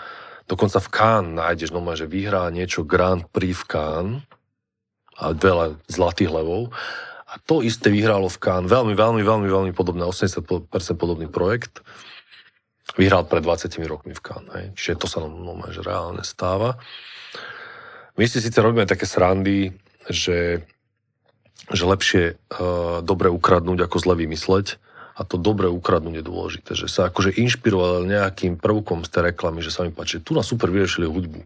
Dokonca 0.51 0.83
v 0.83 0.91
Cannes 0.91 1.39
nájdeš 1.39 1.71
normálne, 1.71 2.03
že 2.03 2.11
vyhrá 2.11 2.51
niečo 2.51 2.83
Grand 2.83 3.23
Prix 3.23 3.55
v 3.55 3.63
Cannes 3.71 4.19
a 5.15 5.31
veľa 5.31 5.79
zlatých 5.87 6.27
levov. 6.27 6.75
A 7.31 7.39
to 7.39 7.63
isté 7.63 7.87
vyhralo 7.87 8.27
v 8.27 8.35
Cannes. 8.35 8.67
Veľmi, 8.67 8.91
veľmi, 8.91 9.23
veľmi, 9.23 9.47
veľmi 9.47 9.71
podobné, 9.71 10.03
80% 10.03 10.43
podobný 10.99 11.31
projekt. 11.31 11.79
Vyhral 12.99 13.23
pred 13.23 13.39
20 13.39 13.79
rokmi 13.87 14.11
v 14.11 14.19
Cannes. 14.19 14.51
Hej. 14.51 14.65
Čiže 14.75 14.99
to 14.99 15.07
sa 15.07 15.23
normálne, 15.23 15.71
že 15.71 15.87
reálne 15.87 16.27
stáva. 16.27 16.75
My 18.19 18.27
si 18.27 18.43
síce 18.43 18.59
robíme 18.59 18.83
také 18.83 19.07
srandy, 19.07 19.71
že, 20.11 20.67
že 21.71 21.83
lepšie 21.87 22.23
uh, 22.35 22.99
dobre 22.99 23.31
ukradnúť, 23.31 23.87
ako 23.87 24.03
zle 24.03 24.19
vymysleť 24.19 24.75
a 25.21 25.23
to 25.23 25.37
dobre 25.37 25.69
ukradnúť 25.69 26.17
je 26.17 26.25
dôležité, 26.25 26.71
že 26.73 26.89
sa 26.89 27.13
akože 27.13 27.37
inšpiroval 27.37 28.09
nejakým 28.09 28.57
prvkom 28.57 29.05
z 29.05 29.13
tej 29.13 29.21
reklamy, 29.29 29.61
že 29.61 29.69
sa 29.69 29.85
mi 29.85 29.93
páči, 29.93 30.17
tu 30.17 30.33
na 30.33 30.41
super 30.41 30.73
vyriešili 30.73 31.05
hudbu, 31.05 31.45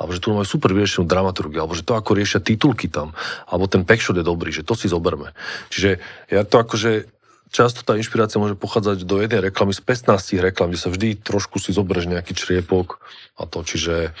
alebo 0.00 0.10
že 0.16 0.20
tu 0.24 0.32
majú 0.32 0.48
super 0.48 0.72
vyriešenú 0.72 1.04
dramaturgiu, 1.04 1.60
alebo 1.60 1.76
že 1.76 1.84
to 1.84 1.92
ako 1.92 2.16
riešia 2.16 2.40
titulky 2.40 2.88
tam, 2.88 3.12
alebo 3.44 3.68
ten 3.68 3.84
packshot 3.84 4.16
je 4.16 4.24
dobrý, 4.24 4.48
že 4.48 4.64
to 4.64 4.72
si 4.72 4.88
zoberme. 4.88 5.36
Čiže 5.68 6.00
ja 6.32 6.48
to 6.48 6.56
akože 6.56 7.12
často 7.52 7.84
tá 7.84 8.00
inšpirácia 8.00 8.40
môže 8.40 8.56
pochádzať 8.56 9.04
do 9.04 9.20
jednej 9.20 9.52
reklamy 9.52 9.76
z 9.76 9.84
15 9.84 10.40
reklam, 10.40 10.72
kde 10.72 10.80
sa 10.80 10.88
vždy 10.88 11.20
trošku 11.20 11.60
si 11.60 11.76
zoberieš 11.76 12.08
nejaký 12.08 12.32
čriepok 12.32 13.04
a 13.36 13.44
to, 13.44 13.60
čiže 13.60 14.16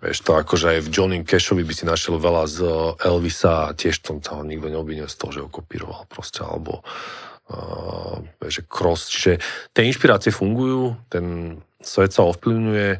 Vieš 0.00 0.24
to, 0.24 0.32
akože 0.32 0.66
aj 0.76 0.78
v 0.80 0.92
Johnny 0.92 1.18
Cashovi 1.24 1.60
by 1.60 1.74
si 1.76 1.84
našiel 1.84 2.16
veľa 2.16 2.44
z 2.48 2.58
Elvisa 3.04 3.68
a 3.68 3.76
tiež 3.76 4.00
tom 4.00 4.24
sa 4.24 4.40
ho 4.40 4.44
nikto 4.44 4.72
neobvinil 4.72 5.08
z 5.08 5.16
toho, 5.16 5.30
že 5.32 5.40
ho 5.44 5.48
kopíroval 5.52 6.08
proste, 6.08 6.40
alebo 6.40 6.80
že 8.50 8.66
cross, 8.66 9.10
čiže 9.10 9.38
tie 9.74 9.86
inšpirácie 9.86 10.34
fungujú, 10.34 10.98
ten 11.10 11.56
svet 11.80 12.12
sa 12.12 12.28
ovplyvňuje, 12.28 12.88
e, 12.92 12.98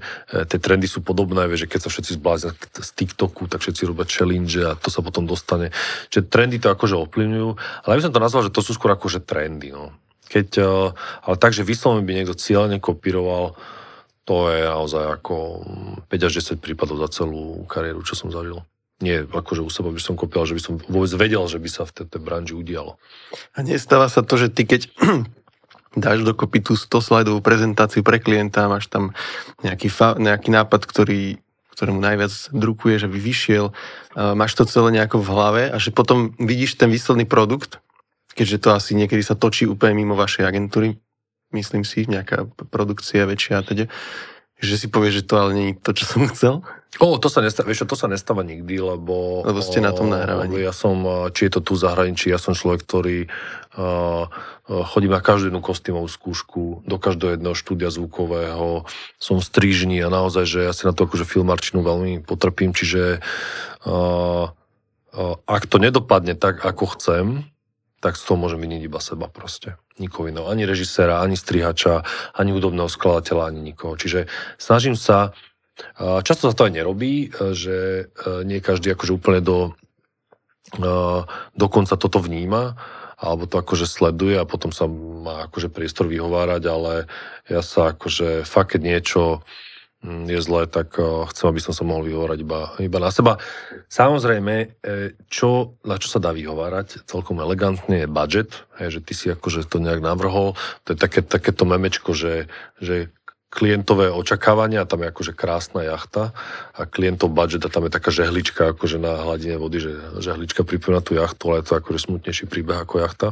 tie 0.49 0.59
trendy 0.59 0.89
sú 0.89 1.05
podobné, 1.05 1.45
že 1.53 1.69
keď 1.69 1.81
sa 1.85 1.93
všetci 1.93 2.17
zbláznia 2.17 2.57
z 2.57 2.91
TikToku, 2.97 3.45
tak 3.47 3.61
všetci 3.61 3.85
robia 3.85 4.09
challenge 4.09 4.57
a 4.65 4.73
to 4.75 4.89
sa 4.89 5.05
potom 5.05 5.29
dostane. 5.29 5.69
Čiže 6.09 6.33
trendy 6.33 6.57
to 6.57 6.73
akože 6.73 6.97
ovplyvňujú, 6.97 7.49
ale 7.85 7.91
ja 7.93 7.99
by 8.01 8.05
som 8.09 8.15
to 8.17 8.25
nazval, 8.25 8.43
že 8.49 8.55
to 8.55 8.65
sú 8.65 8.73
skôr 8.73 8.97
akože 8.97 9.21
trendy, 9.21 9.71
no. 9.77 9.93
Keď, 10.31 10.49
uh, 10.63 10.95
ale 11.27 11.37
tak, 11.43 11.51
že 11.51 11.67
vyslovene 11.67 12.07
by 12.07 12.13
niekto 12.15 12.39
cieľne 12.39 12.79
kopíroval, 12.79 13.59
to 14.23 14.47
je 14.47 14.63
naozaj 14.63 15.19
ako 15.19 15.67
5 16.07 16.27
až 16.31 16.33
10 16.55 16.63
prípadov 16.63 17.03
za 17.03 17.11
celú 17.11 17.67
kariéru, 17.67 18.07
čo 18.07 18.15
som 18.15 18.31
zažil 18.31 18.63
nie 19.01 19.25
akože 19.25 19.65
u 19.65 19.71
seba 19.73 19.89
by 19.89 20.01
som 20.01 20.15
kopil, 20.15 20.45
že 20.45 20.57
by 20.57 20.63
som 20.63 20.75
vôbec 20.77 21.13
vedel, 21.17 21.41
že 21.49 21.57
by 21.57 21.69
sa 21.73 21.83
v 21.89 22.05
tej 22.05 22.21
branži 22.21 22.53
udialo. 22.53 23.01
A 23.57 23.65
nestáva 23.65 24.13
sa 24.13 24.21
to, 24.21 24.37
že 24.37 24.53
ty 24.53 24.69
keď 24.69 24.93
dáš 26.05 26.23
dokopy 26.23 26.61
tú 26.63 26.77
100 26.77 26.87
slajdovú 27.01 27.41
prezentáciu 27.41 28.05
pre 28.05 28.23
klienta, 28.23 28.71
máš 28.71 28.87
tam 28.87 29.17
nejaký, 29.65 29.89
fa- 29.91 30.21
nejaký 30.21 30.53
nápad, 30.53 30.87
ktorý, 30.87 31.41
ktorému 31.75 31.99
najviac 31.99 32.53
drukuje, 32.55 33.01
že 33.01 33.09
by 33.11 33.19
vyšiel, 33.19 33.73
máš 34.15 34.55
to 34.55 34.69
celé 34.69 35.01
nejako 35.01 35.19
v 35.19 35.29
hlave 35.33 35.63
a 35.73 35.77
že 35.81 35.91
potom 35.91 36.37
vidíš 36.39 36.79
ten 36.79 36.93
výsledný 36.93 37.27
produkt, 37.27 37.83
keďže 38.39 38.63
to 38.63 38.69
asi 38.77 38.93
niekedy 38.95 39.25
sa 39.25 39.35
točí 39.35 39.67
úplne 39.67 39.99
mimo 39.99 40.15
vašej 40.15 40.47
agentúry, 40.47 41.01
myslím 41.51 41.83
si, 41.83 42.07
nejaká 42.07 42.47
produkcia 42.71 43.27
väčšia 43.27 43.55
a 43.59 43.67
teda, 43.67 43.85
Že 44.61 44.75
si 44.77 44.87
povie, 44.93 45.11
že 45.11 45.25
to 45.25 45.35
ale 45.41 45.51
nie 45.57 45.67
je 45.73 45.81
to, 45.81 45.91
čo 45.97 46.05
som 46.05 46.23
chcel? 46.29 46.55
O, 47.01 47.17
to 47.17 47.31
sa 47.31 47.41
nestáva, 47.41 47.71
vieš, 47.71 47.87
to 47.87 47.97
sa 47.97 48.11
nestáva 48.11 48.43
nikdy, 48.43 48.77
lebo... 48.77 49.47
Lebo 49.47 49.63
ste 49.63 49.81
na 49.81 49.95
tom 49.95 50.11
nahrávaní. 50.11 50.59
Ja 50.61 50.75
som, 50.75 51.07
či 51.33 51.47
je 51.47 51.53
to 51.57 51.61
tu 51.63 51.75
zahraničí, 51.79 52.29
ja 52.29 52.37
som 52.37 52.53
človek, 52.53 52.83
ktorý 52.83 53.31
uh, 53.79 54.27
chodím 54.91 55.15
na 55.15 55.23
každú 55.23 55.55
jednu 55.55 55.63
kostýmovú 55.63 56.11
skúšku, 56.11 56.83
do 56.85 56.97
každého 56.99 57.39
jedného 57.39 57.55
štúdia 57.55 57.95
zvukového, 57.95 58.85
som 59.23 59.39
strižný 59.39 60.03
a 60.03 60.11
naozaj, 60.11 60.45
že 60.45 60.59
ja 60.67 60.75
si 60.75 60.83
na 60.85 60.93
to 60.93 61.07
akože 61.07 61.25
filmarčinu 61.25 61.81
veľmi 61.81 62.27
potrpím, 62.27 62.75
čiže 62.75 63.23
uh, 63.87 64.51
uh, 64.51 65.35
ak 65.47 65.63
to 65.71 65.79
nedopadne 65.79 66.35
tak, 66.35 66.59
ako 66.61 66.85
chcem, 66.99 67.49
tak 68.01 68.17
z 68.17 68.25
toho 68.25 68.41
môžem 68.41 68.61
viniť 68.65 68.81
iba 68.89 68.97
seba 68.97 69.29
proste. 69.29 69.77
Nikoho 70.01 70.33
iného. 70.33 70.49
Ani 70.49 70.65
režiséra, 70.65 71.21
ani 71.21 71.37
strihača, 71.37 72.01
ani 72.33 72.57
hudobného 72.57 72.89
skladateľa, 72.89 73.53
ani 73.53 73.61
nikoho. 73.61 74.01
Čiže 74.01 74.25
snažím 74.57 74.97
sa, 74.97 75.37
často 76.25 76.49
sa 76.49 76.57
to 76.57 76.65
aj 76.65 76.73
nerobí, 76.81 77.29
že 77.53 78.09
nie 78.49 78.65
každý 78.65 78.97
akože 78.97 79.13
úplne 79.13 79.45
do, 79.45 79.77
dokonca 81.53 82.01
toto 82.01 82.25
vníma, 82.25 82.81
alebo 83.21 83.45
to 83.45 83.61
akože 83.61 83.85
sleduje 83.85 84.41
a 84.41 84.49
potom 84.49 84.73
sa 84.73 84.89
má 84.89 85.45
akože 85.53 85.69
priestor 85.69 86.09
vyhovárať, 86.09 86.63
ale 86.73 87.05
ja 87.53 87.61
sa 87.61 87.93
akože 87.93 88.49
fakt, 88.49 88.73
keď 88.73 88.81
niečo 88.81 89.45
je 90.05 90.41
zlé, 90.41 90.65
tak 90.65 90.97
eh, 90.97 91.05
chcem, 91.29 91.47
aby 91.53 91.61
som 91.61 91.77
sa 91.77 91.85
mohol 91.85 92.09
vyhovárať 92.09 92.39
iba, 92.41 92.73
iba 92.81 92.99
na 92.99 93.13
seba. 93.13 93.37
Samozrejme, 93.93 94.55
eh, 94.81 95.13
čo, 95.29 95.77
na 95.85 96.01
čo 96.01 96.09
sa 96.09 96.19
dá 96.19 96.33
vyhovárať 96.33 97.05
celkom 97.05 97.45
elegantne 97.45 98.05
je 98.05 98.09
budget, 98.09 98.65
je, 98.81 98.97
že 98.97 99.01
ty 99.05 99.13
si 99.13 99.27
akože 99.29 99.69
to 99.69 99.77
nejak 99.77 100.01
navrhol. 100.01 100.57
To 100.89 100.97
je 100.97 100.99
také, 100.99 101.21
takéto 101.21 101.69
memečko, 101.69 102.17
že, 102.17 102.49
že 102.81 103.13
klientové 103.51 104.15
očakávania, 104.15 104.87
tam 104.87 105.03
je 105.03 105.11
akože 105.11 105.33
krásna 105.35 105.83
jachta 105.83 106.31
a 106.71 106.87
klientov 106.87 107.35
budget 107.35 107.67
a 107.67 107.73
tam 107.73 107.91
je 107.91 107.93
taká 107.93 108.15
žehlička 108.15 108.79
akože 108.79 109.03
na 109.03 109.27
hladine 109.27 109.59
vody, 109.59 109.83
že 109.83 109.93
žehlička 110.23 110.63
pripomína 110.63 111.03
tú 111.03 111.19
jachtu, 111.19 111.51
ale 111.51 111.61
je 111.61 111.67
to 111.67 111.75
akože 111.83 111.99
smutnejší 112.07 112.47
príbeh 112.47 112.79
ako 112.79 113.03
jachta. 113.03 113.29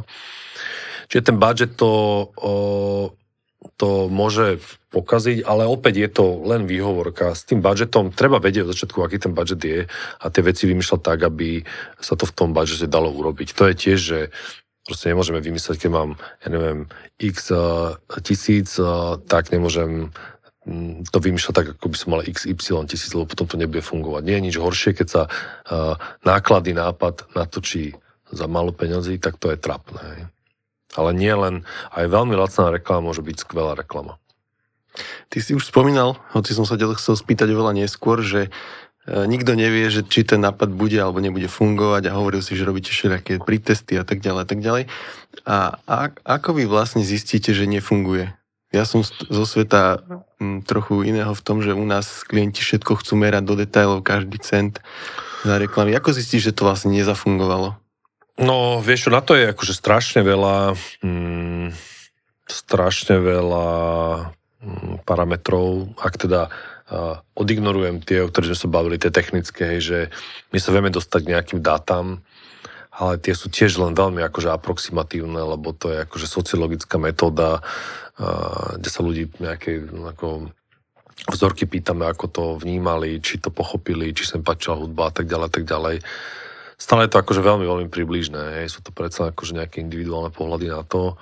Čiže 1.09 1.33
ten 1.33 1.37
budget 1.41 1.71
to 1.73 1.89
o, 2.35 2.53
to 3.75 4.07
môže 4.07 4.63
pokaziť, 4.89 5.43
ale 5.43 5.67
opäť 5.67 5.95
je 5.99 6.09
to 6.09 6.25
len 6.47 6.63
výhovorka. 6.63 7.35
S 7.35 7.43
tým 7.43 7.59
budžetom 7.59 8.15
treba 8.15 8.39
vedieť 8.39 8.65
od 8.65 8.71
začiatku, 8.71 9.03
aký 9.03 9.19
ten 9.19 9.35
budžet 9.35 9.61
je 9.61 9.79
a 10.19 10.25
tie 10.31 10.43
veci 10.43 10.63
vymýšľať 10.65 11.01
tak, 11.03 11.19
aby 11.27 11.67
sa 11.99 12.15
to 12.15 12.23
v 12.23 12.35
tom 12.35 12.55
budžete 12.55 12.87
dalo 12.87 13.11
urobiť. 13.11 13.51
To 13.59 13.67
je 13.67 13.75
tiež, 13.75 13.99
že 13.99 14.19
proste 14.87 15.11
nemôžeme 15.11 15.43
vymyslieť, 15.43 15.75
keď 15.85 15.91
mám, 15.91 16.09
ja 16.41 16.47
neviem, 16.49 16.87
x 17.19 17.51
uh, 17.51 17.99
tisíc, 18.23 18.79
uh, 18.79 19.19
tak 19.27 19.51
nemôžem 19.51 20.09
mm, 20.63 21.11
to 21.11 21.19
vymýšľať 21.19 21.53
tak, 21.53 21.67
ako 21.75 21.87
by 21.91 21.97
som 21.99 22.09
mal 22.15 22.23
XY 22.23 22.87
tisíc, 22.87 23.11
lebo 23.11 23.27
potom 23.27 23.45
to 23.45 23.59
nebude 23.59 23.83
fungovať. 23.83 24.23
Nie 24.23 24.39
je 24.39 24.45
nič 24.49 24.55
horšie, 24.55 24.95
keď 24.95 25.07
sa 25.11 25.23
uh, 25.27 25.99
náklady, 26.23 26.71
nápad 26.71 27.35
natočí 27.35 27.91
za 28.31 28.47
málo 28.47 28.71
peniazy, 28.71 29.19
tak 29.19 29.35
to 29.35 29.51
je 29.51 29.59
trapné. 29.59 30.31
Ale 30.97 31.13
nie 31.13 31.29
len, 31.29 31.67
aj 31.93 32.09
veľmi 32.09 32.33
lacná 32.33 32.73
reklama 32.73 33.13
môže 33.13 33.21
byť 33.21 33.45
skvelá 33.45 33.77
reklama. 33.77 34.17
Ty 35.29 35.37
si 35.39 35.53
už 35.53 35.69
spomínal, 35.69 36.17
hoci 36.33 36.57
som 36.57 36.65
sa 36.65 36.75
ťa 36.75 36.97
chcel 36.97 37.15
spýtať 37.15 37.53
oveľa 37.53 37.77
neskôr, 37.77 38.25
že 38.25 38.49
e, 39.05 39.09
nikto 39.29 39.53
nevie, 39.53 39.85
že 39.93 40.01
či 40.01 40.25
ten 40.25 40.41
nápad 40.41 40.73
bude 40.73 40.97
alebo 40.97 41.21
nebude 41.21 41.45
fungovať 41.45 42.09
a 42.09 42.17
hovoril 42.17 42.41
si, 42.41 42.57
že 42.57 42.65
robíte 42.65 42.89
všelijaké 42.89 43.37
pritesty 43.37 44.01
a 44.01 44.03
tak 44.03 44.19
ďalej 44.19 44.41
a 44.41 44.47
tak 44.49 44.59
ďalej. 44.65 44.83
A, 45.45 45.57
ako 46.25 46.57
vy 46.57 46.65
vlastne 46.65 47.05
zistíte, 47.05 47.53
že 47.53 47.69
nefunguje? 47.69 48.33
Ja 48.69 48.85
som 48.85 49.01
zo 49.05 49.45
sveta 49.49 50.01
trochu 50.69 51.01
iného 51.01 51.33
v 51.33 51.41
tom, 51.41 51.65
že 51.65 51.73
u 51.73 51.81
nás 51.89 52.21
klienti 52.21 52.61
všetko 52.61 53.01
chcú 53.01 53.17
merať 53.17 53.43
do 53.45 53.57
detailov, 53.57 54.05
každý 54.05 54.37
cent 54.45 54.77
za 55.41 55.57
reklamy. 55.57 55.97
Ako 55.97 56.13
zistíš, 56.13 56.53
že 56.53 56.55
to 56.55 56.69
vlastne 56.69 56.93
nezafungovalo? 56.93 57.81
No, 58.39 58.79
vieš 58.79 59.07
čo, 59.07 59.09
na 59.11 59.19
to 59.19 59.35
je 59.35 59.51
akože 59.51 59.75
strašne 59.75 60.23
veľa, 60.23 60.71
mm, 61.03 61.75
strašne 62.47 63.19
veľa 63.19 63.67
mm, 64.63 65.03
parametrov. 65.03 65.91
Ak 65.99 66.15
teda 66.15 66.47
uh, 66.47 67.19
odignorujem 67.35 67.99
tie, 67.99 68.23
o 68.23 68.31
ktorých 68.31 68.55
sme 68.55 68.61
sa 68.63 68.69
bavili, 68.71 68.95
tie 68.95 69.11
technické, 69.11 69.75
hej, 69.75 69.81
že 69.83 69.99
my 70.55 70.57
sa 70.63 70.71
vieme 70.71 70.87
dostať 70.87 71.19
k 71.19 71.31
nejakým 71.35 71.59
dátam, 71.59 72.23
ale 72.95 73.19
tie 73.19 73.35
sú 73.35 73.51
tiež 73.51 73.75
len 73.75 73.91
veľmi 73.91 74.23
akože 74.23 74.55
aproximatívne, 74.55 75.43
lebo 75.43 75.75
to 75.75 75.91
je 75.91 76.07
akože 76.07 76.27
sociologická 76.31 76.95
metóda, 76.95 77.59
uh, 77.59 78.79
kde 78.79 78.87
sa 78.87 79.03
ľudí 79.03 79.35
nejaké 79.43 79.83
ako 80.15 80.47
vzorky 81.27 81.67
pýtame, 81.67 82.07
ako 82.07 82.25
to 82.31 82.43
vnímali, 82.55 83.19
či 83.19 83.35
to 83.43 83.51
pochopili, 83.51 84.15
či 84.15 84.23
sa 84.23 84.39
im 84.39 84.47
páčila 84.47 84.79
hudba 84.79 85.11
a 85.11 85.13
tak 85.13 85.27
ďalej, 85.27 85.49
tak 85.51 85.67
ďalej 85.67 85.99
stále 86.79 87.05
je 87.05 87.11
to 87.11 87.21
akože 87.21 87.43
veľmi, 87.43 87.67
veľmi 87.67 87.87
približné. 87.91 88.63
Hej. 88.63 88.73
Sú 88.73 88.79
to 88.79 88.95
predsa 88.95 89.35
akože 89.35 89.59
nejaké 89.59 89.83
individuálne 89.83 90.31
pohľady 90.31 90.71
na 90.71 90.81
to. 90.87 91.19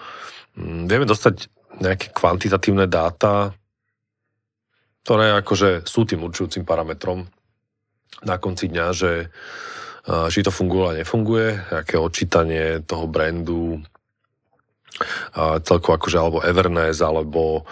Mm, 0.56 0.86
vieme 0.86 1.10
dostať 1.10 1.50
nejaké 1.82 2.14
kvantitatívne 2.14 2.86
dáta, 2.86 3.52
ktoré 5.04 5.34
akože 5.42 5.84
sú 5.90 6.06
tým 6.06 6.24
určujúcim 6.24 6.62
parametrom 6.64 7.26
na 8.24 8.36
konci 8.40 8.70
dňa, 8.72 8.86
že 8.96 9.12
či 10.08 10.40
to 10.40 10.56
funguje 10.56 10.84
a 10.88 10.98
nefunguje, 11.04 11.48
aké 11.84 12.00
odčítanie 12.00 12.80
toho 12.88 13.12
brandu, 13.12 13.84
celkovo 15.68 16.00
akože 16.00 16.18
alebo 16.18 16.40
Everness, 16.40 17.04
alebo 17.04 17.68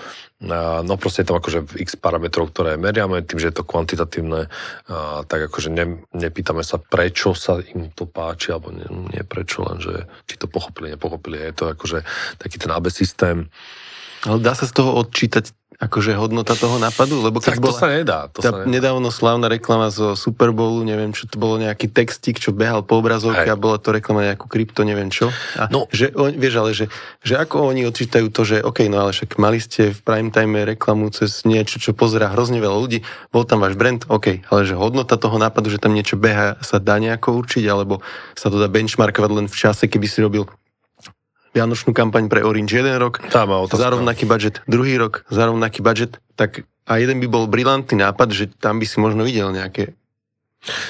no 0.86 0.94
proste 1.02 1.26
je 1.26 1.30
tam 1.34 1.42
akože 1.42 1.82
x 1.82 1.98
parametrov, 1.98 2.54
ktoré 2.54 2.78
meriame, 2.78 3.26
tým, 3.26 3.42
že 3.42 3.50
je 3.50 3.58
to 3.58 3.68
kvantitatívne, 3.68 4.48
tak 5.26 5.40
akože 5.50 5.74
ne, 5.74 6.06
nepýtame 6.14 6.62
sa, 6.62 6.78
prečo 6.78 7.34
sa 7.34 7.58
im 7.60 7.90
to 7.92 8.06
páči, 8.06 8.54
alebo 8.54 8.70
nie, 8.70 8.86
nie 9.12 9.24
prečo, 9.26 9.66
len 9.66 9.82
že 9.82 10.06
či 10.30 10.38
to 10.38 10.46
pochopili, 10.46 10.94
nepochopili. 10.94 11.42
Je 11.42 11.54
to 11.58 11.66
akože 11.74 12.06
taký 12.38 12.62
ten 12.62 12.70
AB 12.70 12.94
systém. 12.94 13.50
Ale 14.26 14.42
dá 14.42 14.54
sa 14.54 14.70
z 14.70 14.74
toho 14.74 14.98
odčítať 15.02 15.50
akože 15.80 16.16
hodnota 16.16 16.56
toho 16.56 16.80
nápadu? 16.80 17.20
Lebo 17.20 17.44
keď 17.44 17.58
tak 17.58 17.64
bola, 17.64 17.74
to 17.76 17.80
sa 17.80 17.90
nedá. 17.92 18.20
To 18.32 18.40
tá 18.40 18.50
sa 18.52 18.56
nedá. 18.64 18.70
nedávno 18.70 19.10
slávna 19.12 19.48
reklama 19.52 19.92
zo 19.92 20.16
Super 20.16 20.56
Bowlu, 20.56 20.88
neviem 20.88 21.12
čo 21.12 21.28
to 21.28 21.36
bolo, 21.40 21.60
nejaký 21.60 21.92
textík, 21.92 22.40
čo 22.40 22.56
behal 22.56 22.84
po 22.84 23.00
obrazovke 23.00 23.46
a 23.46 23.58
bola 23.60 23.80
to 23.80 23.92
reklama 23.92 24.26
nejakú 24.26 24.48
krypto, 24.48 24.88
neviem 24.88 25.12
čo. 25.12 25.30
A 25.60 25.68
no. 25.72 25.88
že, 25.92 26.12
on, 26.16 26.34
vieš, 26.36 26.56
ale 26.60 26.72
že, 26.72 26.86
že 27.22 27.36
ako 27.36 27.72
oni 27.72 27.88
odčítajú 27.88 28.28
to, 28.32 28.42
že 28.44 28.58
OK, 28.64 28.88
no 28.88 29.06
ale 29.06 29.12
však 29.16 29.38
mali 29.40 29.60
ste 29.60 29.92
v 29.92 30.00
prime 30.04 30.32
time 30.32 30.64
reklamu 30.64 31.12
cez 31.12 31.44
niečo, 31.44 31.80
čo 31.80 31.92
pozera 31.96 32.32
hrozne 32.32 32.60
veľa 32.60 32.78
ľudí, 32.78 33.00
bol 33.32 33.44
tam 33.44 33.64
váš 33.64 33.78
brand, 33.78 34.02
OK, 34.08 34.48
ale 34.48 34.62
že 34.68 34.76
hodnota 34.76 35.20
toho 35.20 35.36
nápadu, 35.40 35.70
že 35.70 35.82
tam 35.82 35.96
niečo 35.96 36.20
beha, 36.20 36.60
sa 36.64 36.82
dá 36.82 36.98
nejako 36.98 37.36
určiť, 37.46 37.64
alebo 37.68 38.00
sa 38.34 38.52
to 38.52 38.58
dá 38.58 38.68
benchmarkovať 38.72 39.32
len 39.32 39.48
v 39.52 39.56
čase, 39.56 39.88
keby 39.88 40.08
si 40.08 40.20
robil 40.24 40.48
vianočnú 41.56 41.96
kampaň 41.96 42.28
pre 42.28 42.44
Orange 42.44 42.76
jeden 42.76 43.00
rok, 43.00 43.24
Tá 43.32 43.48
má 43.48 43.64
za 43.64 43.88
rovnaký 43.88 44.28
budget, 44.28 44.60
druhý 44.68 45.00
rok 45.00 45.24
za 45.32 45.48
rovnaký 45.48 45.80
budget, 45.80 46.20
tak 46.36 46.68
a 46.86 47.02
jeden 47.02 47.18
by 47.24 47.28
bol 47.32 47.50
brilantný 47.50 47.98
nápad, 47.98 48.30
že 48.30 48.46
tam 48.62 48.78
by 48.78 48.86
si 48.86 49.02
možno 49.02 49.26
videl 49.26 49.50
nejaké 49.50 49.98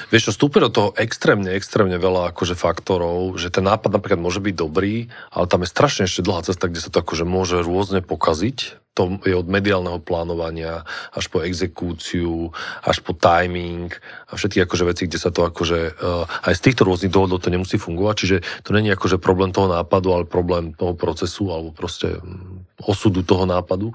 Vieš 0.08 0.32
čo, 0.32 0.32
vstúpi 0.32 0.64
do 0.64 0.72
toho 0.72 0.90
extrémne, 0.96 1.52
extrémne 1.52 2.00
veľa 2.00 2.32
akože 2.32 2.56
faktorov, 2.56 3.36
že 3.36 3.52
ten 3.52 3.68
nápad 3.68 3.92
napríklad 3.92 4.22
môže 4.22 4.40
byť 4.40 4.56
dobrý, 4.56 5.12
ale 5.36 5.46
tam 5.52 5.68
je 5.68 5.70
strašne 5.72 6.08
ešte 6.08 6.24
dlhá 6.24 6.48
cesta, 6.48 6.72
kde 6.72 6.80
sa 6.80 6.90
to 6.92 7.04
akože 7.04 7.28
môže 7.28 7.60
rôzne 7.60 8.00
pokaziť. 8.00 8.80
To 8.96 9.20
je 9.28 9.36
od 9.36 9.52
mediálneho 9.52 10.00
plánovania 10.00 10.88
až 11.12 11.28
po 11.28 11.44
exekúciu, 11.44 12.56
až 12.80 13.04
po 13.04 13.12
timing 13.12 13.92
a 14.32 14.40
všetky 14.40 14.64
akože 14.64 14.88
veci, 14.88 15.04
kde 15.12 15.20
sa 15.20 15.36
to 15.36 15.44
akože 15.44 16.00
uh, 16.00 16.24
aj 16.48 16.56
z 16.56 16.64
týchto 16.72 16.88
rôznych 16.88 17.12
dôvodov 17.12 17.44
to 17.44 17.52
nemusí 17.52 17.76
fungovať, 17.76 18.16
čiže 18.16 18.38
to 18.64 18.72
není 18.72 18.88
akože 18.96 19.20
problém 19.20 19.52
toho 19.52 19.68
nápadu, 19.68 20.16
ale 20.16 20.24
problém 20.24 20.72
toho 20.72 20.96
procesu 20.96 21.52
alebo 21.52 21.76
proste 21.76 22.24
mm, 22.24 22.88
osudu 22.88 23.28
toho 23.28 23.44
nápadu. 23.44 23.92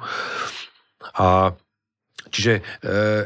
A 1.16 1.57
čiže 2.28 2.61
uh, 2.61 3.24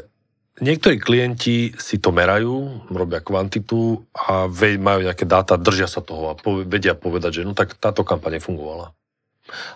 Niektorí 0.55 1.03
klienti 1.03 1.75
si 1.75 1.99
to 1.99 2.15
merajú, 2.15 2.87
robia 2.87 3.19
kvantitu 3.19 4.07
a 4.15 4.47
majú 4.79 4.99
nejaké 5.03 5.27
dáta, 5.27 5.59
držia 5.59 5.91
sa 5.91 5.99
toho 5.99 6.31
a 6.31 6.39
vedia 6.63 6.95
povedať, 6.95 7.43
že 7.43 7.47
no 7.47 7.51
tak 7.51 7.75
táto 7.75 8.07
kampaň 8.07 8.39
nefungovala. 8.39 8.95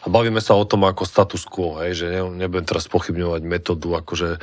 A 0.02 0.06
bavíme 0.08 0.40
sa 0.40 0.56
o 0.56 0.64
tom 0.64 0.88
ako 0.88 1.04
status 1.04 1.44
quo, 1.46 1.84
hej, 1.84 2.00
že 2.00 2.06
ne, 2.08 2.24
nebudem 2.48 2.66
teraz 2.66 2.88
pochybňovať 2.88 3.42
metódu 3.44 3.92
akože 3.92 4.30
e, 4.36 4.40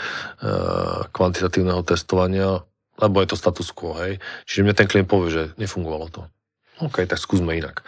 kvantitatívneho 1.11 1.83
testovania, 1.83 2.63
lebo 3.01 3.17
je 3.25 3.33
to 3.33 3.41
status 3.41 3.73
quo, 3.73 3.97
hej. 3.99 4.21
Čiže 4.45 4.63
mne 4.63 4.77
ten 4.77 4.87
klient 4.87 5.09
povie, 5.09 5.33
že 5.33 5.43
nefungovalo 5.57 6.07
to. 6.13 6.23
OK, 6.85 7.09
tak 7.09 7.17
skúsme 7.17 7.57
inak. 7.57 7.81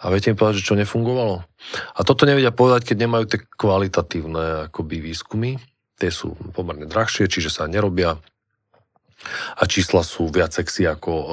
A 0.00 0.08
viete 0.08 0.32
mi 0.32 0.36
povedať, 0.36 0.64
že 0.64 0.68
čo 0.72 0.80
nefungovalo? 0.80 1.44
A 1.92 2.00
toto 2.02 2.24
nevedia 2.24 2.50
povedať, 2.56 2.88
keď 2.88 2.96
nemajú 3.04 3.24
tie 3.28 3.40
kvalitatívne 3.44 4.72
akoby 4.72 4.96
výskumy, 5.04 5.60
Tie 5.96 6.12
sú 6.12 6.36
pomerne 6.52 6.84
drahšie, 6.84 7.28
čiže 7.28 7.48
sa 7.48 7.64
nerobia 7.64 8.20
a 9.56 9.64
čísla 9.66 10.06
sú 10.06 10.28
viac 10.30 10.54
sexy 10.54 10.86
ako 10.86 11.10
uh, 11.10 11.28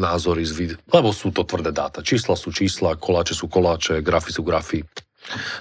názory 0.00 0.42
z 0.42 0.52
vid- 0.56 0.80
lebo 0.90 1.12
sú 1.14 1.30
to 1.30 1.46
tvrdé 1.46 1.70
dáta. 1.70 2.02
Čísla 2.02 2.34
sú 2.34 2.50
čísla, 2.50 2.96
koláče 2.98 3.36
sú 3.36 3.46
koláče, 3.46 4.02
grafy 4.02 4.30
sú 4.34 4.42
grafy. 4.42 4.82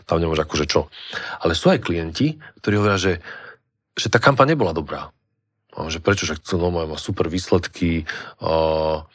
Tam 0.07 0.17
nemôže 0.17 0.43
akože 0.43 0.65
čo. 0.65 0.87
Ale 1.43 1.53
sú 1.53 1.69
aj 1.69 1.83
klienti, 1.83 2.39
ktorí 2.59 2.79
hovoria, 2.79 2.99
že 2.99 3.13
že 3.93 4.09
tá 4.09 4.17
kampaň 4.17 4.57
nebola 4.57 4.73
dobrá. 4.73 5.13
Že 5.73 6.01
prečo, 6.01 6.25
že 6.25 6.37
chcú 6.37 6.57
nové 6.57 6.85
má 6.85 6.97
super 6.97 7.29
výsledky 7.29 8.05
a, 8.41 9.05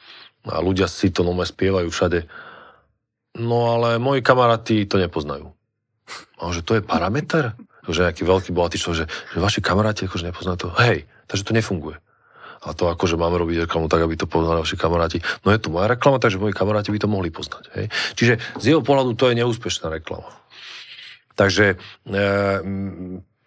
a 0.47 0.57
ľudia 0.63 0.91
si 0.91 1.11
to 1.11 1.23
nové 1.23 1.47
spievajú 1.47 1.91
všade. 1.91 2.27
No 3.39 3.79
ale 3.79 4.03
moji 4.03 4.23
kamaráti 4.23 4.87
to 4.87 4.99
nepoznajú. 4.99 5.55
A 6.39 6.51
že 6.55 6.63
to 6.63 6.79
je 6.79 6.83
parameter? 6.83 7.55
Že 7.89 8.13
nejaký 8.13 8.23
veľký 8.29 8.51
bohatý 8.53 8.77
človek, 8.77 9.05
že, 9.05 9.07
že 9.09 9.39
vaši 9.41 9.61
kamaráti 9.65 10.05
akože 10.05 10.29
nepoznajú 10.29 10.57
to. 10.61 10.69
Hej, 10.77 11.09
takže 11.25 11.49
to 11.49 11.57
nefunguje. 11.57 11.97
A 12.59 12.75
to 12.75 12.91
akože 12.91 13.15
máme 13.17 13.39
robiť 13.39 13.65
reklamu 13.65 13.89
tak, 13.89 14.03
aby 14.03 14.19
to 14.19 14.29
poznali 14.29 14.61
vaši 14.61 14.77
kamaráti. 14.77 15.19
No 15.47 15.55
je 15.55 15.63
to 15.63 15.73
moja 15.73 15.89
reklama, 15.89 16.19
takže 16.21 16.43
moji 16.43 16.53
kamaráti 16.53 16.91
by 16.91 16.99
to 17.01 17.09
mohli 17.09 17.31
poznať. 17.33 17.65
Hej. 17.73 17.87
Čiže 18.19 18.33
z 18.59 18.65
jeho 18.75 18.83
pohľadu 18.83 19.15
to 19.15 19.31
je 19.31 19.39
neúspešná 19.41 19.89
reklama. 19.89 20.29
Takže 21.39 21.79
e, 21.79 22.17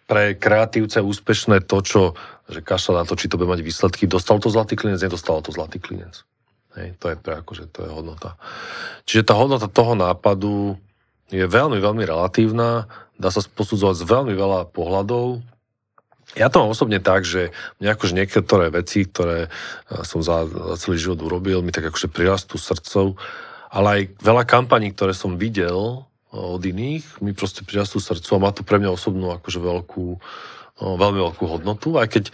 pre 0.08 0.24
kreatívce 0.36 1.04
úspešné 1.04 1.68
to, 1.68 1.78
čo, 1.84 2.02
že 2.48 2.64
kašľa 2.64 3.00
na 3.00 3.04
to, 3.04 3.20
či 3.20 3.28
to 3.28 3.36
bude 3.36 3.52
mať 3.52 3.60
výsledky, 3.60 4.08
dostal 4.08 4.40
to 4.40 4.48
zlatý 4.48 4.80
klinec, 4.80 5.04
nedostal 5.04 5.44
to 5.44 5.52
zlatý 5.52 5.76
klinec. 5.76 6.24
Hej, 6.72 6.96
to 6.96 7.12
je 7.12 7.16
pre 7.20 7.36
akože, 7.44 7.68
to 7.68 7.84
je 7.84 7.90
hodnota. 7.92 8.40
Čiže 9.04 9.28
tá 9.28 9.36
hodnota 9.36 9.68
toho 9.68 9.92
nápadu 9.92 10.80
je 11.28 11.44
veľmi, 11.44 11.76
veľmi 11.76 12.04
relatívna, 12.08 12.88
dá 13.22 13.30
sa 13.30 13.40
posudzovať 13.46 14.02
z 14.02 14.04
veľmi 14.10 14.34
veľa 14.34 14.74
pohľadov. 14.74 15.40
Ja 16.34 16.50
to 16.50 16.64
mám 16.64 16.74
osobne 16.74 16.98
tak, 16.98 17.22
že 17.22 17.54
mňa 17.78 17.94
akože 17.94 18.16
niektoré 18.18 18.66
veci, 18.74 19.06
ktoré 19.06 19.46
eh, 19.46 20.02
som 20.02 20.18
za, 20.20 20.44
za 20.50 20.76
celý 20.82 20.98
život 20.98 21.22
urobil, 21.22 21.62
mi 21.62 21.70
tak 21.70 21.86
akože 21.86 22.10
prirastú 22.10 22.58
srdcov, 22.58 23.14
ale 23.70 23.86
aj 23.88 24.02
veľa 24.18 24.42
kampaní, 24.44 24.90
ktoré 24.90 25.14
som 25.14 25.38
videl, 25.38 26.04
od 26.32 26.64
iných, 26.64 27.20
mi 27.20 27.36
proste 27.36 27.60
prirastú 27.60 28.00
srdcu 28.00 28.40
a 28.40 28.42
má 28.48 28.50
to 28.56 28.64
pre 28.64 28.80
mňa 28.80 28.88
osobnú 28.96 29.36
akože 29.36 29.60
veľkú, 29.60 30.16
veľmi 30.80 31.20
veľkú 31.28 31.44
hodnotu, 31.44 32.00
aj 32.00 32.08
keď 32.08 32.24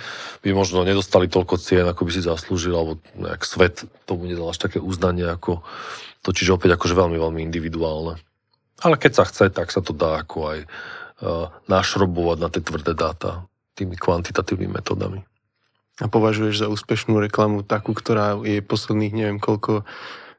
by 0.46 0.54
možno 0.54 0.86
nedostali 0.86 1.26
toľko 1.26 1.58
cien, 1.58 1.82
ako 1.82 2.06
by 2.06 2.10
si 2.14 2.22
zaslúžil, 2.22 2.78
alebo 2.78 3.02
nejak 3.18 3.42
svet 3.42 3.90
tomu 4.06 4.30
nedal 4.30 4.54
až 4.54 4.62
také 4.62 4.78
uznanie 4.78 5.26
ako 5.26 5.66
to, 6.22 6.30
čiže 6.30 6.54
opäť 6.54 6.78
akože 6.78 6.94
veľmi, 6.94 7.18
veľmi 7.18 7.40
individuálne. 7.42 8.22
Ale 8.82 8.94
keď 8.94 9.12
sa 9.22 9.24
chce, 9.26 9.50
tak 9.50 9.74
sa 9.74 9.82
to 9.82 9.90
dá 9.90 10.22
ako 10.22 10.38
aj 10.54 10.58
uh, 10.64 11.50
našrobovať 11.66 12.38
na 12.38 12.48
tie 12.50 12.62
tvrdé 12.62 12.94
dáta 12.94 13.46
tými 13.74 13.98
kvantitatívnymi 13.98 14.78
metodami. 14.78 15.22
A 15.98 16.06
považuješ 16.06 16.62
za 16.62 16.70
úspešnú 16.70 17.18
reklamu 17.18 17.66
takú, 17.66 17.90
ktorá 17.90 18.38
je 18.46 18.62
posledných 18.62 19.14
neviem 19.14 19.38
koľko 19.42 19.82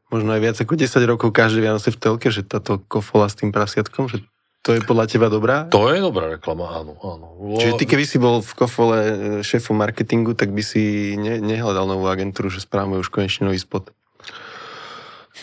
možno 0.10 0.34
aj 0.34 0.42
viac 0.42 0.58
ako 0.58 0.74
10 0.76 1.04
rokov 1.06 1.30
každé 1.36 1.68
Vianoce 1.68 1.92
v 1.92 2.00
telke, 2.00 2.28
že 2.32 2.48
táto 2.48 2.82
kofola 2.88 3.30
s 3.30 3.38
tým 3.38 3.52
prasiatkom, 3.52 4.10
že 4.10 4.24
to 4.60 4.76
je 4.76 4.84
podľa 4.84 5.08
teba 5.08 5.32
dobrá? 5.32 5.72
To 5.72 5.88
je 5.88 6.04
dobrá 6.04 6.36
reklama, 6.36 6.84
áno. 6.84 7.00
áno. 7.00 7.56
Čiže 7.64 7.80
ty 7.80 7.84
keby 7.88 8.04
si 8.04 8.20
bol 8.20 8.44
v 8.44 8.54
kofole 8.60 8.98
e, 9.00 9.14
šéfom 9.40 9.72
marketingu, 9.72 10.36
tak 10.36 10.52
by 10.52 10.60
si 10.60 11.16
ne, 11.16 11.40
nehľadal 11.40 11.88
novú 11.88 12.12
agentúru, 12.12 12.52
že 12.52 12.60
správame 12.60 13.00
už 13.00 13.08
konečne 13.08 13.48
nový 13.48 13.56
spot. 13.56 13.96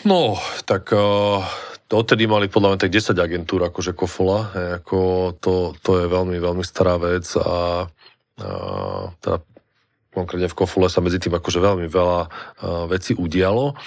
No, 0.05 0.37
tak 0.69 0.93
uh, 0.93 1.41
odtedy 1.95 2.27
mali 2.27 2.51
podľa 2.51 2.75
mňa 2.75 2.79
tak 2.83 2.91
10 2.91 3.15
agentúr 3.15 3.63
akože 3.71 3.95
kofola. 3.95 4.51
Ako 4.83 5.31
to, 5.39 5.71
to 5.79 6.03
je 6.03 6.05
veľmi, 6.11 6.35
veľmi 6.35 6.63
stará 6.65 6.99
vec 6.99 7.23
a, 7.39 7.87
a 8.39 8.49
teda 9.23 9.37
konkrétne 10.17 10.49
v 10.49 10.57
kofole 10.57 10.89
sa 10.89 10.99
medzi 10.99 11.21
tým 11.21 11.37
akože 11.37 11.61
veľmi 11.61 11.85
veľa 11.85 12.21
uh, 12.25 12.29
vecí 12.89 13.13
udialo. 13.13 13.77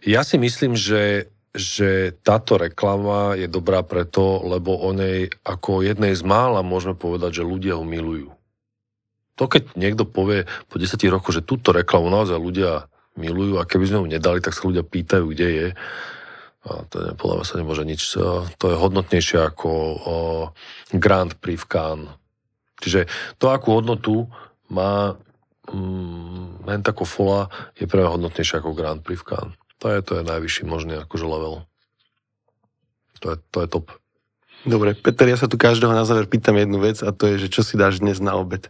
Ja 0.00 0.24
si 0.24 0.40
myslím, 0.40 0.72
že, 0.72 1.28
že 1.52 2.16
táto 2.24 2.56
reklama 2.56 3.36
je 3.36 3.44
dobrá 3.44 3.84
preto, 3.84 4.40
lebo 4.40 4.80
o 4.80 4.90
nej 4.96 5.28
ako 5.44 5.84
jednej 5.84 6.16
z 6.16 6.24
mála 6.24 6.64
môžeme 6.64 6.96
povedať, 6.96 7.44
že 7.44 7.50
ľudia 7.50 7.76
ho 7.76 7.84
milujú. 7.84 8.32
To 9.36 9.44
keď 9.48 9.76
niekto 9.76 10.08
povie 10.08 10.48
po 10.72 10.80
10 10.80 10.96
rokoch, 11.12 11.36
že 11.36 11.44
túto 11.44 11.76
reklamu 11.76 12.08
naozaj 12.08 12.40
ľudia 12.40 12.88
milujú 13.20 13.60
a 13.60 13.68
keby 13.68 13.84
sme 13.88 13.98
ju 14.04 14.06
nedali, 14.08 14.40
tak 14.40 14.56
sa 14.56 14.64
ľudia 14.64 14.84
pýtajú, 14.84 15.24
kde 15.32 15.48
je. 15.48 15.68
A 16.60 16.84
je, 16.84 17.16
podľa 17.16 17.48
sa 17.48 17.56
nemôže 17.56 17.88
nič. 17.88 18.20
To 18.60 18.64
je 18.68 18.76
hodnotnejšie 18.76 19.40
ako 19.40 19.68
o, 19.72 20.16
Grand 20.92 21.32
Prix 21.32 21.56
v 21.56 21.66
Cannes. 21.66 22.12
Čiže 22.84 23.08
to, 23.40 23.48
akú 23.48 23.80
hodnotu 23.80 24.28
má 24.68 25.16
mm, 25.68 26.68
Kofola, 26.92 27.48
je 27.80 27.88
pre 27.88 28.04
mňa 28.04 28.12
hodnotnejšie 28.12 28.60
ako 28.60 28.76
Grand 28.76 29.00
Prix 29.00 29.24
v 29.24 29.26
Cannes. 29.26 29.56
To 29.80 29.88
je, 29.88 29.98
to 30.04 30.12
je 30.20 30.22
najvyšší 30.28 30.62
možný 30.68 31.00
akože 31.00 31.24
level. 31.24 31.64
To 33.24 33.26
je, 33.32 33.36
to 33.52 33.58
je 33.64 33.68
top. 33.68 33.86
Dobre, 34.60 34.92
Peter, 34.92 35.24
ja 35.24 35.40
sa 35.40 35.48
tu 35.48 35.56
každého 35.56 35.88
na 35.96 36.04
záver 36.04 36.28
pýtam 36.28 36.52
jednu 36.52 36.84
vec 36.84 37.00
a 37.00 37.16
to 37.16 37.32
je, 37.32 37.48
že 37.48 37.48
čo 37.48 37.64
si 37.64 37.80
dáš 37.80 38.04
dnes 38.04 38.20
na 38.20 38.36
obed? 38.36 38.68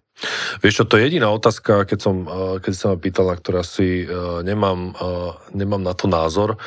Vieš 0.63 0.83
čo, 0.83 0.85
to 0.87 0.95
je 0.95 1.11
jediná 1.11 1.35
otázka, 1.35 1.83
keď 1.83 1.99
som, 1.99 2.17
eh, 2.23 2.63
keď 2.63 2.73
sa 2.79 2.87
ma 2.95 2.97
pýtal, 3.03 3.27
na 3.27 3.35
ktorá 3.35 3.67
si 3.67 4.07
uh, 4.07 4.39
nemám, 4.47 4.95
uh, 4.95 5.35
nemám 5.51 5.83
na 5.83 5.91
to 5.91 6.07
názor, 6.07 6.63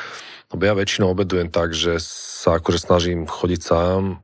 lebo 0.54 0.62
ja 0.70 0.78
väčšinou 0.78 1.10
obedujem 1.10 1.50
tak, 1.50 1.74
že 1.74 1.98
sa 1.98 2.62
akože 2.62 2.78
snažím 2.78 3.26
chodiť 3.26 3.60
sám 3.60 4.22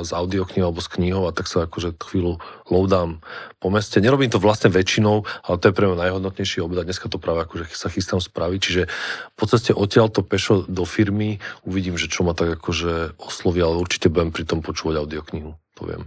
z 0.00 0.10
audioknihy 0.16 0.64
alebo 0.64 0.80
z 0.80 0.88
knihou 0.96 1.28
a 1.28 1.36
tak 1.36 1.44
sa 1.44 1.68
akože 1.68 2.00
chvíľu 2.00 2.40
loadám 2.72 3.20
po 3.60 3.68
meste. 3.68 4.00
Nerobím 4.00 4.32
to 4.32 4.40
vlastne 4.40 4.72
väčšinou, 4.72 5.28
ale 5.44 5.56
to 5.60 5.68
je 5.68 5.76
pre 5.76 5.84
mňa 5.84 6.08
najhodnotnejší 6.08 6.64
obed 6.64 6.80
a 6.80 6.88
dneska 6.88 7.12
to 7.12 7.20
práve 7.20 7.44
akože 7.44 7.68
sa 7.76 7.92
chystám 7.92 8.16
spraviť. 8.18 8.58
Čiže 8.64 8.82
v 9.28 9.36
podstate 9.36 9.76
odtiaľ 9.76 10.08
to 10.08 10.24
pešo 10.24 10.64
do 10.64 10.88
firmy, 10.88 11.36
uvidím, 11.68 12.00
že 12.00 12.08
čo 12.08 12.24
ma 12.24 12.32
tak 12.32 12.56
akože 12.56 13.20
osloví, 13.20 13.60
ale 13.60 13.76
určite 13.76 14.08
budem 14.08 14.32
pri 14.32 14.48
tom 14.48 14.64
počúvať 14.64 15.04
audioknihu, 15.04 15.52
to 15.76 15.82
viem. 15.84 16.02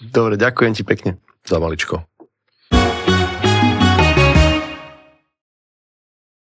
Dobre, 0.00 0.40
ďakujem 0.40 0.72
ti 0.72 0.82
pekne. 0.82 1.20
Za 1.44 1.60
maličko. 1.60 2.11